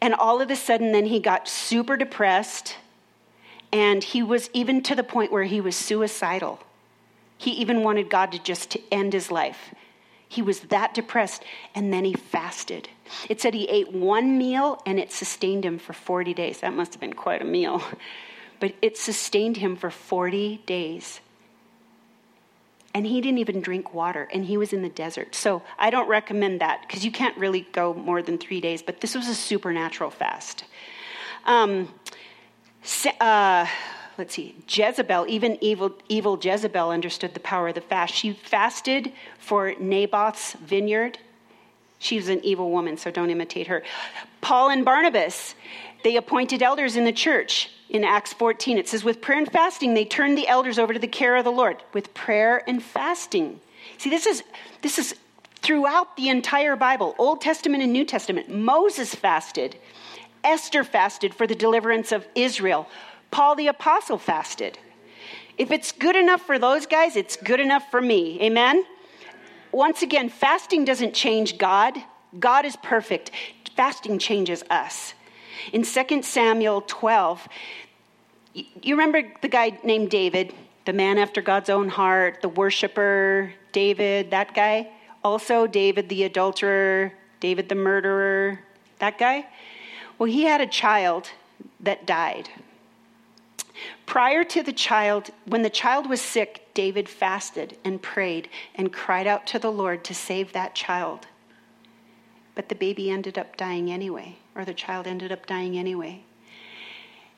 And 0.00 0.14
all 0.14 0.40
of 0.40 0.50
a 0.50 0.56
sudden, 0.56 0.92
then 0.92 1.04
he 1.04 1.20
got 1.20 1.46
super 1.46 1.98
depressed 1.98 2.78
and 3.70 4.02
he 4.02 4.22
was 4.22 4.48
even 4.54 4.82
to 4.84 4.94
the 4.94 5.04
point 5.04 5.30
where 5.30 5.44
he 5.44 5.60
was 5.60 5.76
suicidal. 5.76 6.58
He 7.40 7.52
even 7.52 7.82
wanted 7.82 8.10
God 8.10 8.32
to 8.32 8.38
just 8.38 8.68
to 8.72 8.80
end 8.92 9.14
his 9.14 9.30
life. 9.30 9.74
He 10.28 10.42
was 10.42 10.60
that 10.60 10.92
depressed, 10.92 11.42
and 11.74 11.90
then 11.90 12.04
he 12.04 12.12
fasted. 12.12 12.90
It 13.30 13.40
said 13.40 13.54
he 13.54 13.64
ate 13.64 13.92
one 13.92 14.36
meal 14.36 14.82
and 14.84 14.98
it 14.98 15.10
sustained 15.10 15.64
him 15.64 15.78
for 15.78 15.94
40 15.94 16.34
days. 16.34 16.60
That 16.60 16.74
must 16.74 16.92
have 16.92 17.00
been 17.00 17.14
quite 17.14 17.40
a 17.40 17.46
meal. 17.46 17.82
But 18.60 18.74
it 18.82 18.98
sustained 18.98 19.56
him 19.56 19.74
for 19.74 19.90
40 19.90 20.60
days. 20.66 21.20
And 22.92 23.06
he 23.06 23.22
didn't 23.22 23.38
even 23.38 23.62
drink 23.62 23.94
water, 23.94 24.28
and 24.34 24.44
he 24.44 24.58
was 24.58 24.74
in 24.74 24.82
the 24.82 24.90
desert. 24.90 25.34
So 25.34 25.62
I 25.78 25.88
don't 25.88 26.08
recommend 26.08 26.60
that 26.60 26.82
because 26.82 27.06
you 27.06 27.10
can't 27.10 27.38
really 27.38 27.66
go 27.72 27.94
more 27.94 28.20
than 28.20 28.36
three 28.36 28.60
days, 28.60 28.82
but 28.82 29.00
this 29.00 29.14
was 29.14 29.28
a 29.28 29.34
supernatural 29.34 30.10
fast. 30.10 30.64
Um, 31.46 31.88
uh, 33.18 33.66
let's 34.20 34.34
see, 34.34 34.54
Jezebel, 34.68 35.24
even 35.28 35.56
evil, 35.62 35.92
evil 36.10 36.38
Jezebel 36.40 36.90
understood 36.90 37.32
the 37.32 37.40
power 37.40 37.68
of 37.68 37.74
the 37.74 37.80
fast. 37.80 38.14
She 38.14 38.34
fasted 38.34 39.12
for 39.38 39.74
Naboth's 39.80 40.52
vineyard. 40.52 41.18
She 41.98 42.16
was 42.16 42.28
an 42.28 42.44
evil 42.44 42.70
woman, 42.70 42.98
so 42.98 43.10
don't 43.10 43.30
imitate 43.30 43.68
her. 43.68 43.82
Paul 44.42 44.68
and 44.68 44.84
Barnabas, 44.84 45.54
they 46.04 46.16
appointed 46.16 46.62
elders 46.62 46.96
in 46.96 47.06
the 47.06 47.14
church. 47.14 47.70
In 47.88 48.04
Acts 48.04 48.34
14, 48.34 48.76
it 48.76 48.88
says, 48.90 49.02
with 49.02 49.22
prayer 49.22 49.38
and 49.38 49.50
fasting, 49.50 49.94
they 49.94 50.04
turned 50.04 50.36
the 50.36 50.48
elders 50.48 50.78
over 50.78 50.92
to 50.92 50.98
the 50.98 51.08
care 51.08 51.36
of 51.36 51.44
the 51.44 51.50
Lord. 51.50 51.82
With 51.94 52.12
prayer 52.12 52.62
and 52.68 52.82
fasting. 52.82 53.58
See, 53.96 54.10
this 54.10 54.26
is, 54.26 54.44
this 54.82 54.98
is 54.98 55.14
throughout 55.62 56.14
the 56.18 56.28
entire 56.28 56.76
Bible, 56.76 57.14
Old 57.16 57.40
Testament 57.40 57.82
and 57.82 57.90
New 57.90 58.04
Testament. 58.04 58.50
Moses 58.50 59.14
fasted. 59.14 59.78
Esther 60.44 60.84
fasted 60.84 61.34
for 61.34 61.46
the 61.46 61.54
deliverance 61.54 62.12
of 62.12 62.26
Israel. 62.34 62.86
Paul 63.30 63.54
the 63.54 63.68
Apostle 63.68 64.18
fasted. 64.18 64.78
If 65.58 65.70
it's 65.70 65.92
good 65.92 66.16
enough 66.16 66.42
for 66.42 66.58
those 66.58 66.86
guys, 66.86 67.16
it's 67.16 67.36
good 67.36 67.60
enough 67.60 67.90
for 67.90 68.00
me. 68.00 68.40
Amen? 68.40 68.84
Once 69.72 70.02
again, 70.02 70.28
fasting 70.28 70.84
doesn't 70.84 71.14
change 71.14 71.58
God. 71.58 71.96
God 72.38 72.64
is 72.64 72.76
perfect. 72.76 73.30
Fasting 73.76 74.18
changes 74.18 74.64
us. 74.70 75.14
In 75.72 75.84
2 75.84 76.22
Samuel 76.22 76.82
12, 76.86 77.48
you 78.54 78.94
remember 78.94 79.22
the 79.42 79.48
guy 79.48 79.78
named 79.84 80.10
David, 80.10 80.54
the 80.86 80.92
man 80.92 81.18
after 81.18 81.40
God's 81.40 81.70
own 81.70 81.88
heart, 81.88 82.40
the 82.42 82.48
worshiper, 82.48 83.52
David, 83.72 84.30
that 84.30 84.54
guy? 84.54 84.90
Also, 85.22 85.66
David 85.66 86.08
the 86.08 86.24
adulterer, 86.24 87.12
David 87.38 87.68
the 87.68 87.74
murderer, 87.74 88.60
that 88.98 89.18
guy? 89.18 89.46
Well, 90.18 90.30
he 90.30 90.44
had 90.44 90.60
a 90.60 90.66
child 90.66 91.30
that 91.80 92.06
died. 92.06 92.48
Prior 94.06 94.44
to 94.44 94.62
the 94.62 94.72
child, 94.72 95.30
when 95.46 95.62
the 95.62 95.70
child 95.70 96.08
was 96.08 96.20
sick, 96.20 96.66
David 96.74 97.08
fasted 97.08 97.78
and 97.84 98.02
prayed 98.02 98.48
and 98.74 98.92
cried 98.92 99.26
out 99.26 99.46
to 99.48 99.58
the 99.58 99.70
Lord 99.70 100.04
to 100.04 100.14
save 100.14 100.52
that 100.52 100.74
child. 100.74 101.26
But 102.54 102.68
the 102.68 102.74
baby 102.74 103.10
ended 103.10 103.38
up 103.38 103.56
dying 103.56 103.90
anyway, 103.90 104.36
or 104.54 104.64
the 104.64 104.74
child 104.74 105.06
ended 105.06 105.32
up 105.32 105.46
dying 105.46 105.78
anyway. 105.78 106.22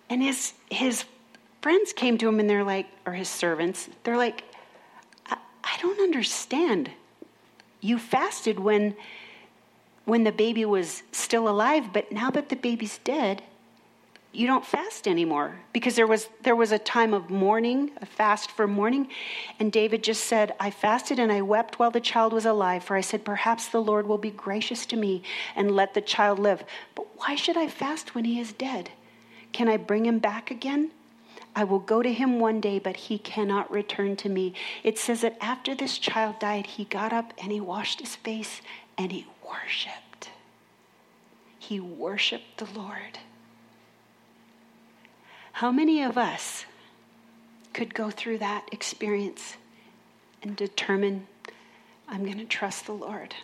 And 0.08 0.22
his, 0.22 0.54
his 0.70 1.04
friends 1.60 1.92
came 1.92 2.18
to 2.18 2.28
him 2.28 2.40
and 2.40 2.50
they're 2.50 2.64
like, 2.64 2.86
or 3.06 3.12
his 3.12 3.28
servants, 3.28 3.88
they're 4.04 4.16
like, 4.16 4.44
I, 5.26 5.36
I 5.62 5.78
don't 5.80 6.00
understand. 6.00 6.90
You 7.80 7.98
fasted 7.98 8.58
when, 8.58 8.96
when 10.04 10.24
the 10.24 10.32
baby 10.32 10.64
was 10.64 11.02
still 11.12 11.48
alive, 11.48 11.92
but 11.92 12.10
now 12.12 12.30
that 12.30 12.48
the 12.48 12.56
baby's 12.56 12.98
dead, 12.98 13.42
you 14.32 14.46
don't 14.46 14.64
fast 14.64 15.06
anymore 15.06 15.54
because 15.72 15.94
there 15.94 16.06
was 16.06 16.28
there 16.42 16.56
was 16.56 16.72
a 16.72 16.78
time 16.78 17.12
of 17.12 17.28
mourning 17.28 17.90
a 18.00 18.06
fast 18.06 18.50
for 18.50 18.66
mourning 18.66 19.06
and 19.60 19.70
david 19.70 20.02
just 20.02 20.24
said 20.24 20.54
i 20.58 20.70
fasted 20.70 21.18
and 21.18 21.30
i 21.30 21.42
wept 21.42 21.78
while 21.78 21.90
the 21.90 22.00
child 22.00 22.32
was 22.32 22.46
alive 22.46 22.82
for 22.82 22.96
i 22.96 23.00
said 23.00 23.24
perhaps 23.24 23.68
the 23.68 23.82
lord 23.82 24.06
will 24.06 24.18
be 24.18 24.30
gracious 24.30 24.86
to 24.86 24.96
me 24.96 25.22
and 25.54 25.70
let 25.70 25.92
the 25.94 26.00
child 26.00 26.38
live 26.38 26.64
but 26.94 27.06
why 27.18 27.34
should 27.34 27.56
i 27.56 27.68
fast 27.68 28.14
when 28.14 28.24
he 28.24 28.40
is 28.40 28.52
dead 28.54 28.90
can 29.52 29.68
i 29.68 29.76
bring 29.76 30.06
him 30.06 30.18
back 30.18 30.50
again 30.50 30.90
I 31.54 31.64
will 31.64 31.80
go 31.80 32.00
to 32.00 32.10
him 32.10 32.40
one 32.40 32.60
day, 32.60 32.78
but 32.78 32.96
he 32.96 33.18
cannot 33.18 33.70
return 33.70 34.16
to 34.16 34.30
me. 34.30 34.54
It 34.82 34.98
says 34.98 35.20
that 35.20 35.36
after 35.38 35.74
this 35.74 35.98
child 35.98 36.38
died, 36.38 36.64
he 36.64 36.84
got 36.84 37.12
up 37.12 37.34
and 37.36 37.52
he 37.52 37.60
washed 37.60 38.00
his 38.00 38.16
face 38.16 38.62
and 38.96 39.12
he 39.12 39.26
worshiped. 39.46 40.30
He 41.58 41.78
worshiped 41.78 42.56
the 42.56 42.68
Lord. 42.74 43.18
How 45.52 45.70
many 45.70 46.02
of 46.02 46.16
us 46.16 46.64
could 47.72 47.94
go 47.94 48.10
through 48.10 48.38
that 48.38 48.68
experience 48.72 49.56
and 50.42 50.56
determine, 50.56 51.26
I'm 52.08 52.24
going 52.24 52.38
to 52.38 52.44
trust 52.44 52.86
the 52.86 52.92
Lord? 52.92 53.34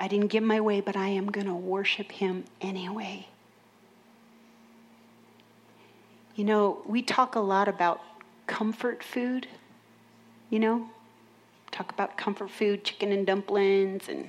I 0.00 0.08
didn't 0.08 0.28
give 0.28 0.42
my 0.42 0.60
way, 0.60 0.80
but 0.80 0.96
I 0.96 1.08
am 1.08 1.30
going 1.30 1.46
to 1.46 1.54
worship 1.54 2.10
Him 2.10 2.44
anyway. 2.60 3.28
You 6.34 6.44
know, 6.44 6.82
we 6.86 7.02
talk 7.02 7.36
a 7.36 7.40
lot 7.40 7.68
about 7.68 8.00
comfort 8.46 9.04
food, 9.04 9.46
you 10.50 10.58
know, 10.58 10.88
talk 11.70 11.92
about 11.92 12.16
comfort 12.16 12.50
food, 12.50 12.84
chicken 12.84 13.12
and 13.12 13.26
dumplings, 13.26 14.08
and 14.08 14.28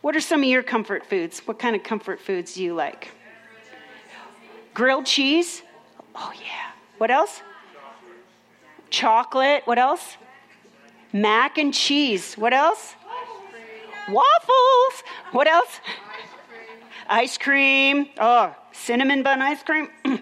what 0.00 0.16
are 0.16 0.20
some 0.20 0.42
of 0.42 0.48
your 0.48 0.62
comfort 0.62 1.04
foods? 1.04 1.40
What 1.40 1.58
kind 1.58 1.74
of 1.76 1.82
comfort 1.82 2.20
foods 2.20 2.54
do 2.54 2.62
you 2.62 2.74
like? 2.74 3.10
Grilled 4.76 5.06
cheese? 5.06 5.62
Oh, 6.14 6.30
yeah. 6.38 6.72
What 6.98 7.10
else? 7.10 7.40
Chocolate. 8.90 9.62
What 9.64 9.78
else? 9.78 10.18
Mac 11.14 11.56
and 11.56 11.72
cheese. 11.72 12.34
What 12.34 12.52
else? 12.52 12.94
Waffles. 14.06 15.02
What 15.32 15.46
else? 15.46 15.80
Ice 17.08 17.38
cream. 17.38 18.10
Oh, 18.20 18.54
cinnamon 18.72 19.22
bun 19.22 19.40
ice 19.40 19.62
cream. 19.62 19.88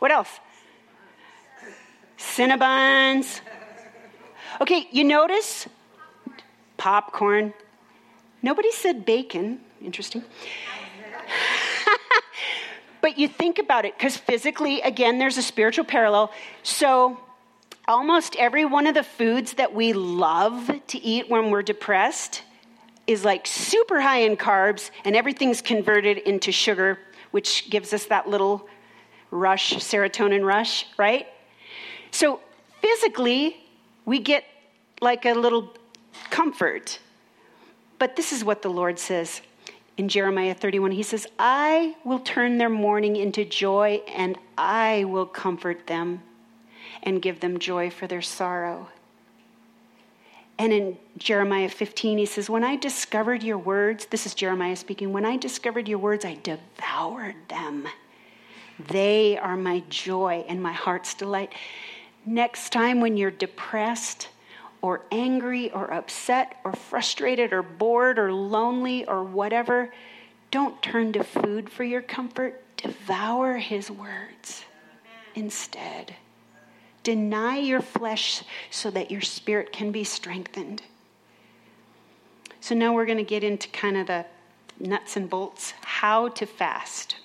what 0.00 0.10
else? 0.10 0.40
Cinnabons. 2.18 3.40
Okay, 4.60 4.88
you 4.90 5.04
notice 5.04 5.68
popcorn. 6.76 7.54
Nobody 8.42 8.72
said 8.72 9.06
bacon. 9.06 9.60
Interesting. 9.80 10.24
But 13.06 13.18
you 13.20 13.28
think 13.28 13.60
about 13.60 13.84
it, 13.84 13.96
because 13.96 14.16
physically, 14.16 14.80
again, 14.80 15.20
there's 15.20 15.38
a 15.38 15.42
spiritual 15.42 15.84
parallel. 15.84 16.32
So 16.64 17.20
almost 17.86 18.34
every 18.34 18.64
one 18.64 18.88
of 18.88 18.94
the 18.94 19.04
foods 19.04 19.52
that 19.52 19.72
we 19.72 19.92
love 19.92 20.68
to 20.88 20.98
eat 21.00 21.30
when 21.30 21.52
we're 21.52 21.62
depressed 21.62 22.42
is 23.06 23.24
like 23.24 23.46
super 23.46 24.00
high 24.00 24.22
in 24.22 24.36
carbs, 24.36 24.90
and 25.04 25.14
everything's 25.14 25.62
converted 25.62 26.18
into 26.18 26.50
sugar, 26.50 26.98
which 27.30 27.70
gives 27.70 27.92
us 27.92 28.06
that 28.06 28.28
little 28.28 28.68
rush, 29.30 29.74
serotonin 29.74 30.44
rush, 30.44 30.84
right? 30.98 31.28
So 32.10 32.40
physically, 32.82 33.56
we 34.04 34.18
get 34.18 34.42
like 35.00 35.24
a 35.26 35.34
little 35.34 35.72
comfort. 36.30 36.98
But 38.00 38.16
this 38.16 38.32
is 38.32 38.42
what 38.42 38.62
the 38.62 38.68
Lord 38.68 38.98
says 38.98 39.42
in 39.96 40.08
Jeremiah 40.08 40.54
31. 40.54 40.92
He 40.92 41.02
says, 41.02 41.26
I 41.38 41.96
will 42.04 42.18
turn 42.18 42.58
their 42.58 42.68
mourning 42.68 43.16
into 43.16 43.44
joy, 43.44 44.02
and 44.08 44.38
I 44.58 45.04
will 45.04 45.26
comfort 45.26 45.86
them 45.86 46.22
and 47.02 47.22
give 47.22 47.40
them 47.40 47.58
joy 47.58 47.90
for 47.90 48.06
their 48.06 48.22
sorrow. 48.22 48.88
And 50.58 50.72
in 50.72 50.98
Jeremiah 51.18 51.68
15, 51.68 52.18
he 52.18 52.26
says, 52.26 52.48
When 52.48 52.64
I 52.64 52.76
discovered 52.76 53.42
your 53.42 53.58
words, 53.58 54.06
this 54.06 54.26
is 54.26 54.34
Jeremiah 54.34 54.76
speaking, 54.76 55.12
when 55.12 55.26
I 55.26 55.36
discovered 55.36 55.86
your 55.86 55.98
words, 55.98 56.24
I 56.24 56.38
devoured 56.42 57.36
them. 57.48 57.86
They 58.88 59.38
are 59.38 59.56
my 59.56 59.82
joy 59.88 60.44
and 60.48 60.62
my 60.62 60.72
heart's 60.72 61.14
delight. 61.14 61.52
Next 62.24 62.70
time 62.70 63.00
when 63.00 63.16
you're 63.16 63.30
depressed 63.30 64.28
or 64.86 65.02
angry 65.10 65.68
or 65.72 65.92
upset 65.92 66.60
or 66.62 66.72
frustrated 66.72 67.52
or 67.52 67.60
bored 67.60 68.20
or 68.20 68.32
lonely 68.32 69.04
or 69.06 69.24
whatever, 69.24 69.92
don't 70.52 70.80
turn 70.80 71.12
to 71.12 71.24
food 71.24 71.68
for 71.68 71.82
your 71.82 72.00
comfort. 72.00 72.62
Devour 72.76 73.56
his 73.56 73.90
words 73.90 74.64
instead. 75.34 76.14
Deny 77.02 77.58
your 77.58 77.80
flesh 77.80 78.44
so 78.70 78.88
that 78.92 79.10
your 79.10 79.22
spirit 79.22 79.72
can 79.72 79.90
be 79.90 80.04
strengthened. 80.04 80.82
So 82.60 82.76
now 82.76 82.94
we're 82.94 83.06
going 83.06 83.18
to 83.18 83.24
get 83.24 83.42
into 83.42 83.68
kind 83.70 83.96
of 83.96 84.06
the 84.06 84.24
nuts 84.78 85.16
and 85.16 85.28
bolts 85.28 85.74
how 85.82 86.28
to 86.28 86.46
fast. 86.46 87.16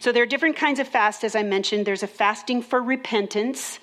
So 0.00 0.10
there 0.10 0.24
are 0.24 0.26
different 0.26 0.56
kinds 0.56 0.80
of 0.80 0.88
fast, 0.88 1.22
as 1.22 1.36
I 1.36 1.44
mentioned. 1.44 1.86
There's 1.86 2.02
a 2.02 2.08
fasting 2.08 2.62
for 2.62 2.82
repentance. 2.82 3.78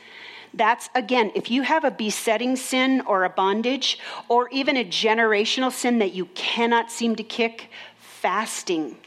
That's, 0.54 0.89
again, 0.93 1.32
if 1.34 1.49
you 1.49 1.64
have 1.64 1.84
a 1.84 1.91
besetting 1.91 2.56
sin 2.56 3.01
or 3.01 3.24
a 3.24 3.30
bondage 3.30 3.97
or 4.30 4.49
even 4.49 4.78
a 4.78 4.86
generational 4.86 5.72
sin 5.72 5.97
that 5.99 6.14
you 6.14 6.26
cannot 6.36 6.91
seem 6.91 7.16
to 7.16 7.24
kick, 7.24 7.70
fasting 7.97 8.97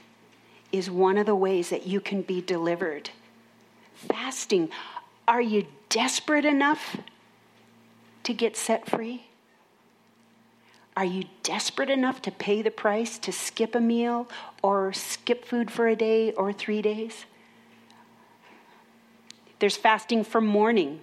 is 0.73 0.91
one 0.91 1.17
of 1.19 1.27
the 1.27 1.37
ways 1.37 1.71
that 1.71 1.87
you 1.87 2.01
can 2.01 2.23
be 2.23 2.41
delivered. 2.41 3.11
Fasting. 3.95 4.71
Are 5.29 5.41
you 5.41 5.67
desperate 5.89 6.45
enough 6.45 6.97
to 8.25 8.35
get 8.35 8.57
set 8.57 8.89
free? 8.89 9.27
Are 10.97 11.05
you 11.05 11.25
desperate 11.45 11.91
enough 11.91 12.23
to 12.23 12.33
pay 12.33 12.63
the 12.63 12.71
price 12.71 13.19
to 13.19 13.31
skip 13.31 13.75
a 13.75 13.81
meal 13.81 14.29
or 14.63 14.93
skip 14.93 15.45
food 15.45 15.71
for 15.71 15.87
a 15.87 15.95
day 15.95 16.33
or 16.33 16.53
three 16.53 16.83
days? 16.83 17.27
There's 19.61 19.77
fasting 19.77 20.25
for 20.25 20.41
mourning 20.41 21.01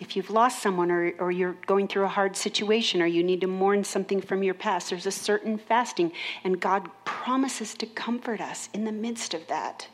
if 0.00 0.14
you've 0.14 0.30
lost 0.30 0.62
someone 0.62 0.90
or, 0.90 1.12
or 1.18 1.32
you're 1.32 1.56
going 1.66 1.88
through 1.88 2.04
a 2.04 2.08
hard 2.08 2.36
situation 2.36 3.02
or 3.02 3.06
you 3.06 3.22
need 3.24 3.40
to 3.40 3.48
mourn 3.48 3.82
something 3.82 4.20
from 4.20 4.42
your 4.42 4.54
past, 4.54 4.90
there's 4.90 5.06
a 5.06 5.10
certain 5.10 5.58
fasting, 5.58 6.12
and 6.44 6.60
God 6.60 6.88
promises 7.04 7.74
to 7.74 7.86
comfort 7.86 8.40
us 8.40 8.68
in 8.72 8.84
the 8.84 8.92
midst 8.92 9.34
of 9.34 9.46
that. 9.48 9.88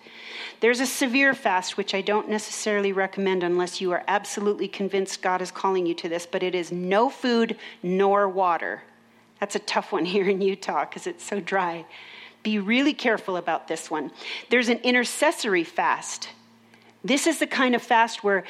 There's 0.60 0.80
a 0.80 0.86
severe 0.86 1.32
fast, 1.32 1.76
which 1.78 1.94
I 1.94 2.02
don't 2.02 2.28
necessarily 2.28 2.92
recommend 2.92 3.42
unless 3.42 3.80
you 3.80 3.92
are 3.92 4.04
absolutely 4.06 4.68
convinced 4.68 5.22
God 5.22 5.40
is 5.40 5.50
calling 5.50 5.86
you 5.86 5.94
to 5.94 6.08
this, 6.08 6.26
but 6.26 6.42
it 6.42 6.54
is 6.54 6.70
no 6.70 7.08
food 7.08 7.56
nor 7.82 8.28
water. 8.28 8.82
That's 9.40 9.56
a 9.56 9.60
tough 9.60 9.90
one 9.90 10.04
here 10.04 10.28
in 10.28 10.40
Utah 10.40 10.84
because 10.84 11.06
it's 11.06 11.24
so 11.24 11.40
dry. 11.40 11.86
Be 12.42 12.58
really 12.58 12.92
careful 12.92 13.38
about 13.38 13.68
this 13.68 13.90
one. 13.90 14.10
There's 14.50 14.68
an 14.68 14.78
intercessory 14.78 15.64
fast. 15.64 16.28
This 17.02 17.26
is 17.26 17.38
the 17.38 17.46
kind 17.46 17.74
of 17.74 17.82
fast 17.82 18.22
where 18.22 18.44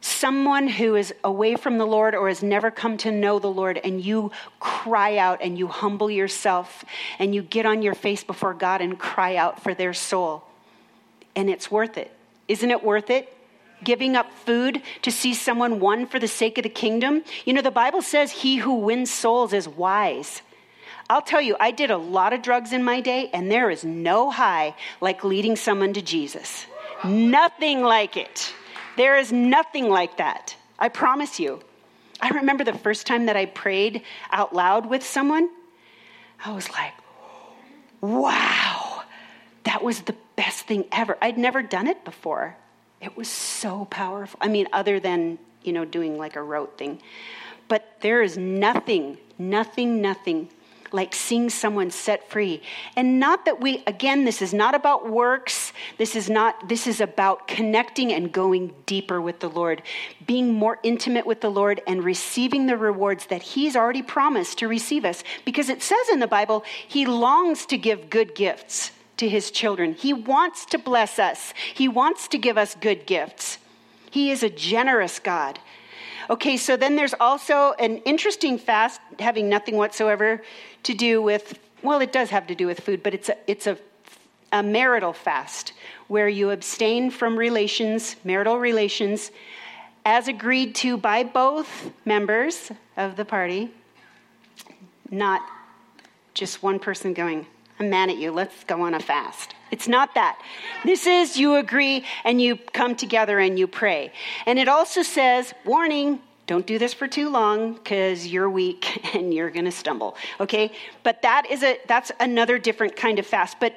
someone 0.00 0.68
who 0.68 0.94
is 0.94 1.14
away 1.24 1.56
from 1.56 1.78
the 1.78 1.86
Lord 1.86 2.14
or 2.14 2.28
has 2.28 2.42
never 2.42 2.70
come 2.70 2.96
to 2.98 3.12
know 3.12 3.38
the 3.38 3.50
Lord, 3.50 3.78
and 3.82 4.04
you 4.04 4.30
cry 4.58 5.16
out 5.18 5.40
and 5.42 5.58
you 5.58 5.66
humble 5.66 6.10
yourself 6.10 6.84
and 7.18 7.34
you 7.34 7.42
get 7.42 7.66
on 7.66 7.82
your 7.82 7.94
face 7.94 8.24
before 8.24 8.54
God 8.54 8.80
and 8.80 8.98
cry 8.98 9.36
out 9.36 9.62
for 9.62 9.74
their 9.74 9.92
soul. 9.92 10.44
And 11.36 11.50
it's 11.50 11.70
worth 11.70 11.98
it. 11.98 12.10
Isn't 12.48 12.70
it 12.70 12.82
worth 12.82 13.10
it? 13.10 13.32
Giving 13.84 14.16
up 14.16 14.32
food 14.32 14.82
to 15.02 15.10
see 15.10 15.34
someone 15.34 15.80
won 15.80 16.06
for 16.06 16.18
the 16.18 16.28
sake 16.28 16.58
of 16.58 16.64
the 16.64 16.68
kingdom. 16.68 17.22
You 17.44 17.52
know, 17.52 17.62
the 17.62 17.70
Bible 17.70 18.02
says, 18.02 18.30
He 18.30 18.56
who 18.56 18.74
wins 18.74 19.10
souls 19.10 19.52
is 19.52 19.68
wise. 19.68 20.42
I'll 21.08 21.22
tell 21.22 21.40
you, 21.40 21.56
I 21.58 21.70
did 21.70 21.90
a 21.90 21.96
lot 21.96 22.32
of 22.32 22.42
drugs 22.42 22.72
in 22.72 22.84
my 22.84 23.00
day, 23.00 23.30
and 23.32 23.50
there 23.50 23.70
is 23.70 23.84
no 23.84 24.30
high 24.30 24.76
like 25.00 25.24
leading 25.24 25.56
someone 25.56 25.92
to 25.94 26.02
Jesus. 26.02 26.66
Nothing 27.04 27.82
like 27.82 28.16
it. 28.16 28.52
There 29.00 29.16
is 29.16 29.32
nothing 29.32 29.88
like 29.88 30.18
that. 30.18 30.54
I 30.78 30.90
promise 30.90 31.40
you. 31.40 31.60
I 32.20 32.28
remember 32.28 32.64
the 32.64 32.74
first 32.74 33.06
time 33.06 33.24
that 33.24 33.34
I 33.34 33.46
prayed 33.46 34.02
out 34.30 34.54
loud 34.54 34.84
with 34.84 35.02
someone, 35.02 35.48
I 36.44 36.52
was 36.52 36.68
like, 36.68 36.92
wow, 38.02 39.04
that 39.64 39.82
was 39.82 40.02
the 40.02 40.14
best 40.36 40.66
thing 40.66 40.84
ever. 40.92 41.16
I'd 41.22 41.38
never 41.38 41.62
done 41.62 41.86
it 41.86 42.04
before. 42.04 42.58
It 43.00 43.16
was 43.16 43.28
so 43.28 43.86
powerful. 43.86 44.38
I 44.42 44.48
mean, 44.48 44.68
other 44.70 45.00
than, 45.00 45.38
you 45.62 45.72
know, 45.72 45.86
doing 45.86 46.18
like 46.18 46.36
a 46.36 46.42
rote 46.42 46.76
thing. 46.76 47.00
But 47.68 47.96
there 48.02 48.20
is 48.20 48.36
nothing, 48.36 49.16
nothing, 49.38 50.02
nothing 50.02 50.50
like 50.92 51.14
seeing 51.14 51.50
someone 51.50 51.90
set 51.90 52.28
free. 52.28 52.62
And 52.96 53.20
not 53.20 53.44
that 53.44 53.60
we, 53.60 53.82
again, 53.86 54.24
this 54.24 54.42
is 54.42 54.52
not 54.52 54.74
about 54.74 55.10
works. 55.10 55.72
This 55.98 56.16
is 56.16 56.28
not, 56.28 56.68
this 56.68 56.86
is 56.86 57.00
about 57.00 57.46
connecting 57.46 58.12
and 58.12 58.32
going 58.32 58.74
deeper 58.86 59.20
with 59.20 59.40
the 59.40 59.48
Lord, 59.48 59.82
being 60.26 60.52
more 60.52 60.78
intimate 60.82 61.26
with 61.26 61.40
the 61.40 61.50
Lord 61.50 61.80
and 61.86 62.04
receiving 62.04 62.66
the 62.66 62.76
rewards 62.76 63.26
that 63.26 63.42
He's 63.42 63.76
already 63.76 64.02
promised 64.02 64.58
to 64.58 64.68
receive 64.68 65.04
us. 65.04 65.22
Because 65.44 65.68
it 65.68 65.82
says 65.82 66.08
in 66.12 66.20
the 66.20 66.26
Bible, 66.26 66.64
He 66.86 67.06
longs 67.06 67.66
to 67.66 67.78
give 67.78 68.10
good 68.10 68.34
gifts 68.34 68.92
to 69.18 69.28
His 69.28 69.50
children. 69.50 69.94
He 69.94 70.12
wants 70.12 70.64
to 70.66 70.78
bless 70.78 71.18
us, 71.18 71.54
He 71.74 71.88
wants 71.88 72.28
to 72.28 72.38
give 72.38 72.58
us 72.58 72.74
good 72.74 73.06
gifts. 73.06 73.58
He 74.10 74.30
is 74.30 74.42
a 74.42 74.50
generous 74.50 75.20
God. 75.20 75.60
Okay, 76.30 76.56
so 76.56 76.76
then 76.76 76.94
there's 76.94 77.14
also 77.18 77.74
an 77.80 77.98
interesting 77.98 78.56
fast 78.56 79.00
having 79.18 79.48
nothing 79.48 79.76
whatsoever 79.76 80.40
to 80.84 80.94
do 80.94 81.20
with, 81.20 81.58
well, 81.82 82.00
it 82.00 82.12
does 82.12 82.30
have 82.30 82.46
to 82.46 82.54
do 82.54 82.68
with 82.68 82.78
food, 82.78 83.02
but 83.02 83.14
it's 83.14 83.28
a, 83.28 83.36
it's 83.48 83.66
a, 83.66 83.76
a 84.52 84.62
marital 84.62 85.12
fast 85.12 85.72
where 86.06 86.28
you 86.28 86.50
abstain 86.50 87.10
from 87.10 87.36
relations, 87.36 88.14
marital 88.22 88.60
relations, 88.60 89.32
as 90.04 90.28
agreed 90.28 90.76
to 90.76 90.96
by 90.96 91.24
both 91.24 91.90
members 92.04 92.70
of 92.96 93.16
the 93.16 93.24
party, 93.24 93.72
not 95.10 95.42
just 96.32 96.62
one 96.62 96.78
person 96.78 97.12
going, 97.12 97.44
I'm 97.80 97.90
mad 97.90 98.08
at 98.08 98.18
you, 98.18 98.30
let's 98.30 98.62
go 98.64 98.82
on 98.82 98.94
a 98.94 99.00
fast. 99.00 99.56
It's 99.70 99.88
not 99.88 100.14
that. 100.14 100.40
This 100.84 101.06
is 101.06 101.36
you 101.36 101.56
agree 101.56 102.04
and 102.24 102.40
you 102.40 102.56
come 102.56 102.94
together 102.94 103.38
and 103.38 103.58
you 103.58 103.66
pray. 103.66 104.12
And 104.46 104.58
it 104.58 104.68
also 104.68 105.02
says, 105.02 105.54
warning, 105.64 106.20
don't 106.46 106.66
do 106.66 106.78
this 106.78 106.92
for 106.92 107.06
too 107.06 107.28
long 107.28 107.74
because 107.74 108.26
you're 108.26 108.50
weak 108.50 109.14
and 109.14 109.32
you're 109.32 109.50
going 109.50 109.66
to 109.66 109.70
stumble. 109.70 110.16
Okay? 110.40 110.72
But 111.04 111.22
that 111.22 111.46
is 111.48 111.62
a 111.62 111.78
that's 111.86 112.10
another 112.18 112.58
different 112.58 112.96
kind 112.96 113.20
of 113.20 113.26
fast. 113.26 113.60
But 113.60 113.74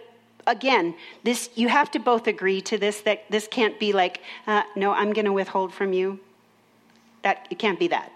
again, 0.47 0.95
this 1.23 1.49
you 1.55 1.67
have 1.69 1.91
to 1.91 1.99
both 1.99 2.25
agree 2.25 2.61
to 2.61 2.77
this 2.77 3.01
that 3.01 3.29
this 3.29 3.47
can't 3.47 3.79
be 3.79 3.93
like, 3.93 4.21
uh, 4.47 4.63
no, 4.75 4.91
I'm 4.91 5.13
going 5.13 5.25
to 5.25 5.33
withhold 5.33 5.71
from 5.71 5.93
you. 5.93 6.19
That 7.21 7.47
it 7.51 7.59
can't 7.59 7.79
be 7.79 7.89
that. 7.89 8.11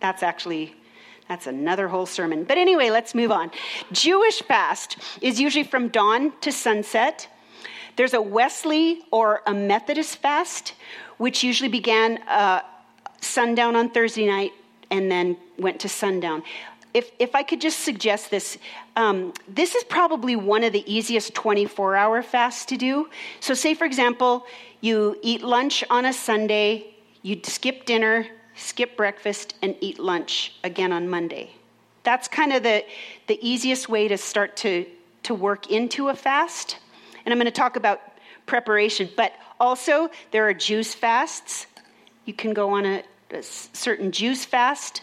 That's 0.00 0.22
actually 0.22 0.74
that's 1.30 1.46
another 1.46 1.86
whole 1.86 2.06
sermon. 2.06 2.42
But 2.42 2.58
anyway, 2.58 2.90
let's 2.90 3.14
move 3.14 3.30
on. 3.30 3.52
Jewish 3.92 4.42
fast 4.42 4.96
is 5.20 5.38
usually 5.38 5.62
from 5.62 5.86
dawn 5.86 6.32
to 6.40 6.50
sunset. 6.50 7.28
There's 7.94 8.14
a 8.14 8.20
Wesley 8.20 9.02
or 9.12 9.40
a 9.46 9.54
Methodist 9.54 10.16
fast, 10.16 10.74
which 11.18 11.44
usually 11.44 11.68
began 11.68 12.18
uh, 12.26 12.62
sundown 13.20 13.76
on 13.76 13.90
Thursday 13.90 14.26
night 14.26 14.50
and 14.90 15.08
then 15.08 15.36
went 15.56 15.78
to 15.82 15.88
sundown. 15.88 16.42
If, 16.94 17.12
if 17.20 17.36
I 17.36 17.44
could 17.44 17.60
just 17.60 17.78
suggest 17.78 18.32
this, 18.32 18.58
um, 18.96 19.32
this 19.46 19.76
is 19.76 19.84
probably 19.84 20.34
one 20.34 20.64
of 20.64 20.72
the 20.72 20.82
easiest 20.92 21.32
24 21.34 21.94
hour 21.94 22.22
fasts 22.24 22.64
to 22.64 22.76
do. 22.76 23.08
So, 23.38 23.54
say 23.54 23.74
for 23.74 23.84
example, 23.84 24.46
you 24.80 25.16
eat 25.22 25.42
lunch 25.42 25.84
on 25.90 26.06
a 26.06 26.12
Sunday, 26.12 26.92
you 27.22 27.38
skip 27.44 27.84
dinner, 27.86 28.26
skip 28.60 28.96
breakfast, 28.96 29.54
and 29.62 29.74
eat 29.80 29.98
lunch 29.98 30.54
again 30.62 30.92
on 30.92 31.08
Monday. 31.08 31.50
That's 32.02 32.28
kind 32.28 32.52
of 32.52 32.62
the, 32.62 32.84
the 33.26 33.38
easiest 33.46 33.88
way 33.88 34.08
to 34.08 34.16
start 34.16 34.56
to, 34.58 34.86
to 35.24 35.34
work 35.34 35.70
into 35.70 36.08
a 36.08 36.14
fast. 36.14 36.78
And 37.24 37.32
I'm 37.32 37.38
going 37.38 37.46
to 37.46 37.50
talk 37.50 37.76
about 37.76 38.00
preparation, 38.46 39.08
but 39.16 39.32
also 39.58 40.10
there 40.30 40.48
are 40.48 40.54
juice 40.54 40.94
fasts 40.94 41.66
You 42.24 42.34
can 42.34 42.52
go 42.52 42.70
on 42.70 42.86
a, 42.86 43.02
a 43.30 43.42
certain 43.42 44.12
juice 44.12 44.44
fast. 44.44 45.02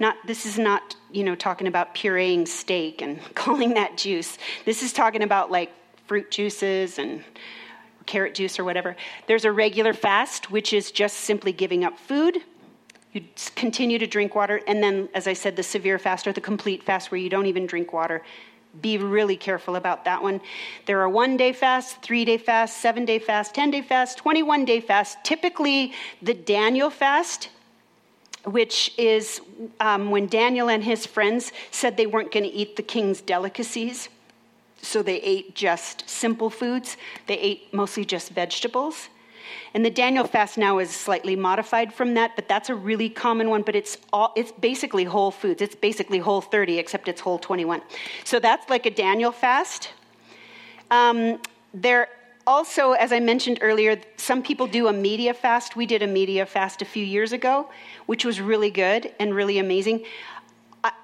Not, 0.00 0.16
this 0.26 0.46
is 0.46 0.58
not, 0.58 0.96
you 1.12 1.22
know, 1.22 1.34
talking 1.34 1.66
about 1.66 1.94
pureeing 1.94 2.46
steak 2.46 3.02
and 3.02 3.20
calling 3.34 3.74
that 3.74 3.96
juice. 3.96 4.38
This 4.64 4.82
is 4.82 4.92
talking 4.92 5.22
about 5.22 5.50
like 5.50 5.70
fruit 6.06 6.30
juices 6.30 6.98
and 6.98 7.24
carrot 8.06 8.34
juice 8.34 8.58
or 8.58 8.64
whatever. 8.64 8.96
There's 9.26 9.44
a 9.44 9.52
regular 9.52 9.94
fast, 9.94 10.50
which 10.50 10.72
is 10.72 10.90
just 10.90 11.18
simply 11.18 11.52
giving 11.52 11.84
up 11.84 11.98
food. 11.98 12.38
You 13.12 13.22
continue 13.56 13.98
to 13.98 14.06
drink 14.06 14.34
water. 14.34 14.60
And 14.66 14.82
then, 14.82 15.08
as 15.14 15.26
I 15.26 15.34
said, 15.34 15.56
the 15.56 15.62
severe 15.62 15.98
fast 15.98 16.26
or 16.26 16.32
the 16.32 16.40
complete 16.40 16.82
fast 16.82 17.10
where 17.10 17.20
you 17.20 17.28
don't 17.28 17.46
even 17.46 17.66
drink 17.66 17.92
water. 17.92 18.22
Be 18.80 18.96
really 18.96 19.36
careful 19.36 19.76
about 19.76 20.06
that 20.06 20.22
one. 20.22 20.40
There 20.86 21.00
are 21.02 21.08
one 21.08 21.36
day 21.36 21.52
fasts, 21.52 21.94
three 22.00 22.24
day 22.24 22.38
fasts, 22.38 22.80
seven 22.80 23.04
day 23.04 23.18
fasts, 23.18 23.52
10 23.52 23.70
day 23.70 23.82
fasts, 23.82 24.14
21 24.14 24.64
day 24.64 24.80
fasts. 24.80 25.16
Typically, 25.24 25.92
the 26.22 26.32
Daniel 26.32 26.88
fast, 26.88 27.50
which 28.46 28.94
is 28.96 29.42
um, 29.78 30.10
when 30.10 30.26
Daniel 30.26 30.70
and 30.70 30.82
his 30.82 31.04
friends 31.04 31.52
said 31.70 31.98
they 31.98 32.06
weren't 32.06 32.32
going 32.32 32.44
to 32.44 32.50
eat 32.50 32.76
the 32.76 32.82
king's 32.82 33.20
delicacies. 33.20 34.08
So 34.80 35.02
they 35.02 35.20
ate 35.20 35.54
just 35.54 36.08
simple 36.08 36.48
foods. 36.48 36.96
They 37.26 37.38
ate 37.38 37.74
mostly 37.74 38.06
just 38.06 38.30
vegetables. 38.30 39.10
And 39.74 39.84
the 39.84 39.90
Daniel 39.90 40.26
fast 40.26 40.58
now 40.58 40.78
is 40.78 40.90
slightly 40.90 41.36
modified 41.36 41.92
from 41.92 42.14
that, 42.14 42.36
but 42.36 42.48
that's 42.48 42.68
a 42.68 42.74
really 42.74 43.08
common 43.08 43.50
one. 43.50 43.62
But 43.62 43.76
it's 43.76 43.98
all 44.12 44.32
it's 44.36 44.52
basically 44.52 45.04
whole 45.04 45.30
foods. 45.30 45.62
It's 45.62 45.74
basically 45.74 46.18
whole 46.18 46.40
30, 46.40 46.78
except 46.78 47.08
it's 47.08 47.20
whole 47.20 47.38
21. 47.38 47.82
So 48.24 48.38
that's 48.38 48.68
like 48.68 48.86
a 48.86 48.90
Daniel 48.90 49.32
fast. 49.32 49.90
Um, 50.90 51.40
there 51.72 52.08
also, 52.46 52.92
as 52.92 53.12
I 53.12 53.20
mentioned 53.20 53.58
earlier, 53.60 54.00
some 54.16 54.42
people 54.42 54.66
do 54.66 54.88
a 54.88 54.92
media 54.92 55.32
fast. 55.32 55.76
We 55.76 55.86
did 55.86 56.02
a 56.02 56.06
media 56.06 56.44
fast 56.46 56.82
a 56.82 56.84
few 56.84 57.04
years 57.04 57.32
ago, 57.32 57.70
which 58.06 58.24
was 58.24 58.40
really 58.40 58.70
good 58.70 59.12
and 59.20 59.34
really 59.34 59.58
amazing. 59.58 60.04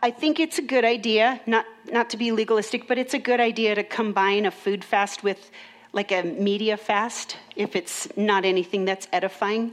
I 0.02 0.10
think 0.10 0.40
it's 0.40 0.58
a 0.58 0.62
good 0.62 0.84
idea, 0.84 1.40
not, 1.46 1.64
not 1.92 2.10
to 2.10 2.16
be 2.16 2.32
legalistic, 2.32 2.88
but 2.88 2.98
it's 2.98 3.14
a 3.14 3.18
good 3.18 3.38
idea 3.38 3.76
to 3.76 3.84
combine 3.84 4.44
a 4.44 4.50
food 4.50 4.82
fast 4.82 5.22
with 5.22 5.52
like 5.92 6.12
a 6.12 6.22
media 6.22 6.76
fast 6.76 7.36
if 7.56 7.74
it's 7.74 8.08
not 8.16 8.44
anything 8.44 8.84
that's 8.84 9.08
edifying. 9.12 9.72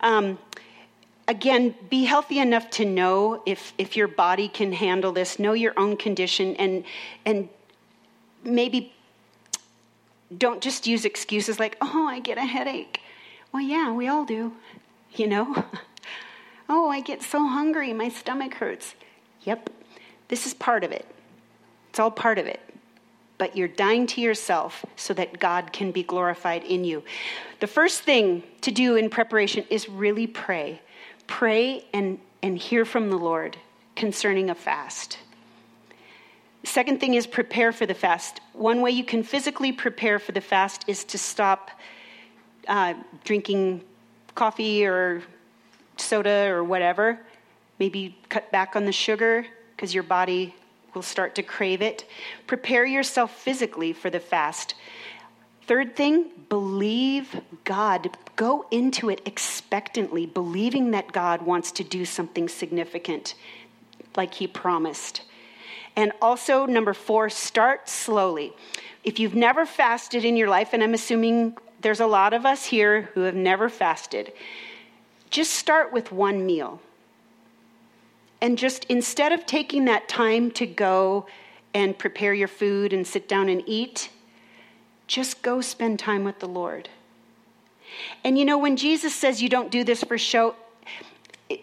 Um, 0.00 0.38
again, 1.26 1.74
be 1.90 2.04
healthy 2.04 2.38
enough 2.38 2.70
to 2.70 2.84
know 2.84 3.42
if, 3.46 3.72
if 3.78 3.96
your 3.96 4.08
body 4.08 4.48
can 4.48 4.72
handle 4.72 5.12
this, 5.12 5.38
know 5.38 5.52
your 5.52 5.74
own 5.76 5.96
condition, 5.96 6.56
and, 6.56 6.84
and 7.24 7.48
maybe 8.44 8.92
don't 10.36 10.60
just 10.60 10.86
use 10.86 11.04
excuses 11.04 11.58
like, 11.58 11.76
oh, 11.80 12.06
I 12.06 12.20
get 12.20 12.38
a 12.38 12.44
headache. 12.44 13.00
Well, 13.52 13.62
yeah, 13.62 13.92
we 13.92 14.08
all 14.08 14.24
do, 14.24 14.52
you 15.14 15.26
know? 15.26 15.64
oh, 16.68 16.88
I 16.88 17.00
get 17.00 17.22
so 17.22 17.46
hungry, 17.46 17.92
my 17.92 18.08
stomach 18.08 18.54
hurts. 18.54 18.94
Yep, 19.42 19.70
this 20.28 20.46
is 20.46 20.54
part 20.54 20.84
of 20.84 20.92
it. 20.92 21.06
It's 21.90 21.98
all 21.98 22.10
part 22.10 22.38
of 22.38 22.46
it. 22.46 22.60
But 23.38 23.56
you're 23.56 23.68
dying 23.68 24.06
to 24.08 24.20
yourself 24.20 24.84
so 24.96 25.14
that 25.14 25.38
God 25.38 25.72
can 25.72 25.92
be 25.92 26.02
glorified 26.02 26.64
in 26.64 26.84
you. 26.84 27.04
The 27.60 27.66
first 27.66 28.02
thing 28.02 28.42
to 28.62 28.70
do 28.70 28.96
in 28.96 29.10
preparation 29.10 29.64
is 29.70 29.88
really 29.88 30.26
pray. 30.26 30.80
Pray 31.26 31.84
and, 31.94 32.18
and 32.42 32.58
hear 32.58 32.84
from 32.84 33.10
the 33.10 33.16
Lord 33.16 33.56
concerning 33.94 34.50
a 34.50 34.54
fast. 34.54 35.18
Second 36.64 37.00
thing 37.00 37.14
is 37.14 37.26
prepare 37.26 37.72
for 37.72 37.86
the 37.86 37.94
fast. 37.94 38.40
One 38.52 38.80
way 38.80 38.90
you 38.90 39.04
can 39.04 39.22
physically 39.22 39.72
prepare 39.72 40.18
for 40.18 40.32
the 40.32 40.40
fast 40.40 40.84
is 40.88 41.04
to 41.04 41.18
stop 41.18 41.70
uh, 42.66 42.94
drinking 43.24 43.82
coffee 44.34 44.84
or 44.84 45.22
soda 45.96 46.48
or 46.50 46.62
whatever 46.62 47.20
Maybe 47.78 48.18
cut 48.28 48.50
back 48.50 48.74
on 48.74 48.84
the 48.84 48.92
sugar 48.92 49.46
because 49.76 49.94
your 49.94 50.02
body 50.02 50.54
will 50.98 51.02
start 51.04 51.36
to 51.36 51.44
crave 51.44 51.80
it. 51.80 52.04
Prepare 52.48 52.84
yourself 52.84 53.30
physically 53.30 53.92
for 53.92 54.10
the 54.10 54.18
fast. 54.18 54.74
Third 55.68 55.94
thing, 55.94 56.30
believe 56.48 57.40
God. 57.62 58.16
Go 58.34 58.66
into 58.72 59.08
it 59.08 59.20
expectantly, 59.24 60.26
believing 60.26 60.90
that 60.90 61.12
God 61.12 61.42
wants 61.42 61.70
to 61.72 61.84
do 61.84 62.04
something 62.04 62.48
significant 62.48 63.36
like 64.16 64.34
He 64.34 64.48
promised. 64.48 65.22
And 65.94 66.10
also, 66.20 66.66
number 66.66 66.94
four, 66.94 67.30
start 67.30 67.88
slowly. 67.88 68.52
If 69.04 69.20
you've 69.20 69.36
never 69.36 69.66
fasted 69.66 70.24
in 70.24 70.36
your 70.36 70.48
life, 70.48 70.70
and 70.72 70.82
I'm 70.82 70.94
assuming 70.94 71.56
there's 71.80 72.00
a 72.00 72.08
lot 72.08 72.32
of 72.32 72.44
us 72.44 72.64
here 72.64 73.02
who 73.14 73.20
have 73.20 73.36
never 73.36 73.68
fasted, 73.68 74.32
just 75.30 75.52
start 75.52 75.92
with 75.92 76.10
one 76.10 76.44
meal. 76.44 76.80
And 78.40 78.56
just 78.56 78.84
instead 78.84 79.32
of 79.32 79.46
taking 79.46 79.86
that 79.86 80.08
time 80.08 80.50
to 80.52 80.66
go 80.66 81.26
and 81.74 81.98
prepare 81.98 82.32
your 82.32 82.48
food 82.48 82.92
and 82.92 83.06
sit 83.06 83.28
down 83.28 83.48
and 83.48 83.62
eat, 83.66 84.10
just 85.06 85.42
go 85.42 85.60
spend 85.60 85.98
time 85.98 86.24
with 86.24 86.38
the 86.38 86.48
Lord. 86.48 86.88
And 88.22 88.38
you 88.38 88.44
know, 88.44 88.58
when 88.58 88.76
Jesus 88.76 89.14
says 89.14 89.42
you 89.42 89.48
don't 89.48 89.70
do 89.70 89.82
this 89.82 90.04
for 90.04 90.18
show, 90.18 90.54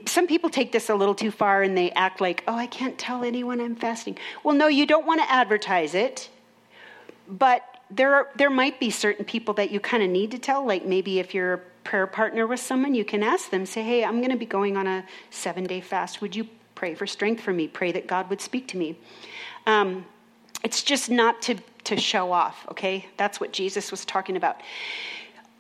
some 0.06 0.28
people 0.28 0.50
take 0.50 0.72
this 0.72 0.90
a 0.90 0.96
little 0.96 1.16
too 1.16 1.32
far 1.32 1.62
and 1.62 1.78
they 1.78 1.92
act 1.92 2.20
like, 2.20 2.44
oh, 2.48 2.56
I 2.56 2.68
can't 2.68 2.98
tell 2.98 3.24
anyone 3.24 3.62
I'm 3.62 3.76
fasting. 3.76 4.18
Well, 4.44 4.56
no, 4.56 4.68
you 4.68 4.86
don't 4.86 5.06
want 5.06 5.22
to 5.22 5.32
advertise 5.32 5.94
it, 5.94 6.30
but 7.28 7.62
there, 7.92 8.16
are, 8.16 8.30
there 8.36 8.50
might 8.50 8.80
be 8.80 8.90
certain 8.90 9.26
people 9.26 9.54
that 9.56 9.70
you 9.72 9.80
kind 9.80 10.02
of 10.02 10.10
need 10.10 10.32
to 10.32 10.40
tell, 10.40 10.66
like 10.66 10.86
maybe 10.86 11.20
if 11.20 11.34
you're 11.34 11.54
a 11.54 11.58
prayer 11.84 12.08
partner 12.08 12.48
with 12.48 12.60
someone, 12.60 12.96
you 12.96 13.06
can 13.06 13.22
ask 13.22 13.52
them, 13.52 13.66
say, 13.66 13.84
hey, 13.84 14.04
I'm 14.04 14.18
going 14.18 14.32
to 14.32 14.38
be 14.38 14.46
going 14.46 14.76
on 14.76 14.88
a 14.88 15.06
seven 15.30 15.66
day 15.66 15.82
fast. 15.82 16.20
Would 16.22 16.36
you 16.36 16.48
Pray 16.76 16.94
for 16.94 17.08
strength 17.08 17.42
for 17.42 17.54
me. 17.54 17.68
Pray 17.68 17.92
that 17.94 18.06
God 18.06 18.30
would 18.30 18.42
speak 18.42 18.68
to 18.70 18.78
me. 18.78 18.98
Um, 19.66 20.06
it's 20.64 20.84
just 20.84 21.10
not 21.10 21.42
to, 21.44 21.56
to 21.86 21.98
show 21.98 22.32
off, 22.32 22.66
okay? 22.72 23.06
That's 23.18 23.40
what 23.40 23.54
Jesus 23.54 23.92
was 23.92 24.06
talking 24.06 24.36
about. 24.36 24.62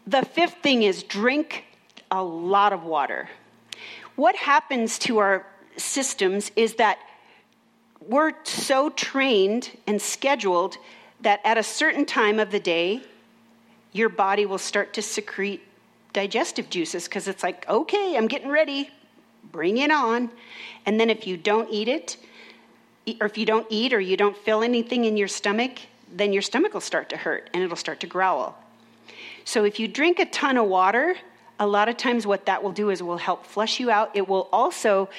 The 0.07 0.23
fifth 0.23 0.57
thing 0.61 0.83
is 0.83 1.03
drink 1.03 1.65
a 2.11 2.21
lot 2.21 2.73
of 2.73 2.83
water. 2.83 3.29
What 4.15 4.35
happens 4.35 4.99
to 4.99 5.17
our 5.17 5.45
systems 5.77 6.51
is 6.55 6.75
that 6.75 6.99
we're 8.07 8.33
so 8.43 8.89
trained 8.89 9.71
and 9.87 10.01
scheduled 10.01 10.77
that 11.21 11.39
at 11.43 11.57
a 11.57 11.63
certain 11.63 12.05
time 12.05 12.39
of 12.39 12.51
the 12.51 12.59
day, 12.59 13.01
your 13.93 14.09
body 14.09 14.45
will 14.45 14.57
start 14.57 14.93
to 14.93 15.01
secrete 15.01 15.61
digestive 16.13 16.69
juices 16.69 17.05
because 17.05 17.27
it's 17.27 17.43
like, 17.43 17.67
okay, 17.67 18.15
I'm 18.15 18.27
getting 18.27 18.49
ready 18.49 18.89
bring 19.51 19.77
it 19.77 19.91
on. 19.91 20.29
And 20.85 20.99
then 20.99 21.09
if 21.09 21.25
you 21.25 21.37
don't 21.37 21.69
eat 21.71 21.87
it, 21.87 22.17
or 23.19 23.27
if 23.27 23.37
you 23.37 23.45
don't 23.45 23.67
eat 23.69 23.93
or 23.93 23.99
you 23.99 24.17
don't 24.17 24.35
feel 24.35 24.63
anything 24.63 25.05
in 25.05 25.15
your 25.17 25.27
stomach, 25.27 25.79
then 26.11 26.33
your 26.33 26.41
stomach 26.41 26.73
will 26.73 26.81
start 26.81 27.09
to 27.09 27.17
hurt 27.17 27.49
and 27.53 27.63
it'll 27.63 27.75
start 27.75 27.99
to 27.99 28.07
growl. 28.07 28.57
So 29.43 29.63
if 29.63 29.79
you 29.79 29.87
drink 29.87 30.19
a 30.19 30.25
ton 30.25 30.57
of 30.57 30.67
water, 30.67 31.15
a 31.59 31.67
lot 31.67 31.87
of 31.87 31.97
times 31.97 32.25
what 32.25 32.45
that 32.47 32.63
will 32.63 32.71
do 32.71 32.89
is 32.89 33.01
it 33.01 33.03
will 33.03 33.17
help 33.17 33.45
flush 33.45 33.79
you 33.79 33.91
out. 33.91 34.11
It 34.15 34.27
will 34.27 34.49
also 34.51 35.09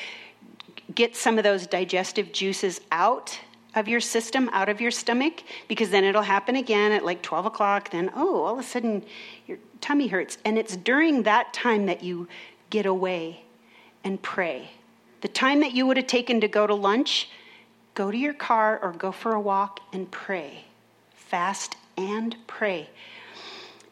get 0.94 1.16
some 1.16 1.38
of 1.38 1.44
those 1.44 1.66
digestive 1.66 2.32
juices 2.32 2.80
out 2.90 3.38
of 3.74 3.88
your 3.88 4.00
system, 4.00 4.48
out 4.52 4.68
of 4.68 4.80
your 4.80 4.90
stomach, 4.90 5.42
because 5.68 5.90
then 5.90 6.02
it'll 6.02 6.22
happen 6.22 6.56
again 6.56 6.92
at 6.92 7.04
like 7.04 7.22
12 7.22 7.46
o'clock. 7.46 7.90
Then, 7.90 8.10
oh, 8.16 8.42
all 8.42 8.54
of 8.54 8.58
a 8.58 8.62
sudden 8.62 9.04
your 9.46 9.58
tummy 9.80 10.08
hurts. 10.08 10.38
And 10.44 10.58
it's 10.58 10.76
during 10.76 11.22
that 11.24 11.52
time 11.52 11.86
that 11.86 12.02
you 12.02 12.26
get 12.70 12.86
away 12.86 13.45
and 14.06 14.22
pray. 14.22 14.70
The 15.22 15.28
time 15.28 15.58
that 15.60 15.72
you 15.72 15.84
would 15.84 15.96
have 15.96 16.06
taken 16.06 16.40
to 16.40 16.46
go 16.46 16.64
to 16.64 16.74
lunch, 16.74 17.28
go 17.94 18.12
to 18.12 18.16
your 18.16 18.34
car 18.34 18.78
or 18.80 18.92
go 18.92 19.10
for 19.10 19.32
a 19.32 19.40
walk 19.40 19.80
and 19.92 20.08
pray. 20.08 20.64
Fast 21.16 21.74
and 21.96 22.36
pray. 22.46 22.88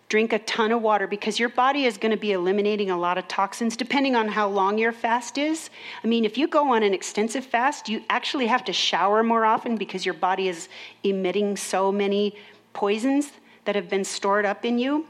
Drink 0.08 0.32
a 0.32 0.38
ton 0.38 0.70
of 0.70 0.82
water 0.82 1.08
because 1.08 1.40
your 1.40 1.48
body 1.48 1.84
is 1.86 1.98
going 1.98 2.12
to 2.12 2.16
be 2.16 2.30
eliminating 2.30 2.90
a 2.90 2.96
lot 2.96 3.18
of 3.18 3.26
toxins 3.26 3.76
depending 3.76 4.14
on 4.14 4.28
how 4.28 4.46
long 4.46 4.78
your 4.78 4.92
fast 4.92 5.36
is. 5.36 5.68
I 6.04 6.06
mean, 6.06 6.24
if 6.24 6.38
you 6.38 6.46
go 6.46 6.72
on 6.72 6.84
an 6.84 6.94
extensive 6.94 7.44
fast, 7.44 7.88
you 7.88 8.04
actually 8.08 8.46
have 8.46 8.64
to 8.66 8.72
shower 8.72 9.24
more 9.24 9.44
often 9.44 9.76
because 9.76 10.06
your 10.06 10.14
body 10.14 10.46
is 10.46 10.68
emitting 11.02 11.56
so 11.56 11.90
many 11.90 12.36
poisons 12.72 13.32
that 13.64 13.74
have 13.74 13.88
been 13.88 14.04
stored 14.04 14.46
up 14.46 14.64
in 14.64 14.78
you. 14.78 15.06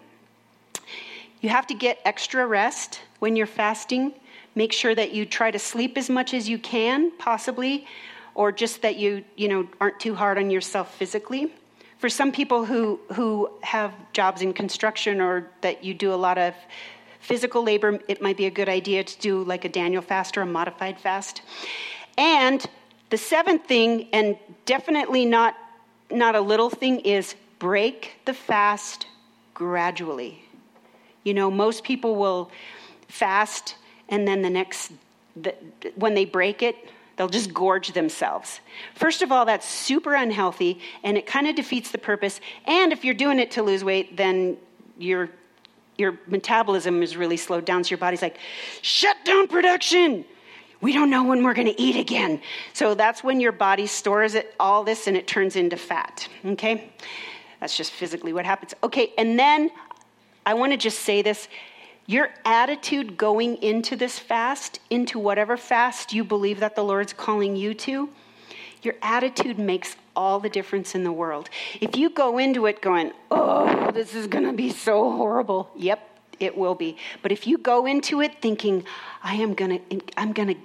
You 1.42 1.50
have 1.50 1.66
to 1.66 1.74
get 1.74 2.00
extra 2.06 2.46
rest 2.46 3.00
when 3.18 3.36
you're 3.36 3.46
fasting. 3.46 4.14
Make 4.54 4.72
sure 4.72 4.94
that 4.94 5.12
you 5.12 5.26
try 5.26 5.50
to 5.50 5.58
sleep 5.58 5.98
as 5.98 6.08
much 6.08 6.32
as 6.34 6.48
you 6.48 6.58
can, 6.58 7.10
possibly, 7.18 7.86
or 8.34 8.52
just 8.52 8.82
that 8.82 8.96
you, 8.96 9.24
you 9.36 9.48
know, 9.48 9.68
aren't 9.80 10.00
too 10.00 10.14
hard 10.14 10.38
on 10.38 10.50
yourself 10.50 10.94
physically. 10.94 11.52
For 11.98 12.08
some 12.08 12.32
people 12.32 12.64
who, 12.64 13.00
who 13.14 13.50
have 13.62 13.92
jobs 14.12 14.42
in 14.42 14.52
construction 14.52 15.20
or 15.20 15.50
that 15.62 15.82
you 15.82 15.94
do 15.94 16.12
a 16.12 16.16
lot 16.16 16.38
of 16.38 16.54
physical 17.20 17.62
labor, 17.62 17.98
it 18.08 18.20
might 18.20 18.36
be 18.36 18.46
a 18.46 18.50
good 18.50 18.68
idea 18.68 19.02
to 19.02 19.18
do 19.20 19.42
like 19.44 19.64
a 19.64 19.68
Daniel 19.68 20.02
fast 20.02 20.36
or 20.36 20.42
a 20.42 20.46
modified 20.46 21.00
fast. 21.00 21.42
And 22.18 22.64
the 23.10 23.16
seventh 23.16 23.66
thing, 23.66 24.08
and 24.12 24.36
definitely 24.66 25.24
not, 25.24 25.56
not 26.10 26.34
a 26.34 26.40
little 26.40 26.68
thing, 26.70 27.00
is 27.00 27.34
break 27.58 28.16
the 28.24 28.34
fast 28.34 29.06
gradually. 29.54 30.44
You 31.22 31.32
know, 31.32 31.50
most 31.50 31.84
people 31.84 32.16
will 32.16 32.50
fast 33.08 33.76
and 34.08 34.26
then 34.26 34.42
the 34.42 34.50
next, 34.50 34.92
the, 35.36 35.54
when 35.96 36.14
they 36.14 36.24
break 36.24 36.62
it, 36.62 36.76
they'll 37.16 37.28
just 37.28 37.54
gorge 37.54 37.92
themselves. 37.92 38.60
First 38.94 39.22
of 39.22 39.30
all, 39.30 39.44
that's 39.44 39.68
super 39.68 40.14
unhealthy 40.14 40.80
and 41.02 41.16
it 41.16 41.26
kind 41.26 41.46
of 41.46 41.54
defeats 41.54 41.90
the 41.90 41.98
purpose. 41.98 42.40
And 42.66 42.92
if 42.92 43.04
you're 43.04 43.14
doing 43.14 43.38
it 43.38 43.52
to 43.52 43.62
lose 43.62 43.84
weight, 43.84 44.16
then 44.16 44.56
your 44.98 45.30
your 45.96 46.18
metabolism 46.26 47.04
is 47.04 47.16
really 47.16 47.36
slowed 47.36 47.64
down. 47.64 47.84
So 47.84 47.90
your 47.90 47.98
body's 47.98 48.20
like, 48.20 48.38
shut 48.82 49.16
down 49.24 49.46
production. 49.46 50.24
We 50.80 50.92
don't 50.92 51.08
know 51.08 51.24
when 51.24 51.44
we're 51.44 51.54
going 51.54 51.68
to 51.68 51.80
eat 51.80 51.96
again. 51.96 52.42
So 52.72 52.94
that's 52.94 53.22
when 53.22 53.40
your 53.40 53.52
body 53.52 53.86
stores 53.86 54.34
it, 54.34 54.54
all 54.58 54.82
this 54.82 55.06
and 55.06 55.16
it 55.16 55.26
turns 55.26 55.54
into 55.54 55.76
fat. 55.76 56.28
Okay? 56.44 56.90
That's 57.60 57.76
just 57.76 57.92
physically 57.92 58.32
what 58.32 58.44
happens. 58.44 58.74
Okay, 58.82 59.12
and 59.16 59.38
then 59.38 59.70
I 60.44 60.54
want 60.54 60.72
to 60.72 60.76
just 60.76 60.98
say 61.00 61.22
this 61.22 61.48
your 62.06 62.30
attitude 62.44 63.16
going 63.16 63.56
into 63.62 63.96
this 63.96 64.18
fast, 64.18 64.80
into 64.90 65.18
whatever 65.18 65.56
fast 65.56 66.12
you 66.12 66.24
believe 66.24 66.60
that 66.60 66.76
the 66.76 66.84
Lord's 66.84 67.12
calling 67.12 67.56
you 67.56 67.74
to, 67.74 68.08
your 68.82 68.94
attitude 69.02 69.58
makes 69.58 69.96
all 70.14 70.38
the 70.38 70.48
difference 70.48 70.94
in 70.94 71.04
the 71.04 71.12
world. 71.12 71.48
If 71.80 71.96
you 71.96 72.10
go 72.10 72.38
into 72.38 72.66
it 72.66 72.82
going, 72.82 73.12
oh, 73.30 73.90
this 73.92 74.14
is 74.14 74.26
going 74.26 74.44
to 74.44 74.52
be 74.52 74.70
so 74.70 75.10
horrible, 75.10 75.70
yep, 75.74 76.06
it 76.38 76.56
will 76.56 76.74
be. 76.74 76.96
But 77.22 77.32
if 77.32 77.46
you 77.46 77.58
go 77.58 77.86
into 77.86 78.20
it 78.20 78.40
thinking, 78.42 78.84
I 79.22 79.36
am 79.36 79.54
going 79.54 79.80
to, 79.88 80.00
I'm 80.16 80.32
going 80.32 80.48
to 80.48 80.56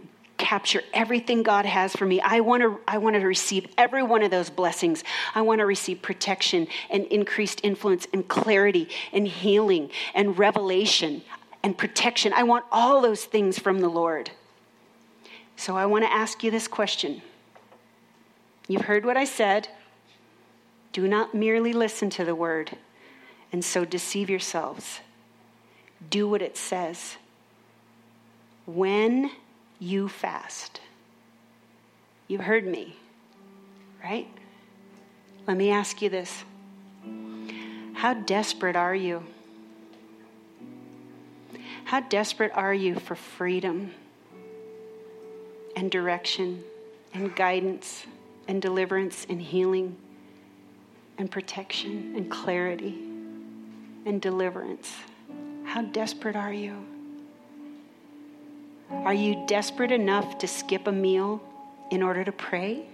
capture 0.50 0.82
everything 0.95 1.43
God 1.43 1.68
has 1.68 1.95
for 1.95 2.08
me. 2.08 2.20
I 2.22 2.39
want 2.39 2.64
to 2.64 2.80
I 2.88 2.97
want 2.97 3.16
to 3.16 3.24
receive 3.24 3.68
every 3.78 4.02
one 4.02 4.24
of 4.24 4.32
those 4.32 4.50
blessings. 4.50 5.04
I 5.36 5.43
want 5.43 5.60
to 5.60 5.66
receive 5.68 6.02
protection 6.02 6.68
and 6.89 7.06
increased 7.06 7.62
influence 7.64 8.08
and 8.14 8.28
clarity 8.28 8.89
and 9.14 9.28
healing 9.28 9.91
and 10.16 10.39
revelation 10.39 11.22
and 11.62 11.78
protection. 11.78 12.34
I 12.34 12.41
want 12.41 12.66
all 12.72 13.00
those 13.00 13.26
things 13.26 13.60
from 13.60 13.80
the 13.80 13.89
Lord. 13.89 14.32
So 15.56 15.78
I 15.78 15.86
want 15.86 16.04
to 16.04 16.12
ask 16.12 16.43
you 16.43 16.50
this 16.50 16.68
question. 16.68 17.22
You've 18.68 18.86
heard 18.86 19.06
what 19.06 19.18
I 19.18 19.26
said. 19.26 19.68
Do 20.93 21.08
not 21.08 21.36
merely 21.36 21.74
listen 21.74 22.10
to 22.12 22.26
the 22.26 22.34
word 22.34 22.76
and 23.52 23.64
so 23.64 23.86
deceive 23.86 24.32
yourselves. 24.32 25.02
Do 26.10 26.28
what 26.28 26.41
it 26.41 26.58
says. 26.58 27.18
When 28.66 29.30
you 29.80 30.10
fast, 30.10 30.82
you 32.28 32.38
heard 32.38 32.68
me, 32.68 32.98
right? 34.04 34.28
Let 35.48 35.58
me 35.58 35.72
ask 35.72 36.02
you 36.02 36.10
this 36.10 36.44
How 37.94 38.14
desperate 38.14 38.76
are 38.76 38.96
you? 38.96 39.24
How 41.86 42.02
desperate 42.02 42.52
are 42.54 42.74
you 42.74 42.96
for 42.96 43.16
freedom 43.16 43.92
and 45.76 45.90
direction 45.90 46.64
and 47.14 47.36
guidance 47.36 48.06
and 48.48 48.62
deliverance 48.62 49.26
and 49.28 49.42
healing 49.42 49.98
and 51.18 51.32
protection 51.32 52.14
and 52.16 52.30
clarity 52.30 52.96
and 54.06 54.22
deliverance? 54.22 54.94
How 55.64 55.82
desperate 55.82 56.36
are 56.36 56.54
you? 56.54 56.86
Are 58.92 59.14
you 59.14 59.44
desperate 59.48 59.92
enough 59.92 60.38
to 60.40 60.48
skip 60.48 60.88
a 60.88 60.92
meal 60.92 61.42
in 61.92 62.04
order 62.04 62.24
to 62.24 62.32
pray? 62.32 62.86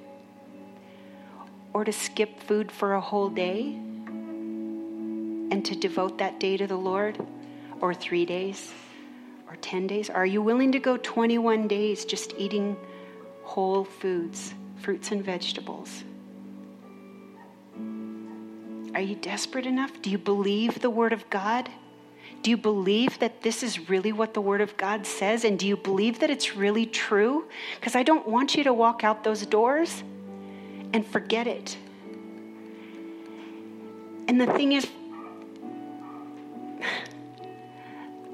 Or 1.73 1.83
to 1.83 1.91
skip 1.91 2.39
food 2.41 2.71
for 2.71 2.93
a 2.93 3.01
whole 3.01 3.29
day 3.29 3.73
and 5.51 5.63
to 5.65 5.75
devote 5.75 6.17
that 6.19 6.39
day 6.39 6.57
to 6.57 6.67
the 6.67 6.77
Lord? 6.77 7.17
Or 7.81 7.93
three 7.93 8.25
days? 8.25 8.71
or 9.49 9.55
10 9.57 9.87
days? 9.87 10.09
Are 10.09 10.25
you 10.25 10.41
willing 10.41 10.71
to 10.73 10.79
go 10.79 10.97
21 10.97 11.67
days 11.67 12.05
just 12.05 12.33
eating 12.37 12.75
whole 13.43 13.83
foods, 13.83 14.53
fruits 14.77 15.11
and 15.11 15.23
vegetables? 15.23 16.03
Are 18.93 19.01
you 19.01 19.15
desperate 19.15 19.65
enough? 19.65 20.01
Do 20.01 20.09
you 20.09 20.17
believe 20.17 20.81
the 20.81 20.89
Word 20.89 21.13
of 21.13 21.29
God? 21.29 21.69
Do 22.45 22.51
you 22.51 22.57
believe 22.57 23.17
that 23.17 23.41
this 23.41 23.63
is 23.63 23.89
really 23.89 24.11
what 24.11 24.35
the 24.35 24.39
Word 24.39 24.61
of 24.61 24.77
God 24.77 25.07
says? 25.07 25.45
And 25.45 25.57
do 25.57 25.65
you 25.65 25.75
believe 25.75 26.19
that 26.19 26.29
it's 26.29 26.55
really 26.55 26.85
true? 26.85 27.45
Because 27.79 27.95
I 27.95 28.03
don't 28.03 28.27
want 28.27 28.53
you 28.53 28.63
to 28.65 28.71
walk 28.71 29.03
out 29.03 29.23
those 29.23 29.47
doors 29.47 30.03
and 30.93 31.03
forget 31.03 31.47
it. 31.47 31.75
And 34.27 34.39
the 34.39 34.45
thing 34.45 34.73
is, 34.73 34.85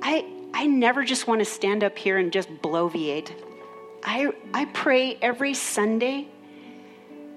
I, 0.02 0.26
I 0.54 0.68
never 0.68 1.06
just 1.06 1.26
want 1.26 1.40
to 1.40 1.46
stand 1.46 1.82
up 1.82 1.98
here 1.98 2.18
and 2.18 2.34
just 2.34 2.50
bloviate. 2.62 3.32
I, 4.04 4.34
I 4.54 4.66
pray 4.66 5.20
every 5.22 5.54
Sunday, 5.54 6.28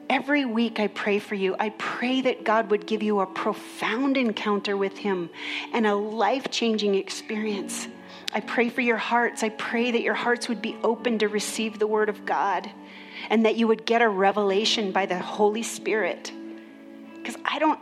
every 0.08 0.44
week, 0.44 0.80
I 0.80 0.88
pray 0.88 1.18
for 1.18 1.34
you. 1.34 1.56
I 1.58 1.70
pray 1.70 2.20
that 2.22 2.44
God 2.44 2.70
would 2.70 2.86
give 2.86 3.02
you 3.02 3.20
a 3.20 3.26
profound 3.26 4.16
encounter 4.16 4.76
with 4.76 4.98
Him 4.98 5.30
and 5.72 5.86
a 5.86 5.94
life 5.94 6.50
changing 6.50 6.94
experience. 6.94 7.88
I 8.32 8.40
pray 8.40 8.68
for 8.68 8.80
your 8.80 8.96
hearts. 8.96 9.42
I 9.42 9.50
pray 9.50 9.90
that 9.92 10.02
your 10.02 10.14
hearts 10.14 10.48
would 10.48 10.60
be 10.60 10.76
open 10.82 11.18
to 11.20 11.28
receive 11.28 11.78
the 11.78 11.86
Word 11.86 12.08
of 12.08 12.26
God 12.26 12.70
and 13.30 13.44
that 13.46 13.56
you 13.56 13.68
would 13.68 13.86
get 13.86 14.02
a 14.02 14.08
revelation 14.08 14.92
by 14.92 15.06
the 15.06 15.18
Holy 15.18 15.62
Spirit. 15.62 16.32
Because 17.16 17.36
I 17.44 17.58
don't, 17.58 17.78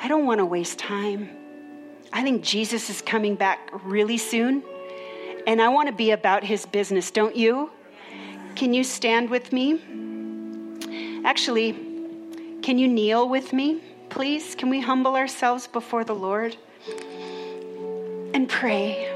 I 0.00 0.08
don't 0.08 0.24
want 0.24 0.38
to 0.38 0.46
waste 0.46 0.78
time. 0.78 1.30
I 2.12 2.22
think 2.22 2.42
Jesus 2.42 2.88
is 2.88 3.02
coming 3.02 3.34
back 3.34 3.70
really 3.84 4.16
soon, 4.16 4.62
and 5.46 5.60
I 5.60 5.68
want 5.68 5.88
to 5.88 5.94
be 5.94 6.12
about 6.12 6.42
his 6.42 6.64
business, 6.64 7.10
don't 7.10 7.36
you? 7.36 7.70
Can 8.54 8.72
you 8.72 8.82
stand 8.82 9.28
with 9.28 9.52
me? 9.52 9.80
Actually, 11.28 11.72
can 12.62 12.78
you 12.78 12.88
kneel 12.88 13.28
with 13.28 13.52
me, 13.52 13.82
please? 14.08 14.54
Can 14.54 14.70
we 14.70 14.80
humble 14.80 15.14
ourselves 15.14 15.66
before 15.66 16.02
the 16.02 16.14
Lord 16.14 16.56
and 18.32 18.48
pray? 18.48 19.06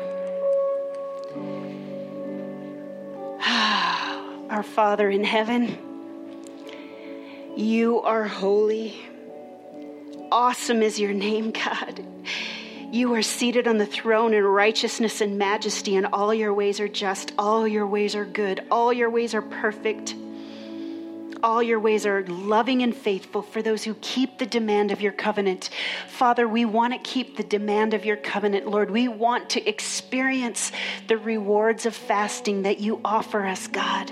Our 4.51 4.63
Father 4.63 5.09
in 5.09 5.25
heaven, 5.25 5.79
you 7.57 8.03
are 8.03 8.25
holy. 8.25 8.95
Awesome 10.31 10.83
is 10.83 11.01
your 11.01 11.15
name, 11.15 11.51
God. 11.51 12.05
You 12.91 13.15
are 13.15 13.23
seated 13.23 13.67
on 13.67 13.79
the 13.79 13.87
throne 13.87 14.35
in 14.35 14.45
righteousness 14.45 15.23
and 15.23 15.39
majesty, 15.39 15.97
and 15.97 16.09
all 16.13 16.35
your 16.35 16.53
ways 16.53 16.79
are 16.79 16.89
just, 16.89 17.33
all 17.39 17.67
your 17.67 17.87
ways 17.87 18.15
are 18.15 18.27
good, 18.27 18.63
all 18.71 18.93
your 18.93 19.09
ways 19.09 19.33
are 19.33 19.41
perfect 19.41 20.15
all 21.43 21.62
your 21.62 21.80
ways 21.80 22.07
are 22.07 22.24
loving 22.26 22.82
and 22.82 22.95
faithful 22.95 23.43
for 23.43 23.62
those 23.62 23.84
who 23.84 23.95
keep 24.01 24.38
the 24.38 24.47
demand 24.47 24.90
of 24.90 25.01
your 25.01 25.12
covenant. 25.12 25.70
Father, 26.09 26.47
we 26.47 26.64
want 26.64 26.93
to 26.93 26.99
keep 26.99 27.36
the 27.36 27.43
demand 27.43 27.95
of 27.95 28.05
your 28.05 28.16
covenant, 28.16 28.66
Lord. 28.68 28.90
We 28.90 29.09
want 29.09 29.51
to 29.51 29.68
experience 29.68 30.72
the 31.09 31.18
rewards 31.18 31.86
of 31.86 31.95
fasting 31.95 32.62
that 32.62 32.80
you 32.80 33.01
offer 33.05 33.45
us, 33.45 33.66
God. 33.66 34.11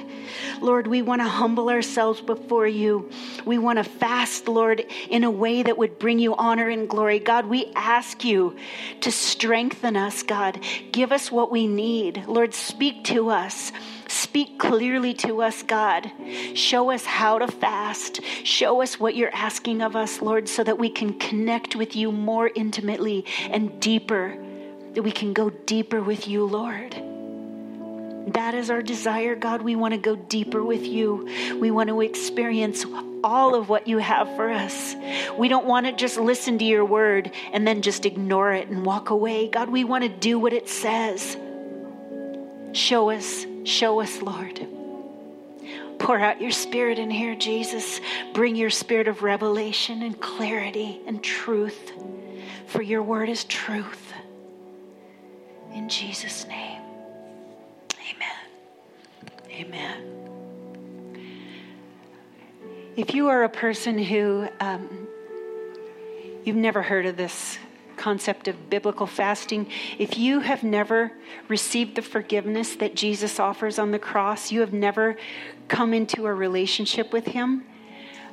Lord, 0.61 0.87
we 0.87 1.03
want 1.03 1.21
to 1.21 1.29
humble 1.29 1.71
ourselves 1.71 2.21
before 2.21 2.67
you. 2.67 3.11
We 3.45 3.59
want 3.59 3.79
to 3.79 3.85
fast, 3.85 4.49
Lord, 4.49 4.85
in 5.09 5.25
a 5.25 5.31
way 5.31 5.63
that 5.63 5.79
would 5.79 5.99
bring 5.99 6.19
you 6.19 6.35
honor 6.35 6.69
and 6.69 6.89
glory. 6.89 7.19
God, 7.19 7.47
we 7.47 7.73
ask 7.75 8.25
you 8.25 8.57
to 9.01 9.11
strengthen 9.11 9.97
us, 9.97 10.23
God. 10.23 10.61
Give 10.93 11.13
us 11.13 11.31
what 11.31 11.51
we 11.51 11.67
need. 11.67 12.25
Lord, 12.27 12.55
speak 12.55 13.05
to 13.05 13.31
us. 13.31 13.73
Speak 14.11 14.59
clearly 14.59 15.15
to 15.15 15.41
us, 15.41 15.63
God. 15.63 16.11
Show 16.55 16.91
us 16.91 17.05
how 17.05 17.39
to 17.39 17.47
fast. 17.47 18.21
Show 18.43 18.83
us 18.83 18.99
what 18.99 19.15
you're 19.15 19.33
asking 19.33 19.83
of 19.83 19.95
us, 19.95 20.21
Lord, 20.21 20.49
so 20.49 20.65
that 20.65 20.81
we 20.81 20.91
can 20.91 21.17
connect 21.21 21.77
with 21.77 21.95
you 21.95 22.11
more 22.11 22.51
intimately 22.53 23.25
and 23.51 23.79
deeper, 23.81 24.37
that 24.95 25.03
we 25.03 25.13
can 25.13 25.33
go 25.33 25.51
deeper 25.51 26.03
with 26.03 26.27
you, 26.27 26.45
Lord. 26.45 26.95
That 28.35 28.57
is 28.57 28.69
our 28.69 28.83
desire, 28.83 29.37
God. 29.37 29.63
We 29.63 29.77
want 29.77 29.95
to 29.95 29.99
go 29.99 30.17
deeper 30.17 30.65
with 30.65 30.83
you. 30.83 31.57
We 31.61 31.71
want 31.71 31.89
to 31.89 32.01
experience 32.01 32.85
all 33.23 33.55
of 33.55 33.69
what 33.69 33.87
you 33.87 33.99
have 33.99 34.27
for 34.35 34.51
us. 34.51 34.97
We 35.39 35.47
don't 35.47 35.67
want 35.67 35.87
to 35.87 35.93
just 35.93 36.19
listen 36.19 36.59
to 36.59 36.65
your 36.65 36.85
word 36.85 37.31
and 37.53 37.65
then 37.65 37.81
just 37.81 38.05
ignore 38.05 38.53
it 38.55 38.67
and 38.67 38.85
walk 38.85 39.11
away. 39.11 39.47
God, 39.47 39.71
we 39.71 39.85
want 39.85 40.03
to 40.03 40.09
do 40.09 40.37
what 40.37 40.53
it 40.53 40.69
says. 40.69 41.37
Show 42.73 43.11
us 43.11 43.47
Show 43.71 44.01
us, 44.01 44.21
Lord. 44.21 44.67
Pour 46.01 46.19
out 46.19 46.41
your 46.41 46.51
spirit 46.51 46.99
in 46.99 47.09
here, 47.09 47.37
Jesus. 47.37 48.01
Bring 48.35 48.57
your 48.57 48.69
spirit 48.69 49.07
of 49.07 49.23
revelation 49.23 50.03
and 50.03 50.21
clarity 50.21 51.01
and 51.07 51.23
truth, 51.23 51.93
for 52.67 52.83
your 52.83 53.05
word 53.05 53.29
is 53.29 53.45
truth. 53.45 54.13
In 55.73 55.89
Jesus' 55.89 56.49
name, 56.49 56.83
amen. 58.13 58.39
Amen. 59.53 60.03
If 62.97 63.15
you 63.15 63.29
are 63.29 63.45
a 63.45 63.49
person 63.49 63.99
who 63.99 64.49
um, 64.59 65.07
you've 66.43 66.57
never 66.57 66.83
heard 66.83 67.07
of 67.07 67.17
this 67.17 67.57
concept 68.01 68.49
of 68.49 68.71
biblical 68.71 69.07
fasting. 69.07 69.67
If 69.99 70.19
you 70.19 70.41
have 70.41 70.63
never 70.65 71.13
received 71.49 71.95
the 71.95 72.03
forgiveness 72.03 72.75
that 72.77 72.97
Jesus 72.97 73.39
offers 73.39 73.79
on 73.79 73.91
the 73.91 73.99
cross, 73.99 74.51
you 74.51 74.61
have 74.61 74.73
never 74.73 75.17
come 75.69 75.95
into 75.95 76.27
a 76.27 76.35
relationship 76.35 77.13
with 77.13 77.27
Him, 77.27 77.65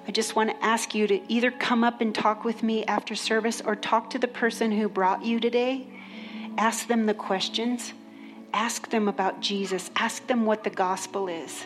I 0.07 0.11
just 0.11 0.37
want 0.37 0.49
to 0.49 0.65
ask 0.65 0.95
you 0.95 1.05
to 1.05 1.31
either 1.31 1.51
come 1.51 1.83
up 1.83 1.99
and 1.99 2.15
talk 2.15 2.45
with 2.45 2.63
me 2.63 2.85
after 2.85 3.13
service 3.13 3.61
or 3.63 3.75
talk 3.75 4.09
to 4.11 4.19
the 4.19 4.27
person 4.27 4.71
who 4.71 4.87
brought 4.87 5.25
you 5.25 5.37
today. 5.37 5.85
Ask 6.57 6.87
them 6.87 7.05
the 7.05 7.13
questions. 7.13 7.91
Ask 8.53 8.89
them 8.89 9.09
about 9.09 9.41
Jesus. 9.41 9.91
Ask 9.97 10.25
them 10.27 10.45
what 10.45 10.63
the 10.63 10.69
gospel 10.69 11.27
is. 11.27 11.65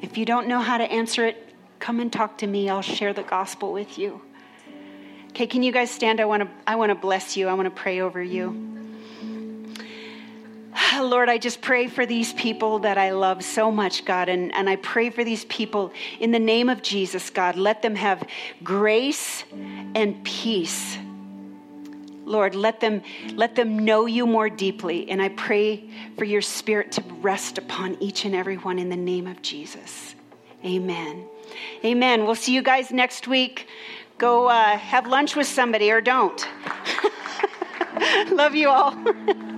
If 0.00 0.16
you 0.16 0.24
don't 0.24 0.48
know 0.48 0.60
how 0.60 0.78
to 0.78 0.84
answer 0.84 1.26
it, 1.26 1.54
come 1.78 2.00
and 2.00 2.10
talk 2.10 2.38
to 2.38 2.46
me. 2.46 2.70
I'll 2.70 2.80
share 2.80 3.12
the 3.12 3.22
gospel 3.22 3.74
with 3.74 3.98
you. 3.98 4.22
Okay, 5.30 5.46
can 5.46 5.62
you 5.62 5.72
guys 5.72 5.90
stand? 5.90 6.20
I 6.20 6.24
want 6.24 6.42
to 6.42 6.48
I 6.66 6.76
want 6.76 6.90
to 6.90 6.94
bless 6.94 7.36
you. 7.36 7.48
I 7.48 7.54
want 7.54 7.66
to 7.66 7.82
pray 7.82 8.00
over 8.00 8.22
you. 8.22 8.68
Lord, 11.00 11.28
I 11.28 11.38
just 11.38 11.60
pray 11.60 11.88
for 11.88 12.06
these 12.06 12.32
people 12.32 12.80
that 12.80 12.98
I 12.98 13.10
love 13.10 13.44
so 13.44 13.70
much, 13.70 14.04
God, 14.04 14.28
and, 14.28 14.54
and 14.54 14.68
I 14.68 14.76
pray 14.76 15.10
for 15.10 15.24
these 15.24 15.44
people 15.46 15.92
in 16.20 16.30
the 16.30 16.38
name 16.38 16.68
of 16.68 16.82
Jesus, 16.82 17.30
God. 17.30 17.56
Let 17.56 17.82
them 17.82 17.94
have 17.94 18.26
grace 18.62 19.44
and 19.94 20.22
peace. 20.24 20.98
Lord, 22.24 22.54
let 22.54 22.80
them 22.80 23.02
let 23.34 23.54
them 23.54 23.78
know 23.78 24.04
you 24.04 24.26
more 24.26 24.50
deeply. 24.50 25.10
And 25.10 25.22
I 25.22 25.30
pray 25.30 25.88
for 26.18 26.24
your 26.24 26.42
spirit 26.42 26.92
to 26.92 27.02
rest 27.20 27.56
upon 27.56 27.96
each 28.00 28.24
and 28.24 28.34
every 28.34 28.56
one 28.56 28.78
in 28.78 28.90
the 28.90 28.96
name 28.96 29.26
of 29.26 29.40
Jesus. 29.40 30.14
Amen. 30.64 31.24
Amen. 31.84 32.26
We'll 32.26 32.34
see 32.34 32.52
you 32.52 32.62
guys 32.62 32.90
next 32.90 33.26
week. 33.26 33.66
Go 34.18 34.48
uh, 34.48 34.76
have 34.76 35.06
lunch 35.06 35.36
with 35.36 35.46
somebody 35.46 35.92
or 35.92 36.00
don't. 36.00 36.48
Love 38.32 38.56
you 38.56 38.68
all. 38.68 38.96